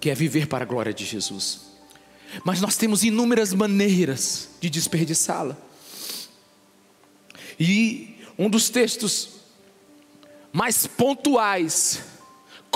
que 0.00 0.08
é 0.08 0.14
viver 0.14 0.46
para 0.46 0.64
a 0.64 0.66
glória 0.66 0.94
de 0.94 1.04
Jesus. 1.04 1.66
Mas 2.44 2.60
nós 2.60 2.76
temos 2.76 3.04
inúmeras 3.04 3.52
maneiras 3.52 4.50
de 4.60 4.70
desperdiçá-la. 4.70 5.56
E 7.58 8.16
um 8.38 8.48
dos 8.48 8.68
textos 8.68 9.30
mais 10.52 10.86
pontuais, 10.86 12.02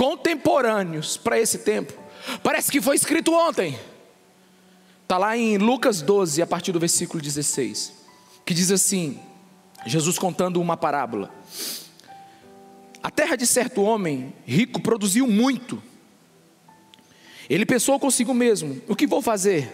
contemporâneos 0.01 1.19
para 1.19 1.39
esse 1.39 1.59
tempo, 1.59 1.93
parece 2.43 2.73
que 2.73 2.81
foi 2.81 2.97
escrito 2.97 3.35
ontem. 3.35 3.79
Está 5.03 5.19
lá 5.19 5.37
em 5.37 5.59
Lucas 5.59 6.01
12, 6.01 6.41
a 6.41 6.47
partir 6.47 6.73
do 6.73 6.81
versículo 6.81 7.23
16, 7.23 7.93
que 8.47 8.55
diz 8.55 8.71
assim: 8.71 9.21
Jesus 9.85 10.19
contando 10.19 10.59
uma 10.59 10.75
parábola. 10.75 11.31
A 13.03 13.11
terra 13.11 13.37
de 13.37 13.47
certo 13.47 13.83
homem 13.83 14.33
rico 14.47 14.81
produziu 14.81 15.27
muito. 15.27 15.83
Ele 17.51 17.67
pensou 17.67 18.01
consigo 18.01 18.33
mesmo: 18.33 18.81
o 18.89 18.97
que 18.97 19.07
vou 19.07 19.21
fazer? 19.21 19.71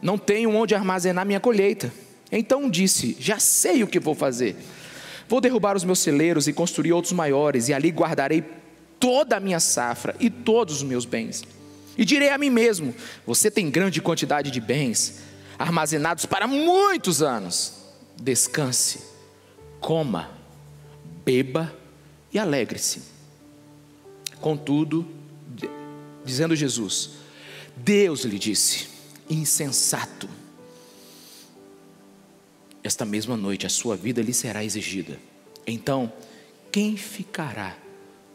Não 0.00 0.16
tenho 0.16 0.54
onde 0.54 0.72
armazenar 0.72 1.26
minha 1.26 1.40
colheita. 1.40 1.92
Então 2.30 2.70
disse: 2.70 3.16
Já 3.18 3.40
sei 3.40 3.82
o 3.82 3.88
que 3.88 3.98
vou 3.98 4.14
fazer. 4.14 4.54
Vou 5.28 5.40
derrubar 5.40 5.76
os 5.76 5.82
meus 5.82 5.98
celeiros 5.98 6.46
e 6.46 6.52
construir 6.52 6.92
outros 6.92 7.12
maiores, 7.12 7.68
e 7.68 7.74
ali 7.74 7.90
guardarei 7.90 8.59
toda 9.00 9.38
a 9.38 9.40
minha 9.40 9.58
safra 9.58 10.14
e 10.20 10.30
todos 10.30 10.76
os 10.76 10.82
meus 10.84 11.04
bens. 11.04 11.42
E 11.98 12.04
direi 12.04 12.28
a 12.28 12.38
mim 12.38 12.50
mesmo: 12.50 12.94
Você 13.26 13.50
tem 13.50 13.70
grande 13.70 14.00
quantidade 14.00 14.50
de 14.50 14.60
bens 14.60 15.22
armazenados 15.58 16.26
para 16.26 16.46
muitos 16.46 17.20
anos 17.20 17.80
descanse, 18.20 19.00
coma, 19.80 20.30
beba 21.24 21.74
e 22.32 22.38
alegre-se. 22.38 23.02
Contudo, 24.40 25.06
dizendo 26.24 26.54
Jesus, 26.54 27.10
Deus 27.76 28.24
lhe 28.24 28.38
disse: 28.38 28.88
insensato, 29.28 30.28
esta 32.82 33.04
mesma 33.04 33.36
noite 33.36 33.66
a 33.66 33.70
sua 33.70 33.96
vida 33.96 34.22
lhe 34.22 34.32
será 34.32 34.64
exigida. 34.64 35.18
Então, 35.66 36.12
quem 36.72 36.96
ficará 36.96 37.76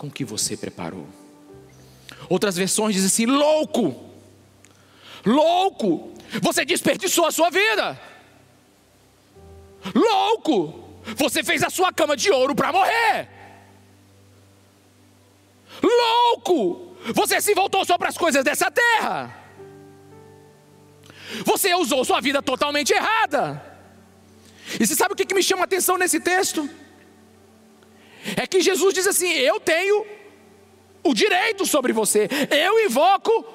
com 0.05 0.11
que 0.11 0.25
você 0.25 0.55
preparou? 0.55 1.07
Outras 2.29 2.55
versões 2.55 2.95
dizem 2.95 3.07
assim: 3.07 3.25
louco, 3.25 4.09
louco, 5.25 6.13
você 6.41 6.65
desperdiçou 6.65 7.25
a 7.25 7.31
sua 7.31 7.49
vida. 7.49 7.99
Louco! 9.93 10.83
Você 11.17 11.43
fez 11.43 11.61
a 11.61 11.69
sua 11.69 11.93
cama 11.93 12.17
de 12.17 12.31
ouro 12.31 12.55
para 12.55 12.71
morrer. 12.71 13.29
Louco! 15.83 16.95
Você 17.13 17.39
se 17.39 17.53
voltou 17.53 17.85
só 17.85 17.97
para 17.97 18.09
as 18.09 18.17
coisas 18.17 18.43
dessa 18.43 18.71
terra. 18.71 19.45
Você 21.45 21.73
usou 21.75 22.03
sua 22.03 22.19
vida 22.21 22.41
totalmente 22.41 22.91
errada. 22.91 23.63
E 24.79 24.85
você 24.85 24.95
sabe 24.95 25.13
o 25.13 25.15
que, 25.15 25.25
que 25.25 25.35
me 25.35 25.43
chama 25.43 25.61
a 25.61 25.65
atenção 25.65 25.97
nesse 25.97 26.19
texto? 26.19 26.67
É 28.35 28.47
que 28.47 28.61
Jesus 28.61 28.93
diz 28.93 29.05
assim: 29.05 29.31
Eu 29.31 29.59
tenho 29.59 30.05
o 31.03 31.13
direito 31.13 31.65
sobre 31.65 31.93
você, 31.93 32.27
eu 32.49 32.83
invoco 32.83 33.45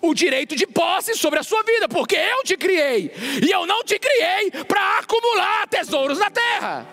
o 0.00 0.14
direito 0.14 0.56
de 0.56 0.66
posse 0.66 1.14
sobre 1.14 1.38
a 1.38 1.42
sua 1.42 1.62
vida, 1.62 1.88
porque 1.88 2.16
eu 2.16 2.42
te 2.42 2.56
criei, 2.56 3.12
e 3.46 3.50
eu 3.50 3.66
não 3.66 3.84
te 3.84 3.98
criei 3.98 4.50
para 4.66 5.00
acumular 5.00 5.66
tesouros 5.68 6.18
na 6.18 6.30
terra. 6.30 6.88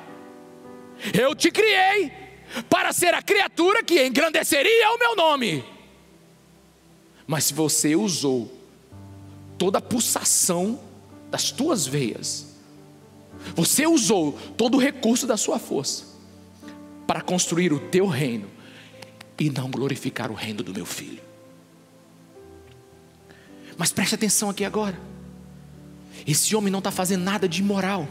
Eu 1.13 1.33
te 1.33 1.51
criei 1.51 2.11
para 2.69 2.91
ser 2.91 3.13
a 3.13 3.21
criatura 3.21 3.83
que 3.83 4.05
engrandeceria 4.05 4.91
o 4.91 4.99
meu 4.99 5.15
nome. 5.15 5.63
Mas 7.25 7.45
se 7.45 7.53
você 7.53 7.95
usou 7.95 8.51
toda 9.57 9.77
a 9.77 9.81
pulsação 9.81 10.79
das 11.31 11.51
tuas 11.51 11.87
veias, 11.87 12.53
você 13.55 13.87
usou 13.87 14.37
todo 14.57 14.75
o 14.75 14.79
recurso 14.79 15.25
da 15.25 15.37
sua 15.37 15.57
força 15.59 16.12
para 17.05 17.21
construir 17.21 17.73
o 17.73 17.79
teu 17.79 18.07
reino 18.07 18.49
e 19.39 19.49
não 19.49 19.69
glorificar 19.69 20.31
o 20.31 20.33
reino 20.33 20.63
do 20.63 20.73
meu 20.73 20.85
filho. 20.85 21.21
Mas 23.77 23.91
preste 23.91 24.15
atenção 24.15 24.49
aqui 24.49 24.63
agora. 24.63 24.99
Esse 26.25 26.55
homem 26.55 26.71
não 26.71 26.79
está 26.79 26.91
fazendo 26.91 27.23
nada 27.23 27.47
de 27.47 27.61
imoral. 27.61 28.07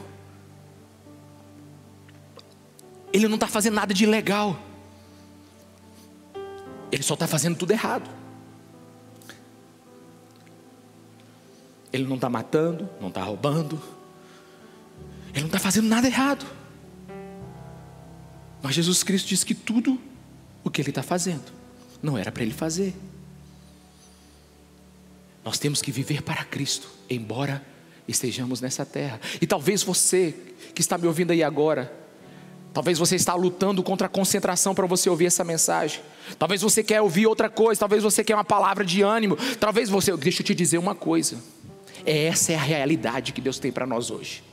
Ele 3.12 3.28
não 3.28 3.34
está 3.34 3.46
fazendo 3.46 3.74
nada 3.74 3.94
de 3.94 4.04
ilegal. 4.04 4.58
Ele 6.90 7.02
só 7.02 7.14
está 7.14 7.26
fazendo 7.26 7.56
tudo 7.56 7.70
errado. 7.70 8.10
Ele 11.92 12.04
não 12.04 12.16
está 12.16 12.28
matando, 12.28 12.88
não 13.00 13.08
está 13.08 13.22
roubando. 13.22 13.80
Ele 15.32 15.40
não 15.40 15.46
está 15.46 15.58
fazendo 15.58 15.88
nada 15.88 16.06
errado. 16.06 16.44
Mas 18.62 18.74
Jesus 18.74 19.02
Cristo 19.02 19.28
disse 19.28 19.44
que 19.44 19.54
tudo 19.54 19.98
o 20.62 20.70
que 20.70 20.80
ele 20.80 20.90
está 20.90 21.02
fazendo 21.02 21.52
não 22.02 22.16
era 22.16 22.30
para 22.30 22.42
ele 22.42 22.52
fazer. 22.52 22.94
Nós 25.44 25.58
temos 25.58 25.82
que 25.82 25.90
viver 25.90 26.22
para 26.22 26.44
Cristo, 26.44 26.88
embora 27.10 27.64
estejamos 28.06 28.60
nessa 28.60 28.86
terra. 28.86 29.20
E 29.40 29.46
talvez 29.46 29.82
você 29.82 30.34
que 30.74 30.80
está 30.80 30.96
me 30.96 31.06
ouvindo 31.06 31.32
aí 31.32 31.42
agora, 31.42 31.92
talvez 32.72 32.98
você 32.98 33.16
está 33.16 33.34
lutando 33.34 33.82
contra 33.82 34.06
a 34.06 34.10
concentração 34.10 34.74
para 34.74 34.86
você 34.86 35.10
ouvir 35.10 35.26
essa 35.26 35.42
mensagem. 35.42 36.00
Talvez 36.38 36.62
você 36.62 36.84
quer 36.84 37.00
ouvir 37.00 37.26
outra 37.26 37.50
coisa, 37.50 37.80
talvez 37.80 38.04
você 38.04 38.22
quer 38.22 38.34
uma 38.34 38.44
palavra 38.44 38.84
de 38.84 39.02
ânimo. 39.02 39.36
Talvez 39.58 39.88
você, 39.88 40.16
deixa 40.16 40.42
eu 40.42 40.46
te 40.46 40.54
dizer 40.54 40.78
uma 40.78 40.94
coisa. 40.94 41.42
Essa 42.06 42.52
é 42.52 42.56
a 42.56 42.62
realidade 42.62 43.32
que 43.32 43.40
Deus 43.40 43.58
tem 43.58 43.72
para 43.72 43.86
nós 43.86 44.10
hoje. 44.10 44.44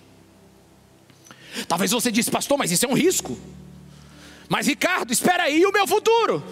Talvez 1.67 1.91
você 1.91 2.11
disse, 2.11 2.31
pastor, 2.31 2.57
mas 2.57 2.71
isso 2.71 2.85
é 2.85 2.89
um 2.89 2.93
risco. 2.93 3.37
Mas 4.49 4.65
Ricardo, 4.65 5.13
espera 5.13 5.43
aí 5.43 5.63
o 5.63 5.71
meu 5.71 5.87
futuro. 5.87 6.43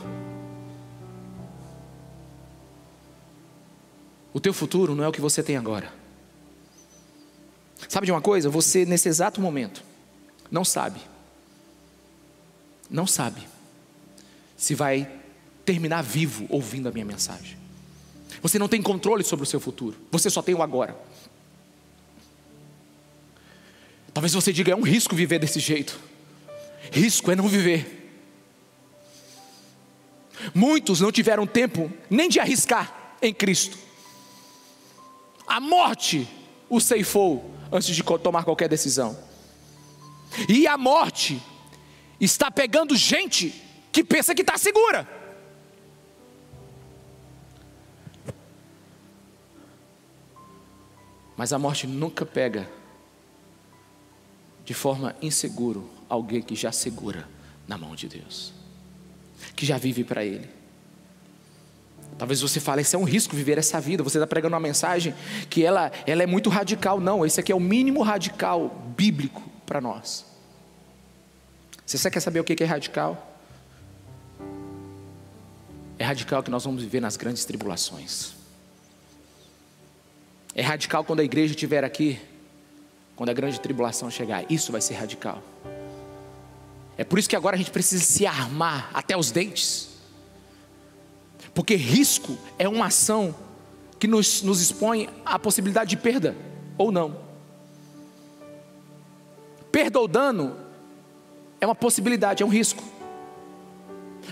O 4.32 4.40
teu 4.40 4.54
futuro 4.54 4.94
não 4.94 5.04
é 5.04 5.08
o 5.08 5.12
que 5.12 5.20
você 5.20 5.42
tem 5.42 5.58
agora. 5.58 5.92
Sabe 7.90 8.06
de 8.06 8.12
uma 8.12 8.22
coisa? 8.22 8.52
Você, 8.52 8.86
nesse 8.86 9.10
exato 9.10 9.42
momento, 9.42 9.84
não 10.52 10.64
sabe, 10.64 11.00
não 12.88 13.08
sabe 13.08 13.42
se 14.56 14.76
vai 14.76 15.12
terminar 15.66 16.04
vivo 16.04 16.46
ouvindo 16.50 16.88
a 16.88 16.92
minha 16.92 17.06
mensagem. 17.06 17.58
Você 18.42 18.60
não 18.60 18.68
tem 18.68 18.82
controle 18.82 19.24
sobre 19.24 19.44
o 19.44 19.48
seu 19.48 19.60
futuro, 19.60 19.98
você 20.12 20.30
só 20.30 20.44
tem 20.44 20.54
o 20.54 20.62
agora. 20.62 20.96
Talvez 24.14 24.34
você 24.34 24.54
diga: 24.54 24.72
é 24.72 24.76
um 24.76 24.84
risco 24.84 25.16
viver 25.16 25.40
desse 25.40 25.60
jeito. 25.60 26.00
Risco 26.92 27.32
é 27.32 27.36
não 27.36 27.48
viver. 27.48 27.96
Muitos 30.54 31.02
não 31.02 31.12
tiveram 31.12 31.46
tempo 31.48 31.92
nem 32.10 32.30
de 32.30 32.40
arriscar 32.40 33.16
em 33.22 33.34
Cristo. 33.34 33.78
A 35.48 35.60
morte 35.60 36.28
o 36.70 36.80
ceifou 36.80 37.54
antes 37.72 37.96
de 37.96 38.04
tomar 38.04 38.44
qualquer 38.44 38.70
decisão. 38.70 39.18
E 40.48 40.68
a 40.68 40.78
morte 40.78 41.42
está 42.20 42.52
pegando 42.52 42.96
gente 42.96 43.64
que 43.92 44.04
pensa 44.04 44.36
que 44.36 44.42
está 44.42 44.58
segura. 44.58 45.08
Mas 51.36 51.54
a 51.54 51.60
morte 51.60 51.86
nunca 51.86 52.26
pega 52.26 52.70
de 54.66 54.74
forma 54.74 55.16
inseguro 55.22 55.97
alguém 56.10 56.42
que 56.42 56.56
já 56.56 56.72
segura 56.72 57.28
na 57.68 57.78
mão 57.78 57.96
de 57.96 58.08
Deus, 58.08 58.54
que 59.56 59.66
já 59.66 59.78
vive 59.78 60.04
para 60.04 60.24
Ele. 60.24 60.50
Talvez 62.18 62.42
você 62.42 62.60
fale, 62.60 62.82
isso 62.82 62.96
é 62.96 63.00
um 63.00 63.04
risco 63.04 63.36
viver 63.36 63.58
essa 63.58 63.80
vida. 63.80 64.02
Você 64.04 64.18
está 64.18 64.26
pregando 64.26 64.56
uma 64.56 64.60
mensagem 64.60 65.14
que 65.50 65.64
ela, 65.64 65.92
ela 66.06 66.24
é 66.24 66.26
muito 66.26 66.50
radical. 66.50 67.00
Não, 67.00 67.26
esse 67.26 67.40
aqui 67.40 67.52
é 67.52 67.56
o 67.56 67.60
mínimo 67.60 68.02
radical 68.02 68.70
bíblico 68.98 69.44
para 69.66 69.80
nós. 69.80 70.26
Você 71.86 72.10
quer 72.10 72.20
saber 72.20 72.40
o 72.40 72.44
que 72.44 72.62
é 72.62 72.66
radical? 72.66 73.40
É 76.00 76.04
radical 76.04 76.42
que 76.42 76.52
nós 76.52 76.64
vamos 76.64 76.84
viver 76.84 77.00
nas 77.00 77.18
grandes 77.18 77.46
tribulações. 77.46 78.34
É 80.54 80.62
radical 80.62 81.04
quando 81.04 81.20
a 81.20 81.24
igreja 81.24 81.54
estiver 81.54 81.84
aqui, 81.84 82.20
quando 83.16 83.30
a 83.30 83.34
grande 83.34 83.60
tribulação 83.60 84.10
chegar. 84.10 84.44
Isso 84.52 84.72
vai 84.72 84.82
ser 84.82 84.96
radical. 84.96 85.42
É 86.98 87.04
por 87.04 87.20
isso 87.20 87.30
que 87.30 87.36
agora 87.36 87.56
a 87.56 87.58
gente 87.58 87.72
precisa 87.72 88.04
se 88.04 88.26
armar 88.26 88.90
até 88.94 89.16
os 89.16 89.30
dentes. 89.30 89.90
Porque 91.54 91.76
risco 91.76 92.38
é 92.58 92.68
uma 92.68 92.88
ação 92.88 93.36
que 94.00 94.08
nos, 94.08 94.42
nos 94.42 94.62
expõe 94.62 95.10
à 95.26 95.38
possibilidade 95.38 95.92
de 95.92 95.98
perda 95.98 96.36
ou 96.78 96.92
não. 96.92 97.20
Perda 99.72 100.00
ou 100.00 100.08
dano 100.08 100.58
é 101.62 101.66
uma 101.66 101.76
possibilidade, 101.76 102.42
é 102.42 102.46
um 102.46 102.50
risco. 102.50 102.84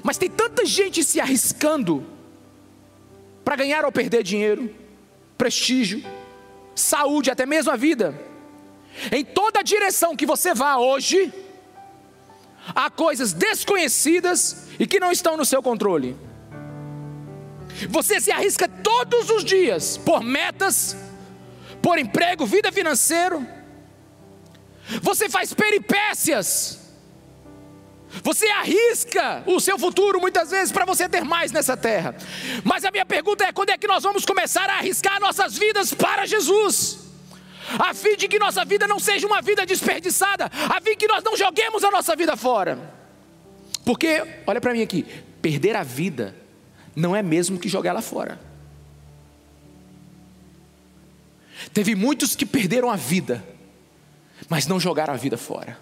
Mas 0.03 0.17
tem 0.17 0.29
tanta 0.29 0.65
gente 0.65 1.03
se 1.03 1.19
arriscando 1.19 2.05
para 3.43 3.55
ganhar 3.55 3.85
ou 3.85 3.91
perder 3.91 4.23
dinheiro, 4.23 4.73
prestígio, 5.37 6.03
saúde, 6.75 7.29
até 7.29 7.45
mesmo 7.45 7.71
a 7.71 7.75
vida. 7.75 8.19
Em 9.11 9.23
toda 9.23 9.61
direção 9.61 10.15
que 10.15 10.25
você 10.25 10.53
vá 10.53 10.77
hoje, 10.77 11.31
há 12.73 12.89
coisas 12.89 13.33
desconhecidas 13.33 14.67
e 14.79 14.87
que 14.87 14.99
não 14.99 15.11
estão 15.11 15.35
no 15.37 15.45
seu 15.45 15.61
controle. 15.61 16.15
Você 17.89 18.21
se 18.21 18.31
arrisca 18.31 18.67
todos 18.67 19.29
os 19.29 19.43
dias 19.43 19.97
por 19.97 20.23
metas, 20.23 20.95
por 21.81 21.99
emprego, 21.99 22.45
vida 22.45 22.71
financeira. 22.71 23.39
Você 25.01 25.29
faz 25.29 25.53
peripécias. 25.53 26.79
Você 28.23 28.47
arrisca 28.47 29.43
o 29.45 29.59
seu 29.59 29.77
futuro 29.77 30.21
muitas 30.21 30.51
vezes 30.51 30.71
para 30.71 30.85
você 30.85 31.09
ter 31.09 31.25
mais 31.25 31.51
nessa 31.51 31.75
terra. 31.75 32.15
Mas 32.63 32.85
a 32.85 32.91
minha 32.91 33.05
pergunta 33.05 33.43
é: 33.43 33.51
quando 33.51 33.71
é 33.71 33.77
que 33.77 33.87
nós 33.87 34.03
vamos 34.03 34.25
começar 34.25 34.69
a 34.69 34.77
arriscar 34.77 35.19
nossas 35.19 35.57
vidas 35.57 35.93
para 35.93 36.25
Jesus? 36.25 37.04
A 37.79 37.93
fim 37.93 38.15
de 38.15 38.27
que 38.27 38.39
nossa 38.39 38.63
vida 38.65 38.87
não 38.87 38.99
seja 38.99 39.27
uma 39.27 39.41
vida 39.41 39.65
desperdiçada, 39.65 40.45
a 40.45 40.81
fim 40.81 40.91
de 40.91 40.95
que 40.95 41.07
nós 41.07 41.23
não 41.23 41.35
joguemos 41.35 41.83
a 41.83 41.91
nossa 41.91 42.15
vida 42.15 42.35
fora. 42.35 42.77
Porque, 43.83 44.23
olha 44.47 44.59
para 44.59 44.73
mim 44.73 44.81
aqui, 44.81 45.03
perder 45.41 45.75
a 45.75 45.83
vida 45.83 46.35
não 46.95 47.15
é 47.15 47.21
mesmo 47.21 47.59
que 47.59 47.69
jogar 47.69 47.91
ela 47.91 48.01
fora. 48.01 48.39
Teve 51.73 51.95
muitos 51.95 52.35
que 52.35 52.45
perderam 52.45 52.89
a 52.89 52.95
vida, 52.95 53.45
mas 54.49 54.67
não 54.67 54.79
jogaram 54.79 55.13
a 55.13 55.17
vida 55.17 55.37
fora. 55.37 55.77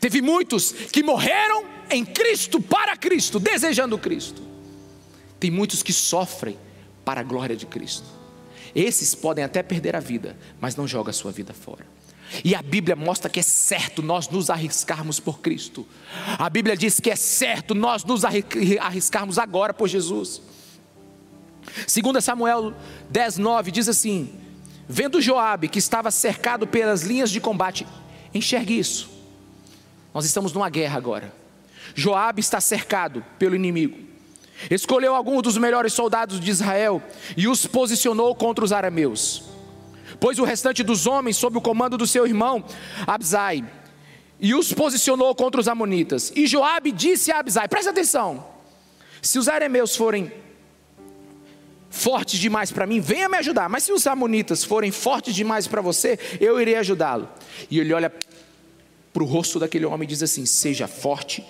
Teve 0.00 0.20
muitos 0.20 0.72
que 0.72 1.02
morreram 1.02 1.64
em 1.90 2.04
Cristo, 2.04 2.60
para 2.60 2.96
Cristo, 2.96 3.38
desejando 3.38 3.98
Cristo. 3.98 4.42
Tem 5.38 5.50
muitos 5.50 5.82
que 5.82 5.92
sofrem 5.92 6.58
para 7.04 7.20
a 7.20 7.24
glória 7.24 7.56
de 7.56 7.66
Cristo. 7.66 8.15
Esses 8.76 9.14
podem 9.14 9.42
até 9.42 9.62
perder 9.62 9.96
a 9.96 10.00
vida, 10.00 10.36
mas 10.60 10.76
não 10.76 10.86
joga 10.86 11.08
a 11.08 11.12
sua 11.14 11.32
vida 11.32 11.54
fora. 11.54 11.86
E 12.44 12.54
a 12.54 12.60
Bíblia 12.60 12.94
mostra 12.94 13.30
que 13.30 13.40
é 13.40 13.42
certo 13.42 14.02
nós 14.02 14.28
nos 14.28 14.50
arriscarmos 14.50 15.18
por 15.18 15.40
Cristo. 15.40 15.86
A 16.38 16.50
Bíblia 16.50 16.76
diz 16.76 17.00
que 17.00 17.10
é 17.10 17.16
certo 17.16 17.74
nós 17.74 18.04
nos 18.04 18.22
arriscarmos 18.22 19.38
agora 19.38 19.72
por 19.72 19.88
Jesus. 19.88 20.42
Segundo 21.86 22.20
Samuel 22.20 22.74
10:9 23.10 23.70
diz 23.70 23.88
assim: 23.88 24.30
Vendo 24.86 25.22
Joabe 25.22 25.68
que 25.68 25.78
estava 25.78 26.10
cercado 26.10 26.66
pelas 26.66 27.00
linhas 27.00 27.30
de 27.30 27.40
combate, 27.40 27.86
enxergue 28.34 28.78
isso. 28.78 29.08
Nós 30.12 30.26
estamos 30.26 30.52
numa 30.52 30.68
guerra 30.68 30.98
agora. 30.98 31.32
Joabe 31.94 32.40
está 32.40 32.60
cercado 32.60 33.24
pelo 33.38 33.56
inimigo. 33.56 34.05
Escolheu 34.70 35.14
alguns 35.14 35.42
dos 35.42 35.58
melhores 35.58 35.92
soldados 35.92 36.40
de 36.40 36.50
Israel 36.50 37.02
e 37.36 37.46
os 37.46 37.66
posicionou 37.66 38.34
contra 38.34 38.64
os 38.64 38.72
arameus. 38.72 39.42
Pôs 40.18 40.38
o 40.38 40.44
restante 40.44 40.82
dos 40.82 41.06
homens 41.06 41.36
sob 41.36 41.58
o 41.58 41.60
comando 41.60 41.98
do 41.98 42.06
seu 42.06 42.26
irmão 42.26 42.64
Abzai 43.06 43.64
e 44.40 44.54
os 44.54 44.72
posicionou 44.72 45.34
contra 45.34 45.60
os 45.60 45.68
amonitas. 45.68 46.32
E 46.34 46.46
Joabe 46.46 46.92
disse 46.92 47.30
a 47.30 47.38
Abzai: 47.38 47.68
Presta 47.68 47.90
atenção. 47.90 48.44
Se 49.22 49.38
os 49.38 49.48
arameus 49.48 49.96
forem 49.96 50.32
fortes 51.90 52.38
demais 52.38 52.70
para 52.70 52.86
mim, 52.86 53.00
venha 53.00 53.28
me 53.28 53.36
ajudar. 53.38 53.68
Mas 53.68 53.84
se 53.84 53.92
os 53.92 54.06
amonitas 54.06 54.62
forem 54.64 54.90
fortes 54.90 55.34
demais 55.34 55.66
para 55.66 55.80
você, 55.80 56.18
eu 56.40 56.60
irei 56.60 56.76
ajudá-lo. 56.76 57.28
E 57.70 57.78
ele 57.80 57.92
olha 57.92 58.12
para 59.12 59.22
o 59.22 59.26
rosto 59.26 59.58
daquele 59.58 59.84
homem 59.86 60.04
e 60.04 60.08
diz 60.08 60.22
assim: 60.22 60.46
Seja 60.46 60.86
forte 60.86 61.44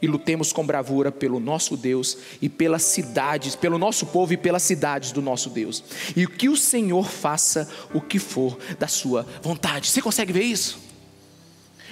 e 0.00 0.06
lutemos 0.06 0.52
com 0.52 0.64
bravura 0.64 1.10
pelo 1.10 1.40
nosso 1.40 1.76
Deus 1.76 2.16
e 2.40 2.48
pelas 2.48 2.82
cidades, 2.82 3.56
pelo 3.56 3.78
nosso 3.78 4.06
povo 4.06 4.32
e 4.32 4.36
pelas 4.36 4.62
cidades 4.62 5.12
do 5.12 5.20
nosso 5.20 5.50
Deus. 5.50 5.82
E 6.16 6.26
que 6.26 6.48
o 6.48 6.56
Senhor 6.56 7.08
faça 7.08 7.68
o 7.92 8.00
que 8.00 8.18
for 8.18 8.58
da 8.78 8.88
sua 8.88 9.26
vontade. 9.42 9.88
Você 9.88 10.00
consegue 10.00 10.32
ver 10.32 10.44
isso? 10.44 10.78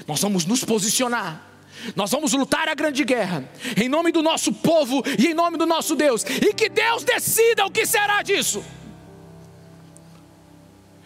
Nós 0.06 0.20
vamos 0.20 0.44
nos 0.44 0.64
posicionar. 0.64 1.44
Nós 1.94 2.10
vamos 2.10 2.32
lutar 2.32 2.68
a 2.68 2.74
grande 2.74 3.04
guerra 3.04 3.46
em 3.76 3.88
nome 3.88 4.10
do 4.10 4.22
nosso 4.22 4.50
povo 4.52 5.02
e 5.18 5.26
em 5.26 5.34
nome 5.34 5.58
do 5.58 5.66
nosso 5.66 5.94
Deus. 5.94 6.24
E 6.24 6.54
que 6.54 6.68
Deus 6.68 7.04
decida 7.04 7.66
o 7.66 7.70
que 7.70 7.84
será 7.84 8.22
disso. 8.22 8.64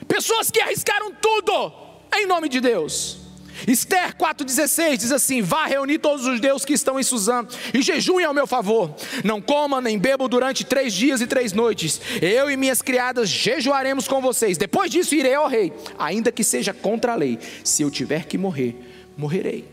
Pessoas 0.07 0.51
que 0.51 0.61
arriscaram 0.61 1.12
tudo 1.12 1.72
em 2.14 2.26
nome 2.26 2.48
de 2.48 2.61
Deus 2.61 3.19
Esther 3.66 4.14
4,16 4.16 4.96
diz 4.96 5.12
assim: 5.12 5.42
Vá 5.42 5.66
reunir 5.66 5.98
todos 5.98 6.26
os 6.26 6.40
deuses 6.40 6.64
que 6.64 6.72
estão 6.72 6.98
em 6.98 7.02
Suzã 7.02 7.46
e 7.74 7.82
jejuem 7.82 8.24
ao 8.24 8.34
meu 8.34 8.46
favor. 8.46 8.94
Não 9.24 9.40
coma 9.40 9.80
nem 9.80 9.98
bebo 9.98 10.28
durante 10.28 10.64
três 10.64 10.92
dias 10.92 11.20
e 11.20 11.26
três 11.26 11.52
noites. 11.52 12.00
Eu 12.20 12.50
e 12.50 12.56
minhas 12.56 12.82
criadas 12.82 13.28
jejuaremos 13.28 14.06
com 14.08 14.20
vocês. 14.20 14.56
Depois 14.56 14.90
disso 14.90 15.14
irei 15.14 15.34
ao 15.34 15.48
rei, 15.48 15.72
ainda 15.98 16.32
que 16.32 16.44
seja 16.44 16.72
contra 16.72 17.12
a 17.12 17.16
lei. 17.16 17.38
Se 17.64 17.82
eu 17.82 17.90
tiver 17.90 18.26
que 18.26 18.38
morrer, 18.38 18.76
morrerei. 19.16 19.68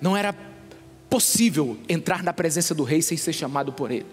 Não 0.00 0.16
era 0.16 0.34
possível 1.08 1.78
entrar 1.88 2.22
na 2.22 2.32
presença 2.32 2.74
do 2.74 2.84
rei 2.84 3.00
sem 3.00 3.16
ser 3.16 3.32
chamado 3.32 3.72
por 3.72 3.90
ele. 3.90 4.06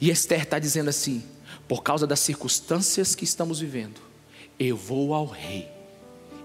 E 0.00 0.10
Esther 0.10 0.42
está 0.42 0.58
dizendo 0.58 0.90
assim: 0.90 1.22
por 1.68 1.82
causa 1.82 2.06
das 2.06 2.20
circunstâncias 2.20 3.14
que 3.14 3.24
estamos 3.24 3.60
vivendo, 3.60 4.00
eu 4.58 4.76
vou 4.76 5.12
ao 5.14 5.26
rei 5.26 5.73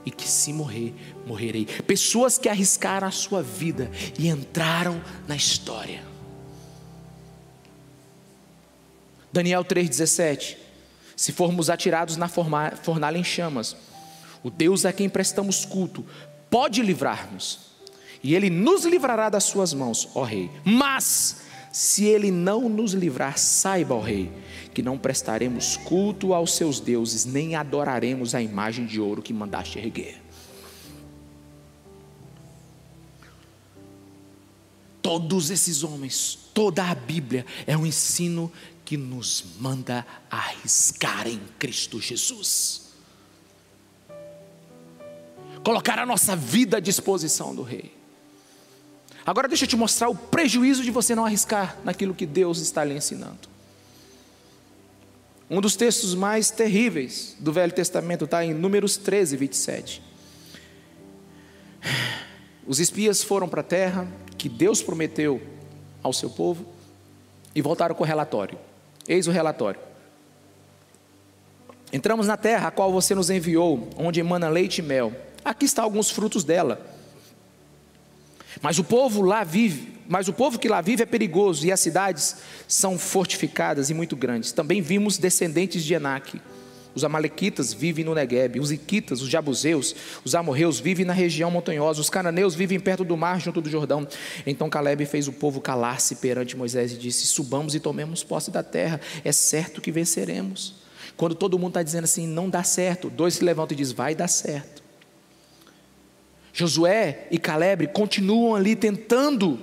e 0.09 0.11
que 0.11 0.27
se 0.27 0.51
morrer, 0.51 0.91
morrerei. 1.27 1.67
Pessoas 1.85 2.39
que 2.39 2.49
arriscaram 2.49 3.07
a 3.07 3.11
sua 3.11 3.43
vida 3.43 3.91
e 4.17 4.27
entraram 4.27 4.99
na 5.27 5.35
história. 5.35 6.03
Daniel 9.31 9.63
3,17: 9.63 10.57
Se 11.15 11.31
formos 11.31 11.69
atirados 11.69 12.17
na 12.17 12.27
fornalha 12.27 13.19
em 13.19 13.23
chamas, 13.23 13.75
o 14.41 14.49
Deus 14.49 14.83
a 14.83 14.91
quem 14.91 15.07
prestamos 15.07 15.63
culto 15.63 16.03
pode 16.49 16.81
livrar-nos, 16.81 17.59
e 18.23 18.33
Ele 18.33 18.49
nos 18.49 18.85
livrará 18.85 19.29
das 19.29 19.43
suas 19.43 19.75
mãos, 19.75 20.09
ó 20.15 20.23
Rei. 20.23 20.49
Mas, 20.65 21.41
se 21.71 22.05
Ele 22.05 22.31
não 22.31 22.67
nos 22.67 22.93
livrar, 22.93 23.37
saiba, 23.37 23.93
ó 23.93 23.99
Rei, 23.99 24.31
que 24.73 24.81
não 24.81 24.97
prestaremos 24.97 25.77
culto 25.77 26.33
aos 26.33 26.53
seus 26.53 26.79
deuses, 26.79 27.25
nem 27.25 27.55
adoraremos 27.55 28.33
a 28.33 28.41
imagem 28.41 28.85
de 28.85 28.99
ouro 28.99 29.21
que 29.21 29.33
mandaste 29.33 29.77
erguer. 29.77 30.21
Todos 35.01 35.49
esses 35.49 35.83
homens, 35.83 36.37
toda 36.53 36.83
a 36.83 36.93
Bíblia 36.93 37.45
é 37.65 37.75
um 37.75 37.85
ensino 37.85 38.51
que 38.83 38.97
nos 38.97 39.43
manda 39.59 40.05
arriscar 40.29 41.27
em 41.27 41.39
Cristo 41.57 42.01
Jesus. 42.01 42.89
Colocar 45.63 45.99
a 45.99 46.05
nossa 46.05 46.35
vida 46.35 46.77
à 46.77 46.79
disposição 46.79 47.53
do 47.53 47.61
Rei. 47.61 47.98
Agora 49.25 49.47
deixa 49.47 49.65
eu 49.65 49.67
te 49.69 49.75
mostrar 49.75 50.09
o 50.09 50.15
prejuízo 50.15 50.83
de 50.83 50.91
você 50.91 51.13
não 51.13 51.25
arriscar 51.25 51.77
naquilo 51.83 52.13
que 52.13 52.25
Deus 52.25 52.59
está 52.59 52.83
lhe 52.83 52.95
ensinando. 52.95 53.49
Um 55.49 55.59
dos 55.59 55.75
textos 55.75 56.13
mais 56.13 56.51
terríveis 56.51 57.35
do 57.39 57.51
Velho 57.51 57.71
Testamento 57.71 58.25
está 58.25 58.45
em 58.45 58.53
Números 58.53 58.97
13, 58.97 59.35
27. 59.35 60.01
Os 62.67 62.79
espias 62.79 63.23
foram 63.23 63.49
para 63.49 63.61
a 63.61 63.63
terra 63.63 64.07
que 64.37 64.47
Deus 64.47 64.81
prometeu 64.81 65.41
ao 66.03 66.13
seu 66.13 66.29
povo 66.29 66.65
e 67.55 67.61
voltaram 67.61 67.95
com 67.95 68.03
o 68.03 68.07
relatório. 68.07 68.59
Eis 69.07 69.25
o 69.25 69.31
relatório. 69.31 69.81
Entramos 71.91 72.27
na 72.27 72.37
terra 72.37 72.67
a 72.67 72.71
qual 72.71 72.91
você 72.91 73.15
nos 73.15 73.31
enviou, 73.31 73.89
onde 73.97 74.19
emana 74.19 74.49
leite 74.49 74.77
e 74.77 74.81
mel. 74.83 75.11
Aqui 75.43 75.65
estão 75.65 75.83
alguns 75.83 76.11
frutos 76.11 76.43
dela. 76.43 76.79
Mas 78.61 78.79
o 78.79 78.83
povo 78.83 79.21
lá 79.21 79.43
vive 79.43 79.99
mas 80.09 80.27
o 80.27 80.33
povo 80.33 80.57
que 80.57 80.67
lá 80.67 80.81
vive 80.81 81.03
é 81.03 81.05
perigoso 81.05 81.67
e 81.67 81.71
as 81.71 81.79
cidades 81.79 82.37
são 82.67 82.97
fortificadas 82.97 83.91
e 83.91 83.93
muito 83.93 84.15
grandes. 84.15 84.51
Também 84.51 84.81
vimos 84.81 85.19
descendentes 85.19 85.83
de 85.83 85.93
Enaque 85.93 86.41
Os 86.95 87.03
amalequitas 87.03 87.71
vivem 87.71 88.03
no 88.03 88.15
Negueb, 88.15 88.59
os 88.59 88.71
iquitas, 88.71 89.21
os 89.21 89.29
jabuseus, 89.29 89.95
os 90.25 90.33
amorreus 90.33 90.79
vivem 90.79 91.05
na 91.05 91.13
região 91.13 91.51
montanhosa, 91.51 92.01
os 92.01 92.09
cananeus 92.09 92.55
vivem 92.55 92.79
perto 92.79 93.03
do 93.03 93.15
mar, 93.15 93.39
junto 93.39 93.61
do 93.61 93.69
Jordão. 93.69 94.07
Então 94.47 94.67
Caleb 94.67 95.05
fez 95.05 95.27
o 95.27 95.31
povo 95.31 95.61
calar-se 95.61 96.15
perante 96.15 96.57
Moisés 96.57 96.91
e 96.91 96.97
disse: 96.97 97.27
Subamos 97.27 97.75
e 97.75 97.79
tomemos 97.79 98.23
posse 98.23 98.49
da 98.49 98.63
terra, 98.63 98.99
é 99.23 99.31
certo 99.31 99.79
que 99.79 99.91
venceremos. 99.91 100.73
Quando 101.15 101.35
todo 101.35 101.59
mundo 101.59 101.69
está 101.69 101.83
dizendo 101.83 102.05
assim, 102.05 102.25
não 102.25 102.49
dá 102.49 102.63
certo, 102.63 103.11
dois 103.11 103.35
se 103.35 103.43
levantam 103.43 103.75
e 103.75 103.77
dizem: 103.77 103.95
Vai 103.95 104.15
dar 104.15 104.27
certo. 104.27 104.88
Josué 106.59 107.25
e 107.31 107.39
Caleb 107.39 107.87
continuam 107.87 108.53
ali 108.53 108.75
tentando 108.75 109.57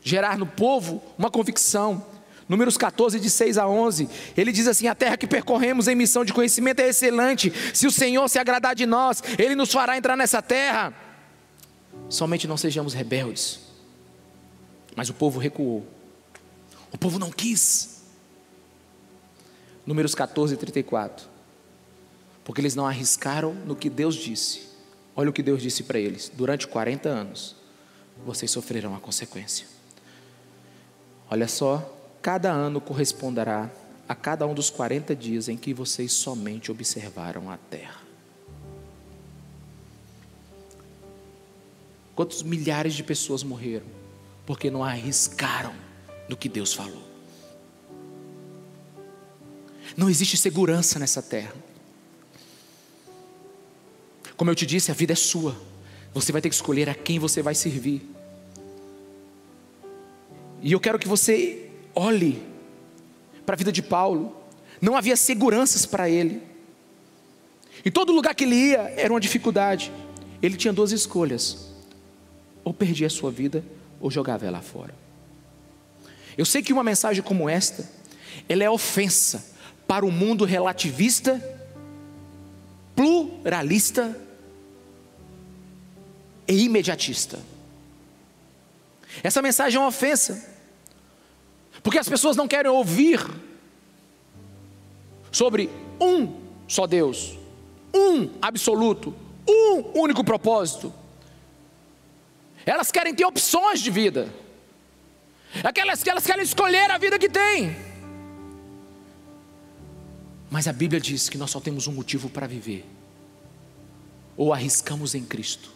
gerar 0.00 0.38
no 0.38 0.46
povo 0.46 1.02
uma 1.18 1.32
convicção. 1.32 2.06
Números 2.48 2.76
14, 2.76 3.18
de 3.18 3.28
6 3.28 3.58
a 3.58 3.66
11, 3.66 4.08
ele 4.36 4.52
diz 4.52 4.68
assim: 4.68 4.86
A 4.86 4.94
terra 4.94 5.16
que 5.16 5.26
percorremos 5.26 5.88
em 5.88 5.96
missão 5.96 6.24
de 6.24 6.32
conhecimento 6.32 6.78
é 6.78 6.88
excelente. 6.88 7.52
Se 7.74 7.88
o 7.88 7.90
Senhor 7.90 8.28
se 8.28 8.38
agradar 8.38 8.76
de 8.76 8.86
nós, 8.86 9.20
Ele 9.36 9.56
nos 9.56 9.72
fará 9.72 9.96
entrar 9.96 10.16
nessa 10.16 10.40
terra. 10.40 10.94
Somente 12.08 12.46
não 12.46 12.56
sejamos 12.56 12.94
rebeldes. 12.94 13.60
Mas 14.94 15.08
o 15.08 15.14
povo 15.14 15.40
recuou. 15.40 15.84
O 16.92 16.98
povo 16.98 17.18
não 17.18 17.32
quis. 17.32 18.02
Números 19.84 20.14
14, 20.14 20.56
34. 20.56 21.26
Porque 22.44 22.60
eles 22.60 22.76
não 22.76 22.86
arriscaram 22.86 23.54
no 23.54 23.74
que 23.74 23.90
Deus 23.90 24.14
disse. 24.14 24.71
Olha 25.14 25.30
o 25.30 25.32
que 25.32 25.42
Deus 25.42 25.62
disse 25.62 25.82
para 25.82 25.98
eles: 25.98 26.30
durante 26.34 26.66
40 26.66 27.08
anos, 27.08 27.56
vocês 28.24 28.50
sofrerão 28.50 28.94
a 28.94 29.00
consequência. 29.00 29.66
Olha 31.30 31.48
só 31.48 31.98
Cada 32.22 32.52
ano 32.52 32.80
corresponderá 32.80 33.68
a 34.08 34.14
cada 34.14 34.46
um 34.46 34.54
dos 34.54 34.70
40 34.70 35.14
dias 35.16 35.48
em 35.48 35.56
que 35.56 35.74
vocês 35.74 36.12
somente 36.12 36.70
observaram 36.70 37.50
a 37.50 37.56
terra. 37.56 38.00
Quantos 42.14 42.44
milhares 42.44 42.94
de 42.94 43.02
pessoas 43.02 43.42
morreram 43.42 43.86
porque 44.46 44.70
não 44.70 44.84
arriscaram 44.84 45.74
no 46.28 46.36
que 46.36 46.48
Deus 46.48 46.72
falou? 46.72 47.02
Não 49.96 50.08
existe 50.08 50.36
segurança 50.36 51.00
nessa 51.00 51.20
terra. 51.20 51.52
Como 54.42 54.50
eu 54.50 54.56
te 54.56 54.66
disse, 54.66 54.90
a 54.90 54.94
vida 54.94 55.12
é 55.12 55.14
sua. 55.14 55.56
Você 56.12 56.32
vai 56.32 56.42
ter 56.42 56.48
que 56.48 56.54
escolher 56.56 56.90
a 56.90 56.94
quem 56.96 57.16
você 57.16 57.40
vai 57.40 57.54
servir. 57.54 58.02
E 60.60 60.72
eu 60.72 60.80
quero 60.80 60.98
que 60.98 61.06
você 61.06 61.70
Olhe 61.94 62.42
para 63.46 63.54
a 63.54 63.56
vida 63.56 63.70
de 63.70 63.80
Paulo, 63.80 64.36
não 64.80 64.96
havia 64.96 65.14
seguranças 65.14 65.86
para 65.86 66.10
ele. 66.10 66.42
Em 67.84 67.90
todo 67.92 68.10
lugar 68.10 68.34
que 68.34 68.42
ele 68.42 68.56
ia 68.56 68.80
era 68.96 69.12
uma 69.12 69.20
dificuldade. 69.20 69.92
Ele 70.42 70.56
tinha 70.56 70.72
duas 70.72 70.90
escolhas: 70.90 71.68
ou 72.64 72.74
perdia 72.74 73.06
a 73.06 73.10
sua 73.10 73.30
vida, 73.30 73.64
ou 74.00 74.10
jogava 74.10 74.44
ela 74.44 74.60
fora. 74.60 74.92
Eu 76.36 76.44
sei 76.44 76.64
que 76.64 76.72
uma 76.72 76.82
mensagem 76.82 77.22
como 77.22 77.48
esta, 77.48 77.88
ela 78.48 78.64
é 78.64 78.68
ofensa 78.68 79.54
para 79.86 80.04
o 80.04 80.10
mundo 80.10 80.44
relativista, 80.44 81.40
pluralista 82.96 84.31
e 86.52 86.64
imediatista. 86.64 87.38
Essa 89.22 89.42
mensagem 89.42 89.76
é 89.76 89.80
uma 89.80 89.88
ofensa 89.88 90.50
porque 91.82 91.98
as 91.98 92.08
pessoas 92.08 92.36
não 92.36 92.46
querem 92.46 92.70
ouvir 92.70 93.20
sobre 95.30 95.68
um 96.00 96.40
só 96.68 96.86
Deus, 96.86 97.36
um 97.94 98.30
absoluto, 98.40 99.14
um 99.48 100.00
único 100.00 100.22
propósito. 100.22 100.92
Elas 102.64 102.92
querem 102.92 103.14
ter 103.14 103.24
opções 103.24 103.80
de 103.80 103.90
vida. 103.90 104.32
Aquelas 105.64 106.02
que 106.02 106.08
elas 106.08 106.24
querem 106.24 106.44
escolher 106.44 106.90
a 106.90 106.98
vida 106.98 107.18
que 107.18 107.28
têm. 107.28 107.76
Mas 110.50 110.68
a 110.68 110.72
Bíblia 110.72 111.00
diz 111.00 111.28
que 111.28 111.36
nós 111.36 111.50
só 111.50 111.60
temos 111.60 111.86
um 111.86 111.92
motivo 111.92 112.28
para 112.28 112.46
viver. 112.46 112.86
Ou 114.36 114.52
arriscamos 114.52 115.14
em 115.14 115.24
Cristo, 115.24 115.70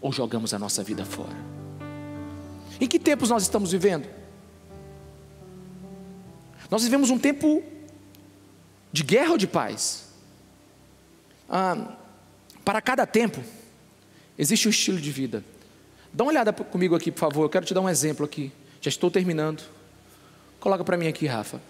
ou 0.00 0.12
jogamos 0.12 0.54
a 0.54 0.58
nossa 0.58 0.82
vida 0.82 1.04
fora. 1.04 1.36
Em 2.80 2.86
que 2.86 2.98
tempos 2.98 3.28
nós 3.28 3.42
estamos 3.42 3.72
vivendo? 3.72 4.08
Nós 6.70 6.82
vivemos 6.82 7.10
um 7.10 7.18
tempo 7.18 7.62
de 8.92 9.02
guerra 9.02 9.32
ou 9.32 9.38
de 9.38 9.46
paz? 9.46 10.08
Ah, 11.48 11.96
para 12.64 12.80
cada 12.80 13.06
tempo, 13.06 13.42
existe 14.38 14.68
um 14.68 14.70
estilo 14.70 15.00
de 15.00 15.10
vida. 15.10 15.44
Dá 16.12 16.24
uma 16.24 16.30
olhada 16.30 16.52
comigo 16.52 16.94
aqui, 16.94 17.10
por 17.10 17.20
favor. 17.20 17.42
Eu 17.44 17.48
quero 17.48 17.66
te 17.66 17.74
dar 17.74 17.80
um 17.80 17.88
exemplo 17.88 18.24
aqui. 18.24 18.52
Já 18.80 18.88
estou 18.88 19.10
terminando. 19.10 19.62
Coloca 20.58 20.84
para 20.84 20.96
mim 20.96 21.08
aqui, 21.08 21.26
Rafa. 21.26 21.60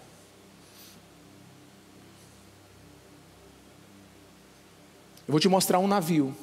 Eu 5.27 5.31
vou 5.31 5.39
te 5.39 5.47
mostrar 5.47 5.79
um 5.79 5.87
navio 5.87 6.35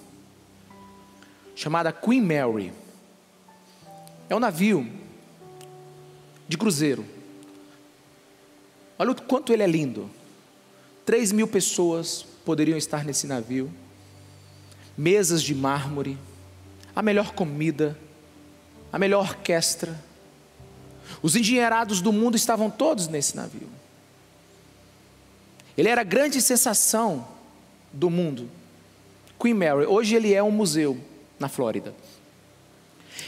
chamado 1.59 1.93
Queen 1.93 2.21
Mary. 2.21 2.73
É 4.31 4.37
um 4.37 4.39
navio 4.39 4.89
de 6.47 6.57
cruzeiro. 6.57 7.05
Olha 8.97 9.11
o 9.11 9.23
quanto 9.23 9.53
ele 9.53 9.65
é 9.65 9.67
lindo. 9.67 10.09
Três 11.05 11.33
mil 11.33 11.49
pessoas 11.49 12.25
poderiam 12.45 12.79
estar 12.79 13.05
nesse 13.05 13.27
navio, 13.27 13.73
mesas 14.97 15.43
de 15.43 15.53
mármore, 15.53 16.17
a 16.95 17.03
melhor 17.03 17.33
comida, 17.33 17.99
a 18.93 18.99
melhor 18.99 19.23
orquestra. 19.25 20.01
Os 21.21 21.35
engenheirados 21.35 22.01
do 22.01 22.13
mundo 22.13 22.37
estavam 22.37 22.71
todos 22.71 23.09
nesse 23.09 23.35
navio. 23.35 23.69
Ele 25.77 25.89
era 25.89 26.03
a 26.03 26.05
grande 26.05 26.41
sensação 26.41 27.27
do 27.93 28.09
mundo. 28.09 28.49
Queen 29.41 29.55
Mary, 29.55 29.87
hoje 29.87 30.15
ele 30.15 30.33
é 30.33 30.43
um 30.43 30.53
museu 30.53 31.08
na 31.39 31.49
Flórida. 31.49 31.95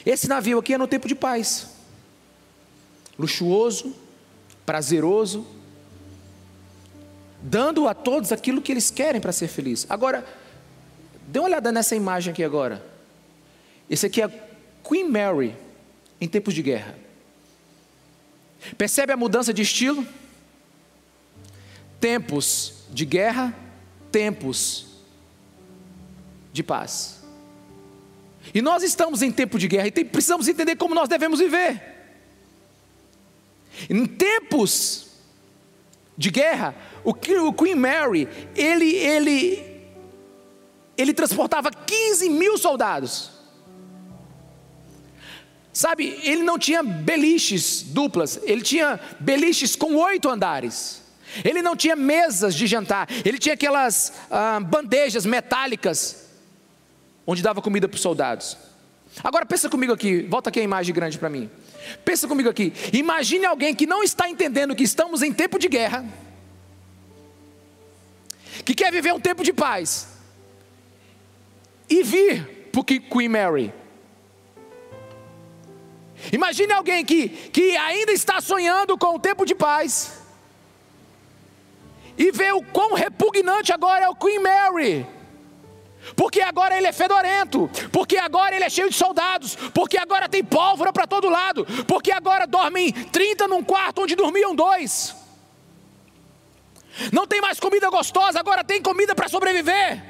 Esse 0.05 0.29
navio 0.29 0.59
aqui 0.59 0.75
é 0.75 0.79
no 0.79 0.87
tempo 0.87 1.09
de 1.09 1.15
paz. 1.15 1.69
Luxuoso, 3.19 3.95
prazeroso, 4.65 5.47
dando 7.43 7.89
a 7.89 7.95
todos 7.95 8.33
aquilo 8.33 8.63
que 8.63 8.73
eles 8.73 8.91
querem 8.91 9.21
para 9.21 9.33
ser 9.33 9.49
feliz. 9.49 9.87
Agora, 9.89 10.25
dê 11.27 11.39
uma 11.39 11.49
olhada 11.49 11.73
nessa 11.73 11.95
imagem 11.95 12.33
aqui 12.33 12.45
agora. 12.45 12.85
Esse 13.89 14.07
aqui 14.07 14.23
é 14.23 14.29
Queen 14.89 15.09
Mary 15.09 15.57
em 16.21 16.29
tempos 16.29 16.55
de 16.55 16.63
guerra. 16.63 16.97
Percebe 18.77 19.13
a 19.13 19.17
mudança 19.17 19.53
de 19.53 19.63
estilo? 19.63 20.07
Tempos 21.99 22.85
de 22.91 23.05
guerra, 23.05 23.55
tempos 24.11 24.87
de 26.53 26.63
paz. 26.63 27.20
E 28.53 28.61
nós 28.61 28.83
estamos 28.83 29.23
em 29.23 29.31
tempo 29.31 29.59
de 29.59 29.69
guerra 29.69 29.89
e 29.89 30.05
precisamos 30.05 30.49
entender 30.49 30.77
como 30.77 30.95
nós 30.95 31.09
devemos 31.09 31.39
viver. 31.39 31.81
Em 33.89 34.07
tempos 34.07 35.07
de 36.17 36.31
guerra, 36.31 36.75
o 37.05 37.15
Queen 37.15 37.77
Mary, 37.77 38.29
ele, 38.55 38.95
ele, 38.97 39.83
ele 40.97 41.15
transportava 41.15 41.71
15 41.71 42.29
mil 42.29 42.59
soldados. 42.59 43.31
Sabe, 45.73 46.19
ele 46.25 46.43
não 46.43 46.59
tinha 46.59 46.83
beliches 46.83 47.83
duplas, 47.83 48.41
ele 48.43 48.61
tinha 48.61 48.99
beliches 49.21 49.77
com 49.77 49.95
oito 49.95 50.29
andares. 50.29 51.01
Ele 51.45 51.63
não 51.63 51.77
tinha 51.77 51.95
mesas 51.95 52.57
de 52.57 52.67
jantar, 52.67 53.09
ele 53.25 53.39
tinha 53.39 53.55
aquelas 53.55 54.13
ah, 54.29 54.59
bandejas 54.59 55.25
metálicas 55.25 56.20
onde 57.27 57.43
dava 57.43 57.61
comida 57.63 57.89
para 57.89 57.97
os 57.97 58.01
soldados. 58.01 58.57
Agora 59.23 59.45
pensa 59.45 59.69
comigo 59.69 59.93
aqui, 59.93 60.23
volta 60.23 60.51
aqui 60.51 60.61
a 60.61 60.63
imagem 60.63 60.95
grande 60.95 61.19
para 61.19 61.29
mim. 61.29 61.51
Pensa 62.05 62.29
comigo 62.29 62.49
aqui. 62.49 62.73
Imagine 62.93 63.47
alguém 63.47 63.75
que 63.75 63.87
não 63.87 64.03
está 64.03 64.29
entendendo 64.29 64.75
que 64.75 64.85
estamos 64.85 65.23
em 65.23 65.33
tempo 65.33 65.59
de 65.59 65.69
guerra, 65.69 66.05
que 68.65 68.75
quer 68.75 68.93
viver 68.93 69.13
um 69.13 69.21
tempo 69.21 69.43
de 69.43 69.53
paz, 69.53 70.09
e 71.89 72.03
vir 72.03 72.71
para 72.73 72.85
Queen 72.85 73.29
Mary. 73.29 73.75
Imagine 76.33 76.73
alguém 76.73 77.05
que, 77.05 77.29
que 77.29 77.77
ainda 77.77 78.13
está 78.13 78.41
sonhando 78.41 78.97
com 78.97 79.17
o 79.17 79.19
tempo 79.19 79.45
de 79.45 79.55
paz, 79.55 80.21
e 82.17 82.31
vê 82.31 82.53
o 82.53 82.63
quão 82.63 82.95
repugnante 82.95 83.73
agora 83.73 84.05
é 84.05 84.09
o 84.09 84.15
Queen 84.15 84.39
Mary 84.39 85.20
porque 86.17 86.41
agora 86.41 86.77
ele 86.77 86.87
é 86.87 86.93
fedorento, 86.93 87.71
porque 87.93 88.17
agora 88.17 88.55
ele 88.55 88.65
é 88.65 88.71
cheio 88.71 88.91
de 88.91 88.97
soldados, 88.97 89.55
porque 89.75 89.99
agora 89.99 90.29
tem 90.29 90.43
pólvora 90.43 90.93
para 90.93 91.07
todo 91.07 91.29
lado, 91.29 91.67
porque 91.87 92.11
agora 92.11 92.47
dormem 92.47 92.93
30 92.93 93.47
num 93.49 93.63
quarto 93.63 94.03
onde 94.03 94.17
dormiam 94.17 94.55
dois. 94.55 95.15
Não 97.13 97.27
tem 97.27 97.41
mais 97.41 97.61
comida 97.61 97.89
gostosa, 97.89 98.39
agora 98.41 98.65
tem 98.65 98.83
comida 98.83 99.15
para 99.15 99.29
sobreviver. 99.29 100.03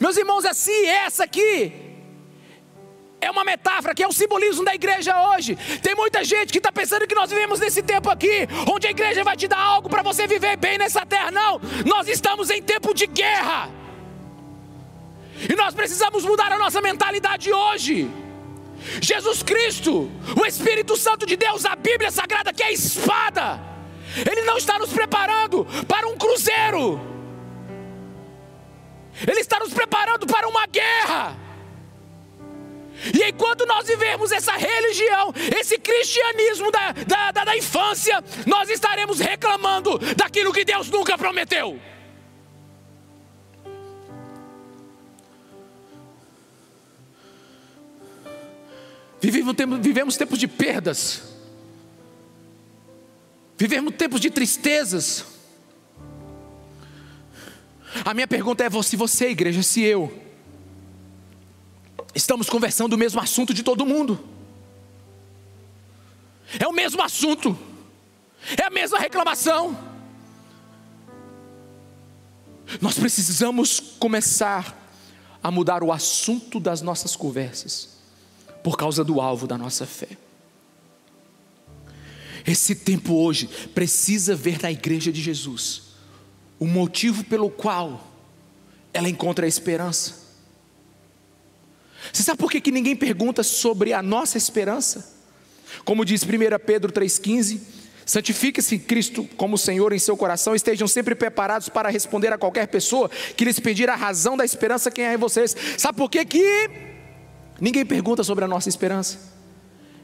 Meus 0.00 0.16
irmãos, 0.16 0.44
assim, 0.44 0.86
essa 0.86 1.24
aqui 1.24 1.72
é 3.20 3.30
uma 3.30 3.44
metáfora, 3.44 3.94
que 3.94 4.02
é 4.02 4.08
um 4.08 4.12
simbolismo 4.12 4.64
da 4.64 4.74
igreja 4.74 5.14
hoje. 5.30 5.56
Tem 5.82 5.94
muita 5.94 6.24
gente 6.24 6.52
que 6.52 6.58
está 6.58 6.72
pensando 6.72 7.06
que 7.06 7.14
nós 7.14 7.30
vivemos 7.30 7.60
nesse 7.60 7.82
tempo 7.82 8.08
aqui, 8.08 8.48
onde 8.72 8.86
a 8.86 8.90
igreja 8.90 9.22
vai 9.22 9.36
te 9.36 9.46
dar 9.48 9.58
algo 9.58 9.88
para 9.88 10.02
você 10.02 10.26
viver 10.26 10.56
bem 10.56 10.78
nessa 10.78 11.04
terra. 11.04 11.30
Não, 11.30 11.60
nós 11.84 12.08
estamos 12.08 12.50
em 12.50 12.62
tempo 12.62 12.94
de 12.94 13.06
guerra. 13.06 13.79
E 15.48 15.54
nós 15.54 15.74
precisamos 15.74 16.24
mudar 16.24 16.52
a 16.52 16.58
nossa 16.58 16.80
mentalidade 16.80 17.52
hoje. 17.52 18.10
Jesus 19.00 19.42
Cristo, 19.42 20.10
o 20.40 20.46
Espírito 20.46 20.96
Santo 20.96 21.26
de 21.26 21.36
Deus, 21.36 21.64
a 21.64 21.76
Bíblia 21.76 22.10
Sagrada, 22.10 22.52
que 22.52 22.62
é 22.62 22.66
a 22.66 22.72
espada, 22.72 23.60
Ele 24.28 24.42
não 24.42 24.56
está 24.56 24.78
nos 24.78 24.92
preparando 24.92 25.66
para 25.86 26.08
um 26.08 26.16
cruzeiro, 26.16 27.00
Ele 29.26 29.40
está 29.40 29.58
nos 29.58 29.72
preparando 29.72 30.26
para 30.26 30.48
uma 30.48 30.66
guerra. 30.66 31.36
E 33.14 33.22
enquanto 33.24 33.64
nós 33.64 33.86
vivemos 33.86 34.30
essa 34.30 34.52
religião, 34.52 35.32
esse 35.58 35.78
cristianismo 35.78 36.70
da, 36.70 36.92
da, 36.92 37.32
da, 37.32 37.44
da 37.44 37.56
infância, 37.56 38.22
nós 38.46 38.68
estaremos 38.68 39.18
reclamando 39.20 39.98
daquilo 40.16 40.52
que 40.52 40.64
Deus 40.64 40.90
nunca 40.90 41.16
prometeu. 41.16 41.80
Vivemos, 49.30 50.16
tempos 50.16 50.38
de 50.38 50.48
perdas, 50.48 51.22
vivemos 53.56 53.94
tempos 53.94 54.20
de 54.20 54.28
tristezas. 54.28 55.24
A 58.04 58.12
minha 58.12 58.26
pergunta 58.26 58.64
é: 58.64 58.82
se 58.82 58.96
você, 58.96 59.28
igreja, 59.28 59.62
se 59.62 59.82
eu, 59.82 60.12
estamos 62.12 62.50
conversando 62.50 62.94
o 62.94 62.98
mesmo 62.98 63.20
assunto 63.20 63.54
de 63.54 63.62
todo 63.62 63.86
mundo, 63.86 64.18
é 66.58 66.66
o 66.66 66.72
mesmo 66.72 67.00
assunto, 67.00 67.56
é 68.56 68.64
a 68.64 68.70
mesma 68.70 68.98
reclamação. 68.98 69.78
Nós 72.80 72.98
precisamos 72.98 73.78
começar 73.98 74.76
a 75.40 75.50
mudar 75.50 75.82
o 75.82 75.92
assunto 75.92 76.58
das 76.58 76.82
nossas 76.82 77.14
conversas 77.14 77.99
por 78.62 78.76
causa 78.76 79.04
do 79.04 79.20
alvo 79.20 79.46
da 79.46 79.56
nossa 79.56 79.86
fé. 79.86 80.08
Esse 82.46 82.74
tempo 82.74 83.14
hoje 83.14 83.48
precisa 83.74 84.34
ver 84.34 84.60
na 84.62 84.70
igreja 84.70 85.12
de 85.12 85.20
Jesus 85.20 85.90
o 86.58 86.66
motivo 86.66 87.24
pelo 87.24 87.50
qual 87.50 88.06
ela 88.92 89.08
encontra 89.08 89.46
a 89.46 89.48
esperança. 89.48 90.20
Você 92.12 92.22
sabe 92.22 92.38
por 92.38 92.50
que, 92.50 92.60
que 92.60 92.72
ninguém 92.72 92.96
pergunta 92.96 93.42
sobre 93.42 93.92
a 93.92 94.02
nossa 94.02 94.36
esperança? 94.36 95.16
Como 95.84 96.04
diz 96.04 96.22
1 96.22 96.26
Pedro 96.64 96.92
3,15: 96.92 97.60
Santifique-se 98.04 98.78
Cristo 98.78 99.28
como 99.36 99.56
Senhor 99.56 99.92
em 99.92 99.98
seu 99.98 100.16
coração, 100.16 100.54
estejam 100.54 100.88
sempre 100.88 101.14
preparados 101.14 101.68
para 101.68 101.88
responder 101.88 102.32
a 102.32 102.38
qualquer 102.38 102.66
pessoa 102.68 103.08
que 103.36 103.44
lhes 103.44 103.60
pedir 103.60 103.88
a 103.88 103.94
razão 103.94 104.36
da 104.36 104.44
esperança 104.44 104.90
que 104.90 105.00
é 105.00 105.14
em 105.14 105.18
vocês. 105.18 105.54
Sabe 105.78 105.98
por 105.98 106.10
que, 106.10 106.24
que 106.24 106.89
Ninguém 107.60 107.84
pergunta 107.84 108.24
sobre 108.24 108.44
a 108.44 108.48
nossa 108.48 108.68
esperança. 108.68 109.18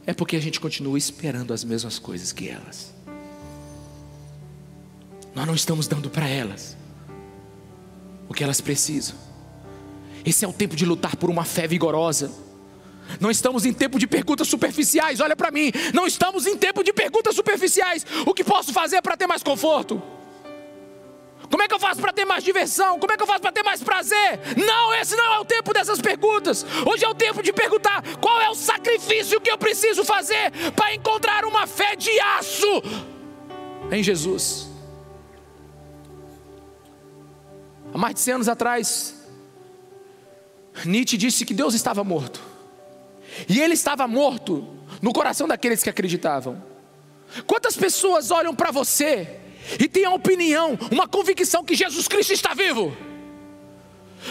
É 0.06 0.12
porque 0.12 0.36
a 0.36 0.40
gente 0.40 0.60
continua 0.60 0.98
esperando 0.98 1.52
as 1.52 1.64
mesmas 1.64 1.98
coisas 1.98 2.32
que 2.32 2.48
elas. 2.48 2.94
Nós 5.34 5.46
não 5.46 5.54
estamos 5.54 5.86
dando 5.86 6.08
para 6.08 6.28
elas 6.28 6.76
o 8.28 8.34
que 8.34 8.44
elas 8.44 8.60
precisam. 8.60 9.16
Esse 10.24 10.44
é 10.44 10.48
o 10.48 10.52
tempo 10.52 10.76
de 10.76 10.84
lutar 10.84 11.16
por 11.16 11.30
uma 11.30 11.44
fé 11.44 11.66
vigorosa. 11.66 12.30
Não 13.20 13.30
estamos 13.30 13.64
em 13.64 13.72
tempo 13.72 13.98
de 13.98 14.06
perguntas 14.06 14.48
superficiais. 14.48 15.20
Olha 15.20 15.36
para 15.36 15.50
mim, 15.50 15.72
não 15.94 16.06
estamos 16.06 16.46
em 16.46 16.56
tempo 16.56 16.82
de 16.82 16.92
perguntas 16.92 17.34
superficiais. 17.34 18.04
O 18.26 18.34
que 18.34 18.44
posso 18.44 18.72
fazer 18.72 19.00
para 19.02 19.16
ter 19.16 19.26
mais 19.26 19.42
conforto? 19.42 20.02
Como 21.50 21.62
é 21.62 21.68
que 21.68 21.74
eu 21.74 21.78
faço 21.78 22.00
para 22.00 22.12
ter 22.12 22.24
mais 22.24 22.42
diversão? 22.42 22.98
Como 22.98 23.12
é 23.12 23.16
que 23.16 23.22
eu 23.22 23.26
faço 23.26 23.40
para 23.40 23.52
ter 23.52 23.62
mais 23.62 23.82
prazer? 23.82 24.40
Não, 24.56 24.94
esse 24.94 25.16
não 25.16 25.34
é 25.34 25.38
o 25.38 25.44
tempo 25.44 25.72
dessas 25.72 26.00
perguntas. 26.00 26.64
Hoje 26.84 27.04
é 27.04 27.08
o 27.08 27.14
tempo 27.14 27.42
de 27.42 27.52
perguntar 27.52 28.02
qual 28.20 28.40
é 28.40 28.50
o 28.50 28.54
sacrifício 28.54 29.40
que 29.40 29.50
eu 29.50 29.58
preciso 29.58 30.04
fazer 30.04 30.50
para 30.74 30.94
encontrar 30.94 31.44
uma 31.44 31.66
fé 31.66 31.94
de 31.96 32.10
aço 32.20 32.82
em 33.90 34.02
Jesus. 34.02 34.68
Há 37.94 37.98
mais 37.98 38.14
de 38.14 38.20
100 38.20 38.34
anos 38.34 38.48
atrás, 38.48 39.14
Nietzsche 40.84 41.16
disse 41.16 41.44
que 41.44 41.54
Deus 41.54 41.74
estava 41.74 42.04
morto. 42.04 42.40
E 43.48 43.60
ele 43.60 43.74
estava 43.74 44.06
morto 44.06 44.66
no 45.00 45.12
coração 45.12 45.46
daqueles 45.46 45.82
que 45.82 45.90
acreditavam. 45.90 46.62
Quantas 47.46 47.76
pessoas 47.76 48.30
olham 48.30 48.54
para 48.54 48.70
você 48.70 49.40
e 49.78 49.88
tem 49.88 50.04
a 50.04 50.10
opinião, 50.10 50.78
uma 50.90 51.08
convicção 51.08 51.64
que 51.64 51.74
Jesus 51.74 52.06
Cristo 52.06 52.32
está 52.32 52.54
vivo. 52.54 52.96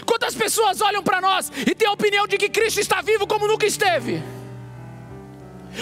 Quantas 0.06 0.36
pessoas 0.36 0.82
olham 0.82 1.04
para 1.04 1.22
nós 1.22 1.52
e 1.66 1.74
têm 1.74 1.88
a 1.88 1.92
opinião 1.92 2.28
de 2.28 2.38
que 2.38 2.50
Cristo 2.50 2.80
está 2.80 3.02
vivo 3.02 3.28
como 3.28 3.48
nunca 3.48 3.66
esteve? 3.66 4.22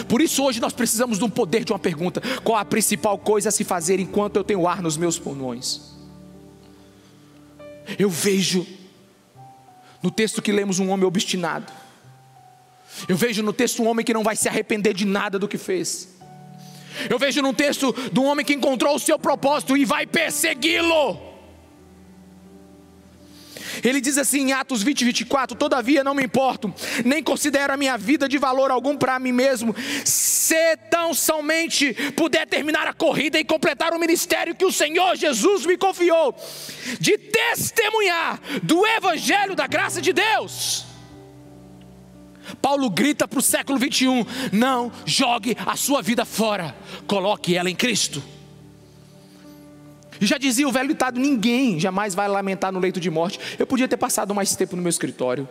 Por 0.08 0.22
isso 0.22 0.44
hoje 0.44 0.60
nós 0.60 0.74
precisamos 0.74 1.20
de 1.20 1.24
um 1.24 1.30
poder 1.30 1.64
de 1.64 1.72
uma 1.72 1.80
pergunta: 1.80 2.22
qual 2.44 2.58
a 2.58 2.66
principal 2.66 3.18
coisa 3.18 3.50
a 3.50 3.52
se 3.52 3.64
fazer 3.64 4.00
enquanto 4.00 4.38
eu 4.38 4.44
tenho 4.44 4.68
ar 4.68 4.82
nos 4.82 4.98
meus 4.98 5.20
pulmões? 5.20 5.94
Eu 7.98 8.10
vejo 8.10 8.66
no 10.02 10.10
texto 10.10 10.42
que 10.42 10.52
lemos 10.52 10.80
um 10.80 10.90
homem 10.90 11.06
obstinado. 11.06 11.72
Eu 13.08 13.16
vejo 13.16 13.42
no 13.42 13.54
texto 13.54 13.82
um 13.82 13.88
homem 13.88 14.06
que 14.06 14.14
não 14.14 14.24
vai 14.24 14.36
se 14.36 14.48
arrepender 14.48 14.94
de 14.94 15.06
nada 15.06 15.38
do 15.40 15.48
que 15.48 15.58
fez. 15.58 16.10
Eu 17.10 17.20
vejo 17.20 17.42
num 17.42 17.54
texto 17.54 17.94
de 18.12 18.20
um 18.20 18.26
homem 18.26 18.46
que 18.46 18.54
encontrou 18.54 18.96
o 18.96 19.00
seu 19.00 19.18
propósito 19.20 19.78
e 19.78 19.86
vai 19.86 20.06
persegui-lo. 20.06 21.34
Ele 23.84 24.02
diz 24.02 24.18
assim 24.18 24.42
em 24.42 24.54
Atos 24.54 24.84
20, 24.84 25.06
24: 25.06 25.58
Todavia 25.58 26.04
não 26.04 26.14
me 26.14 26.24
importo, 26.24 26.74
nem 27.06 27.24
considero 27.24 27.74
a 27.74 27.78
minha 27.78 27.98
vida 27.98 28.28
de 28.28 28.38
valor 28.38 28.70
algum 28.70 28.98
para 28.98 29.18
mim 29.20 29.32
mesmo, 29.32 29.76
se 30.06 30.78
tão 30.90 31.14
somente 31.14 31.94
puder 32.16 32.46
terminar 32.46 32.88
a 32.88 32.94
corrida 32.94 33.40
e 33.40 33.46
completar 33.46 33.94
o 33.94 34.00
ministério 34.00 34.56
que 34.56 34.66
o 34.66 34.72
Senhor 34.72 35.16
Jesus 35.16 35.66
me 35.66 35.78
confiou, 35.78 36.36
de 37.00 37.18
testemunhar 37.18 38.40
do 38.62 38.86
Evangelho 38.86 39.56
da 39.56 39.66
graça 39.66 40.02
de 40.02 40.14
Deus. 40.14 40.93
Paulo 42.62 42.90
grita 42.90 43.28
para 43.28 43.40
o 43.40 43.42
século 43.42 43.78
21: 43.80 44.26
não 44.52 44.92
jogue 45.06 45.56
a 45.66 45.76
sua 45.76 46.02
vida 46.02 46.26
fora, 46.26 46.76
coloque 47.08 47.56
ela 47.56 47.70
em 47.70 47.76
Cristo. 47.76 48.22
E 50.20 50.26
já 50.26 50.38
dizia 50.38 50.68
o 50.68 50.72
velho 50.72 50.90
ditado: 50.90 51.20
ninguém 51.20 51.80
jamais 51.80 52.16
vai 52.16 52.28
lamentar 52.28 52.72
no 52.72 52.80
leito 52.80 53.00
de 53.00 53.10
morte. 53.10 53.40
Eu 53.58 53.68
podia 53.68 53.88
ter 53.88 53.98
passado 53.98 54.34
mais 54.34 54.56
tempo 54.56 54.76
no 54.76 54.82
meu 54.82 54.90
escritório, 54.90 55.48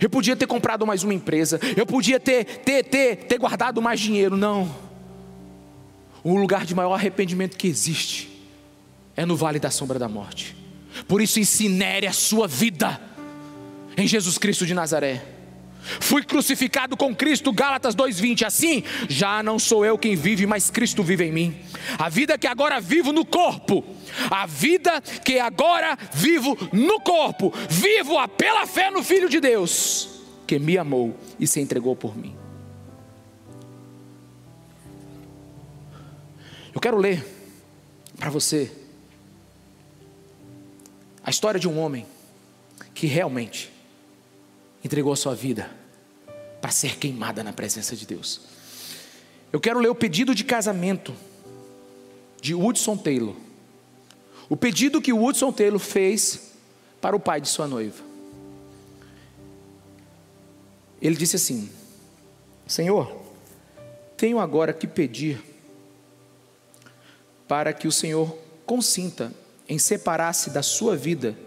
eu 0.00 0.10
podia 0.10 0.36
ter 0.36 0.46
comprado 0.46 0.86
mais 0.86 1.02
uma 1.02 1.14
empresa, 1.14 1.58
eu 1.76 1.86
podia 1.86 2.20
ter, 2.20 2.44
ter, 2.44 2.84
ter, 2.84 3.16
ter 3.16 3.38
guardado 3.38 3.80
mais 3.80 4.00
dinheiro. 4.00 4.36
Não. 4.36 4.74
O 6.22 6.36
lugar 6.36 6.66
de 6.66 6.74
maior 6.74 6.94
arrependimento 6.94 7.56
que 7.56 7.68
existe 7.68 8.28
é 9.16 9.24
no 9.24 9.36
vale 9.36 9.58
da 9.58 9.70
sombra 9.70 9.98
da 9.98 10.08
morte. 10.08 10.54
Por 11.06 11.22
isso, 11.22 11.38
incinere 11.38 12.06
a 12.06 12.12
sua 12.12 12.48
vida 12.48 13.00
em 13.96 14.06
Jesus 14.06 14.36
Cristo 14.36 14.66
de 14.66 14.74
Nazaré. 14.74 15.37
Fui 16.00 16.22
crucificado 16.22 16.96
com 16.96 17.14
Cristo, 17.14 17.52
Gálatas 17.52 17.94
2:20. 17.94 18.44
Assim, 18.44 18.82
já 19.08 19.42
não 19.42 19.58
sou 19.58 19.84
eu 19.84 19.96
quem 19.96 20.16
vive, 20.16 20.46
mas 20.46 20.70
Cristo 20.70 21.02
vive 21.02 21.24
em 21.24 21.32
mim. 21.32 21.56
A 21.98 22.08
vida 22.08 22.36
que 22.36 22.46
agora 22.46 22.80
vivo 22.80 23.12
no 23.12 23.24
corpo, 23.24 23.84
a 24.30 24.46
vida 24.46 25.00
que 25.00 25.38
agora 25.38 25.96
vivo 26.12 26.56
no 26.72 27.00
corpo, 27.00 27.52
vivo-a 27.68 28.28
pela 28.28 28.66
fé 28.66 28.90
no 28.90 29.02
Filho 29.02 29.28
de 29.28 29.40
Deus, 29.40 30.08
que 30.46 30.58
me 30.58 30.76
amou 30.76 31.16
e 31.38 31.46
se 31.46 31.60
entregou 31.60 31.96
por 31.96 32.16
mim. 32.16 32.36
Eu 36.74 36.80
quero 36.80 36.96
ler 36.96 37.24
para 38.18 38.30
você 38.30 38.70
a 41.24 41.30
história 41.30 41.58
de 41.58 41.68
um 41.68 41.78
homem 41.78 42.06
que 42.94 43.06
realmente 43.06 43.77
entregou 44.84 45.12
a 45.12 45.16
sua 45.16 45.34
vida 45.34 45.70
para 46.60 46.70
ser 46.70 46.96
queimada 46.96 47.42
na 47.42 47.52
presença 47.52 47.94
de 47.94 48.06
Deus. 48.06 48.40
Eu 49.52 49.60
quero 49.60 49.80
ler 49.80 49.88
o 49.88 49.94
pedido 49.94 50.34
de 50.34 50.44
casamento 50.44 51.14
de 52.40 52.54
Woodson 52.54 52.96
Taylor. 52.96 53.34
O 54.48 54.56
pedido 54.56 55.00
que 55.00 55.12
o 55.12 55.18
Woodson 55.18 55.52
Taylor 55.52 55.78
fez 55.78 56.52
para 57.00 57.16
o 57.16 57.20
pai 57.20 57.40
de 57.40 57.48
sua 57.48 57.66
noiva. 57.66 58.02
Ele 61.00 61.16
disse 61.16 61.36
assim: 61.36 61.70
Senhor, 62.66 63.16
tenho 64.16 64.38
agora 64.38 64.72
que 64.72 64.86
pedir 64.86 65.42
para 67.46 67.72
que 67.72 67.88
o 67.88 67.92
Senhor 67.92 68.36
consinta 68.66 69.32
em 69.68 69.78
separar-se 69.78 70.50
da 70.50 70.62
sua 70.62 70.96
vida, 70.96 71.38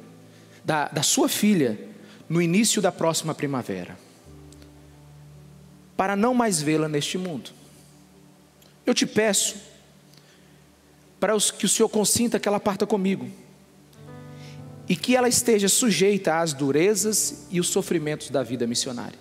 da, 0.63 0.87
da 0.87 1.03
sua 1.03 1.27
filha, 1.27 1.90
no 2.31 2.41
início 2.41 2.81
da 2.81 2.93
próxima 2.93 3.35
primavera, 3.35 3.99
para 5.97 6.15
não 6.15 6.33
mais 6.33 6.61
vê-la 6.61 6.87
neste 6.87 7.17
mundo. 7.17 7.51
Eu 8.85 8.93
te 8.93 9.05
peço 9.05 9.57
para 11.19 11.35
que 11.37 11.65
o 11.65 11.69
Senhor 11.69 11.89
consinta 11.89 12.39
que 12.39 12.47
ela 12.47 12.57
parta 12.57 12.87
comigo 12.87 13.29
e 14.87 14.95
que 14.95 15.13
ela 15.13 15.27
esteja 15.27 15.67
sujeita 15.67 16.39
às 16.39 16.53
durezas 16.53 17.47
e 17.51 17.59
os 17.59 17.67
sofrimentos 17.67 18.29
da 18.29 18.41
vida 18.41 18.65
missionária. 18.65 19.19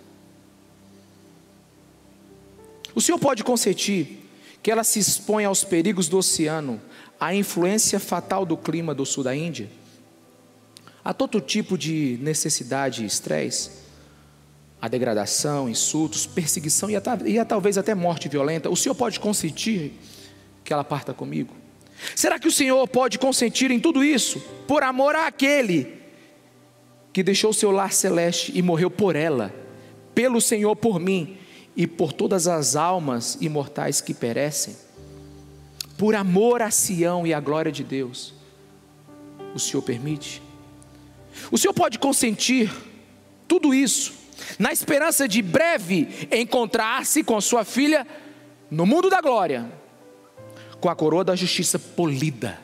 O 2.94 3.00
Senhor 3.00 3.18
pode 3.18 3.42
consentir 3.42 4.24
que 4.62 4.70
ela 4.70 4.84
se 4.84 5.00
exponha 5.00 5.48
aos 5.48 5.64
perigos 5.64 6.06
do 6.08 6.16
oceano, 6.16 6.80
à 7.18 7.34
influência 7.34 7.98
fatal 7.98 8.46
do 8.46 8.56
clima 8.56 8.94
do 8.94 9.04
sul 9.04 9.24
da 9.24 9.34
Índia, 9.34 9.68
a 11.04 11.14
todo 11.14 11.40
tipo 11.40 11.78
de 11.78 12.18
necessidade 12.20 13.02
e 13.02 13.06
estresse, 13.06 13.70
a 14.80 14.88
degradação, 14.88 15.68
insultos, 15.68 16.26
perseguição 16.26 16.90
e, 16.90 16.96
a, 16.96 17.02
e 17.26 17.38
a, 17.38 17.44
talvez 17.44 17.76
até 17.76 17.94
morte 17.94 18.28
violenta. 18.28 18.70
O 18.70 18.76
Senhor 18.76 18.94
pode 18.94 19.20
consentir 19.20 19.92
que 20.64 20.72
ela 20.72 20.84
parta 20.84 21.12
comigo? 21.12 21.54
Será 22.16 22.38
que 22.38 22.48
o 22.48 22.52
Senhor 22.52 22.86
pode 22.88 23.18
consentir 23.18 23.70
em 23.70 23.78
tudo 23.78 24.02
isso 24.02 24.40
por 24.66 24.82
amor 24.82 25.14
àquele 25.14 26.00
que 27.12 27.22
deixou 27.22 27.52
seu 27.52 27.70
lar 27.70 27.92
celeste 27.92 28.52
e 28.54 28.62
morreu 28.62 28.90
por 28.90 29.16
ela, 29.16 29.52
pelo 30.14 30.40
Senhor 30.40 30.74
por 30.76 30.98
mim 30.98 31.36
e 31.76 31.86
por 31.86 32.12
todas 32.12 32.46
as 32.46 32.74
almas 32.74 33.36
imortais 33.40 34.00
que 34.00 34.14
perecem? 34.14 34.76
Por 35.98 36.14
amor 36.14 36.62
a 36.62 36.70
Sião 36.70 37.26
e 37.26 37.34
à 37.34 37.40
glória 37.40 37.70
de 37.70 37.84
Deus, 37.84 38.32
o 39.54 39.58
Senhor 39.58 39.82
permite? 39.82 40.40
O 41.50 41.58
Senhor 41.58 41.74
pode 41.74 41.98
consentir 41.98 42.70
tudo 43.46 43.74
isso 43.74 44.14
na 44.58 44.72
esperança 44.72 45.28
de 45.28 45.42
breve 45.42 46.28
encontrar-se 46.30 47.22
com 47.22 47.40
sua 47.40 47.64
filha 47.64 48.06
no 48.70 48.86
mundo 48.86 49.10
da 49.10 49.20
glória 49.20 49.80
com 50.80 50.88
a 50.88 50.96
coroa 50.96 51.22
da 51.22 51.36
justiça 51.36 51.78
polida, 51.78 52.58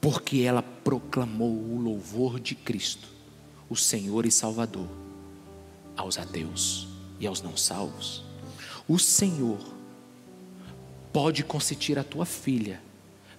porque 0.00 0.40
ela 0.40 0.62
proclamou 0.62 1.52
o 1.52 1.80
louvor 1.80 2.40
de 2.40 2.54
Cristo, 2.54 3.08
o 3.70 3.76
Senhor 3.76 4.26
e 4.26 4.30
Salvador, 4.30 4.88
aos 5.96 6.18
ateus 6.18 6.88
e 7.20 7.26
aos 7.26 7.40
não 7.40 7.56
salvos. 7.56 8.24
O 8.88 8.98
Senhor 8.98 9.58
pode 11.12 11.44
consentir 11.44 11.98
a 11.98 12.04
tua 12.04 12.26
filha 12.26 12.82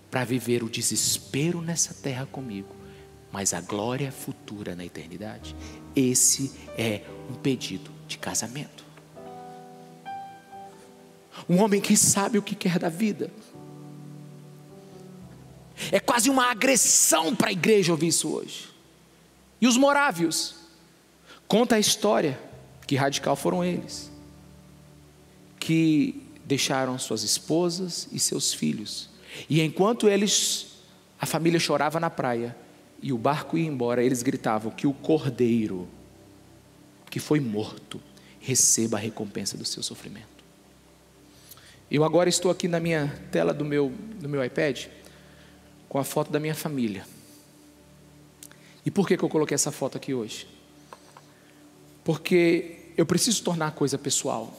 para 0.10 0.24
viver 0.24 0.64
o 0.64 0.70
desespero 0.70 1.62
nessa 1.62 1.94
terra 1.94 2.26
comigo, 2.26 2.76
mas 3.32 3.54
a 3.54 3.62
glória 3.62 4.12
futura 4.12 4.76
na 4.76 4.86
eternidade. 4.86 5.56
Esse 5.96 6.52
é 6.78 7.04
um 7.30 7.36
pedido 7.36 7.92
de 8.08 8.18
casamento 8.18 8.90
um 11.48 11.62
homem 11.62 11.80
que 11.80 11.96
sabe 11.96 12.38
o 12.38 12.42
que 12.42 12.56
quer 12.56 12.80
da 12.80 12.90
vida. 12.90 13.32
É 15.92 16.00
quase 16.00 16.30
uma 16.30 16.50
agressão 16.52 17.36
para 17.36 17.50
a 17.50 17.52
igreja 17.52 17.92
ouvir 17.92 18.08
isso 18.08 18.30
hoje. 18.30 18.70
E 19.62 19.68
os 19.68 19.78
morávios? 19.78 20.56
Conta 21.48 21.76
a 21.76 21.80
história, 21.80 22.40
que 22.86 22.96
radical 22.96 23.36
foram 23.36 23.64
eles, 23.64 24.12
que 25.60 26.24
deixaram 26.46 26.98
suas 27.00 27.24
esposas 27.24 28.08
e 28.12 28.20
seus 28.20 28.54
filhos. 28.54 29.10
E 29.50 29.62
enquanto 29.62 30.08
eles, 30.10 30.68
a 31.20 31.26
família 31.26 31.60
chorava 31.60 32.00
na 32.00 32.10
praia 32.10 32.56
e 33.02 33.14
o 33.14 33.18
barco 33.18 33.58
ia 33.58 33.68
embora, 33.68 34.04
eles 34.04 34.22
gritavam 34.22 34.72
que 34.72 34.86
o 34.86 34.94
cordeiro 34.94 35.88
que 37.10 37.20
foi 37.20 37.40
morto 37.40 38.02
receba 38.40 38.98
a 38.98 39.00
recompensa 39.00 39.58
do 39.58 39.66
seu 39.66 39.82
sofrimento. 39.82 40.28
Eu 41.90 42.04
agora 42.04 42.30
estou 42.30 42.52
aqui 42.52 42.68
na 42.68 42.80
minha 42.80 43.12
tela 43.32 43.54
do 43.54 43.66
meu, 43.66 43.92
do 44.20 44.30
meu 44.30 44.44
iPad 44.44 44.86
com 45.88 45.98
a 45.98 46.04
foto 46.04 46.32
da 46.32 46.40
minha 46.40 46.54
família. 46.54 47.06
E 48.86 48.92
por 48.92 49.08
que, 49.08 49.18
que 49.18 49.24
eu 49.24 49.30
coloquei 49.30 49.56
essa 49.56 49.72
foto 49.72 49.98
aqui 49.98 50.14
hoje? 50.14 50.48
Porque 52.04 52.92
eu 52.96 53.06
preciso 53.06 53.44
tornar 53.44 53.68
a 53.68 53.72
coisa 53.72 53.98
pessoal. 53.98 54.54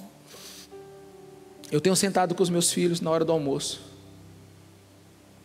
Eu 1.71 1.81
tenho 1.81 1.95
sentado 1.95 2.35
com 2.35 2.43
os 2.43 2.51
meus 2.51 2.73
filhos 2.73 3.01
na 3.01 3.11
hora 3.11 3.25
do 3.25 3.33
almoço. 3.33 3.90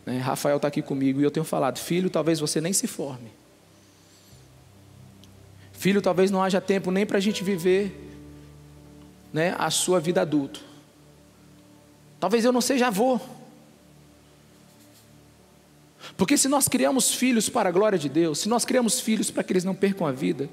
Né? 0.06 0.18
Rafael 0.18 0.56
está 0.56 0.68
aqui 0.68 0.80
comigo 0.80 1.20
e 1.20 1.24
eu 1.24 1.30
tenho 1.30 1.44
falado: 1.44 1.78
Filho, 1.78 2.08
talvez 2.08 2.38
você 2.38 2.60
nem 2.60 2.72
se 2.72 2.86
forme. 2.86 3.30
Filho, 5.72 6.00
talvez 6.00 6.30
não 6.30 6.42
haja 6.42 6.60
tempo 6.60 6.90
nem 6.90 7.04
para 7.04 7.18
a 7.18 7.20
gente 7.20 7.44
viver 7.44 8.04
né, 9.32 9.54
a 9.58 9.68
sua 9.70 10.00
vida 10.00 10.22
adulto. 10.22 10.64
Talvez 12.18 12.44
eu 12.44 12.52
não 12.52 12.62
seja 12.62 12.86
avô. 12.86 13.20
Porque 16.16 16.38
se 16.38 16.48
nós 16.48 16.66
criamos 16.66 17.12
filhos 17.12 17.50
para 17.50 17.68
a 17.68 17.72
glória 17.72 17.98
de 17.98 18.08
Deus, 18.08 18.38
se 18.38 18.48
nós 18.48 18.64
criamos 18.64 19.00
filhos 19.00 19.30
para 19.30 19.42
que 19.42 19.52
eles 19.52 19.64
não 19.64 19.74
percam 19.74 20.06
a 20.06 20.12
vida, 20.12 20.48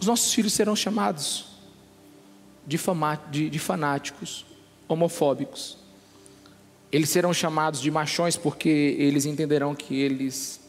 os 0.00 0.06
nossos 0.06 0.32
filhos 0.32 0.54
serão 0.54 0.74
chamados 0.74 1.46
de 2.66 2.78
fanáticos, 3.58 4.46
homofóbicos. 4.88 5.79
Eles 6.92 7.08
serão 7.08 7.32
chamados 7.32 7.80
de 7.80 7.90
machões 7.90 8.36
porque 8.36 8.96
eles 8.98 9.24
entenderão 9.26 9.74
que 9.74 9.94
eles 10.00 10.60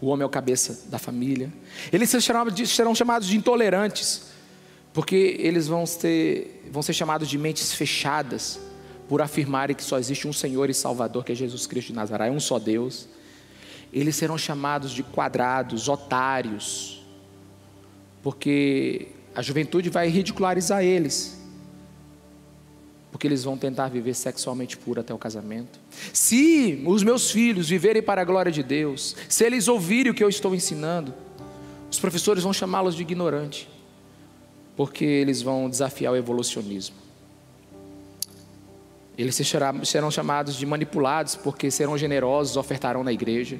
o 0.00 0.06
homem 0.06 0.22
é 0.22 0.26
o 0.26 0.30
cabeça 0.30 0.88
da 0.88 0.98
família. 0.98 1.52
Eles 1.92 2.08
serão 2.08 2.94
chamados 2.94 3.28
de 3.28 3.36
intolerantes, 3.36 4.22
porque 4.94 5.36
eles 5.38 5.68
vão, 5.68 5.84
ter, 5.84 6.64
vão 6.72 6.82
ser 6.82 6.94
chamados 6.94 7.28
de 7.28 7.36
mentes 7.36 7.74
fechadas 7.74 8.58
por 9.08 9.20
afirmarem 9.20 9.76
que 9.76 9.82
só 9.82 9.98
existe 9.98 10.26
um 10.26 10.32
Senhor 10.32 10.70
e 10.70 10.74
Salvador, 10.74 11.24
que 11.24 11.32
é 11.32 11.34
Jesus 11.34 11.66
Cristo 11.66 11.88
de 11.88 11.94
Nazaré, 11.94 12.28
é 12.28 12.30
um 12.30 12.40
só 12.40 12.58
Deus. 12.58 13.08
Eles 13.92 14.16
serão 14.16 14.38
chamados 14.38 14.92
de 14.92 15.02
quadrados, 15.02 15.88
otários, 15.88 17.04
porque 18.22 19.08
a 19.34 19.42
juventude 19.42 19.90
vai 19.90 20.08
ridicularizar 20.08 20.82
eles, 20.82 21.39
porque 23.10 23.26
eles 23.26 23.44
vão 23.44 23.56
tentar 23.56 23.88
viver 23.88 24.14
sexualmente 24.14 24.76
puro 24.76 25.00
até 25.00 25.12
o 25.12 25.18
casamento. 25.18 25.78
Se 26.12 26.82
os 26.86 27.02
meus 27.02 27.30
filhos 27.30 27.68
viverem 27.68 28.02
para 28.02 28.22
a 28.22 28.24
glória 28.24 28.52
de 28.52 28.62
Deus, 28.62 29.16
se 29.28 29.44
eles 29.44 29.68
ouvirem 29.68 30.12
o 30.12 30.14
que 30.14 30.22
eu 30.22 30.28
estou 30.28 30.54
ensinando, 30.54 31.12
os 31.90 31.98
professores 31.98 32.42
vão 32.42 32.52
chamá-los 32.52 32.94
de 32.94 33.02
ignorante 33.02 33.68
porque 34.80 35.04
eles 35.04 35.42
vão 35.42 35.68
desafiar 35.68 36.10
o 36.14 36.16
evolucionismo. 36.16 36.96
Eles 39.18 39.38
serão 39.84 40.10
chamados 40.10 40.56
de 40.56 40.64
manipulados, 40.64 41.36
porque 41.36 41.70
serão 41.70 41.98
generosos, 41.98 42.56
ofertarão 42.56 43.04
na 43.04 43.12
igreja. 43.12 43.58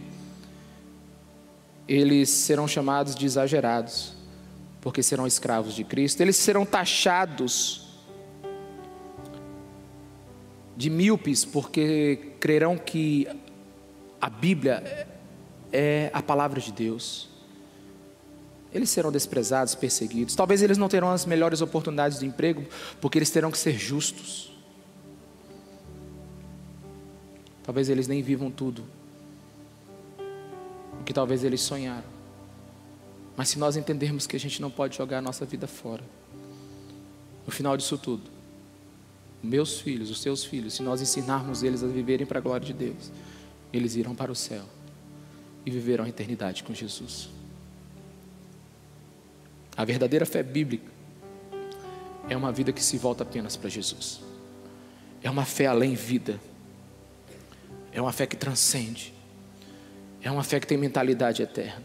Eles 1.86 2.30
serão 2.30 2.66
chamados 2.66 3.14
de 3.14 3.26
exagerados, 3.26 4.14
porque 4.80 5.02
serão 5.02 5.26
escravos 5.26 5.74
de 5.74 5.84
Cristo. 5.84 6.22
Eles 6.22 6.36
serão 6.36 6.64
taxados 6.64 7.89
de 10.80 10.88
míopes, 10.90 11.44
porque 11.44 12.32
crerão 12.40 12.78
que 12.78 13.28
a 14.20 14.30
Bíblia 14.30 15.06
é 15.72 16.10
a 16.12 16.22
palavra 16.22 16.60
de 16.60 16.72
Deus 16.72 17.30
eles 18.72 18.88
serão 18.90 19.10
desprezados, 19.10 19.74
perseguidos. 19.74 20.34
Talvez 20.34 20.62
eles 20.62 20.78
não 20.78 20.88
terão 20.88 21.10
as 21.10 21.26
melhores 21.26 21.60
oportunidades 21.60 22.20
de 22.20 22.26
emprego, 22.26 22.64
porque 23.00 23.18
eles 23.18 23.30
terão 23.30 23.50
que 23.50 23.58
ser 23.58 23.76
justos. 23.76 24.52
Talvez 27.64 27.88
eles 27.88 28.06
nem 28.06 28.22
vivam 28.22 28.50
tudo 28.50 28.84
o 31.00 31.04
que 31.04 31.12
talvez 31.12 31.42
eles 31.42 31.60
sonharam. 31.60 32.08
Mas 33.36 33.48
se 33.48 33.58
nós 33.58 33.76
entendermos 33.76 34.26
que 34.26 34.36
a 34.36 34.40
gente 34.40 34.60
não 34.60 34.70
pode 34.70 34.96
jogar 34.96 35.18
a 35.18 35.22
nossa 35.22 35.44
vida 35.44 35.66
fora, 35.66 36.04
no 37.46 37.52
final 37.52 37.76
disso 37.76 37.98
tudo, 37.98 38.30
meus 39.42 39.80
filhos, 39.80 40.10
os 40.10 40.20
seus 40.20 40.44
filhos, 40.44 40.74
se 40.74 40.82
nós 40.82 41.00
ensinarmos 41.00 41.62
eles 41.62 41.82
a 41.82 41.86
viverem 41.86 42.26
para 42.26 42.38
a 42.38 42.42
glória 42.42 42.66
de 42.66 42.72
Deus, 42.72 43.10
eles 43.72 43.96
irão 43.96 44.14
para 44.14 44.30
o 44.30 44.34
céu 44.34 44.64
e 45.64 45.70
viverão 45.70 46.04
a 46.04 46.08
eternidade 46.08 46.62
com 46.62 46.74
Jesus. 46.74 47.28
A 49.76 49.84
verdadeira 49.84 50.26
fé 50.26 50.42
bíblica 50.42 50.90
é 52.28 52.36
uma 52.36 52.52
vida 52.52 52.72
que 52.72 52.82
se 52.82 52.98
volta 52.98 53.22
apenas 53.22 53.56
para 53.56 53.70
Jesus. 53.70 54.20
É 55.22 55.30
uma 55.30 55.44
fé 55.44 55.66
além 55.66 55.94
vida. 55.94 56.40
É 57.92 58.00
uma 58.00 58.12
fé 58.12 58.26
que 58.26 58.36
transcende. 58.36 59.14
É 60.22 60.30
uma 60.30 60.42
fé 60.42 60.60
que 60.60 60.66
tem 60.66 60.76
mentalidade 60.76 61.42
eterna. 61.42 61.84